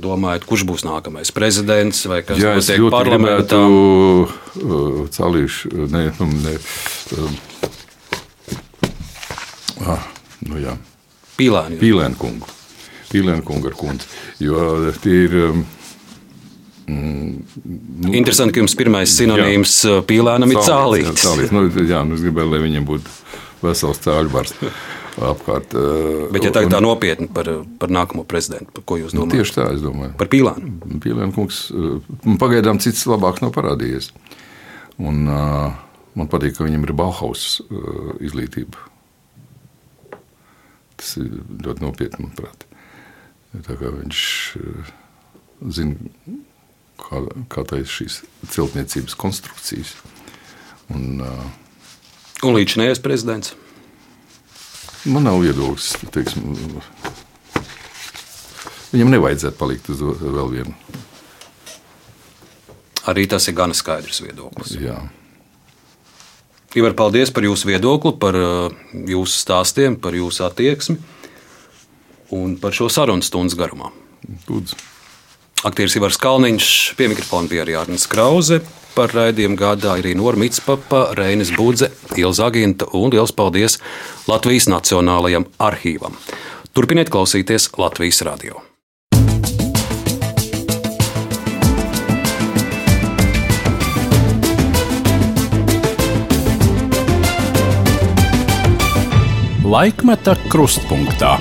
[0.03, 3.61] domājat, kurš būs nākamais prezidents, vai kas Jā, notiek parlamentā?
[3.63, 6.57] Uh, Calīšu, ne, nu, ne,
[9.83, 10.05] Ah,
[10.47, 10.75] nu jā.
[11.35, 11.79] Pīlēni.
[11.81, 12.47] Pīlēnu kungu.
[13.11, 14.07] Pīlēnu kungu ar kundzi.
[14.43, 15.35] Jo tie ir.
[15.49, 15.65] um,
[16.85, 17.41] Mm,
[18.05, 19.93] nu, Interesanti, ka jums pirmais sinonīms jā.
[20.05, 21.07] pīlēnam ir cālītis.
[21.17, 21.49] Jā, cālīt.
[21.55, 23.09] nu, jā nu, es gribēju, lai viņiem būtu
[23.65, 24.53] vesels cāļu bars
[25.17, 25.73] apkārt.
[26.29, 27.49] Bet, ja tagad tā nopietni par,
[27.81, 29.33] par nākamo prezidentu, par ko jūs Nu, domājat?
[29.39, 30.11] tieši tā, es domāju.
[30.19, 30.99] Par pīlēnu.
[31.01, 31.63] Pīlēnu kungs
[32.43, 34.11] pagaidām cits labāks nav parādījies.
[35.01, 35.73] Un, uh,
[36.13, 38.77] man patīk, ka viņam ir Bauhaus uh, izglītība.
[41.05, 42.63] Tas ir ļoti nopietni, manuprāt.
[43.67, 44.21] Tā kā viņš
[44.57, 44.87] uh,
[45.69, 46.09] zina,
[46.97, 47.19] kā,
[47.53, 48.15] kā taisa šīs
[48.49, 49.91] celtniecības konstrukcijas.
[50.89, 51.45] Un, uh,
[52.41, 53.53] Un līdz šim prezidents.
[55.05, 55.91] Man nav viedoklis.
[56.09, 56.57] Teiksim,
[58.89, 60.73] viņam nevajadzētu palikt uz vēl vienu.
[63.05, 64.73] Arī tas ir gana skaidrs viedoklis.
[64.81, 64.97] Jā.
[66.75, 68.73] Ivar, paldies par jūsu viedokli, par uh,
[69.07, 70.97] jūsu stāstiem, par jūsu attieksmi
[72.35, 73.93] un par šo sarunu stundas garumā.
[74.49, 74.75] Lūdzu.
[75.65, 76.67] Aktieris Ivars Kalniņš,
[76.99, 78.59] pie mikrofona bija arī Arnēs Krause.
[78.95, 83.79] Par raidījumu gādāja arī Normīts Papa, Reinis Budze, Ilza Aginta un liels paldies
[84.27, 86.15] Latvijas Nacionālajam arhīvam.
[86.75, 88.64] Turpiniet klausīties Latvijas radio.
[99.65, 101.39] Laikmeta krustpunktā.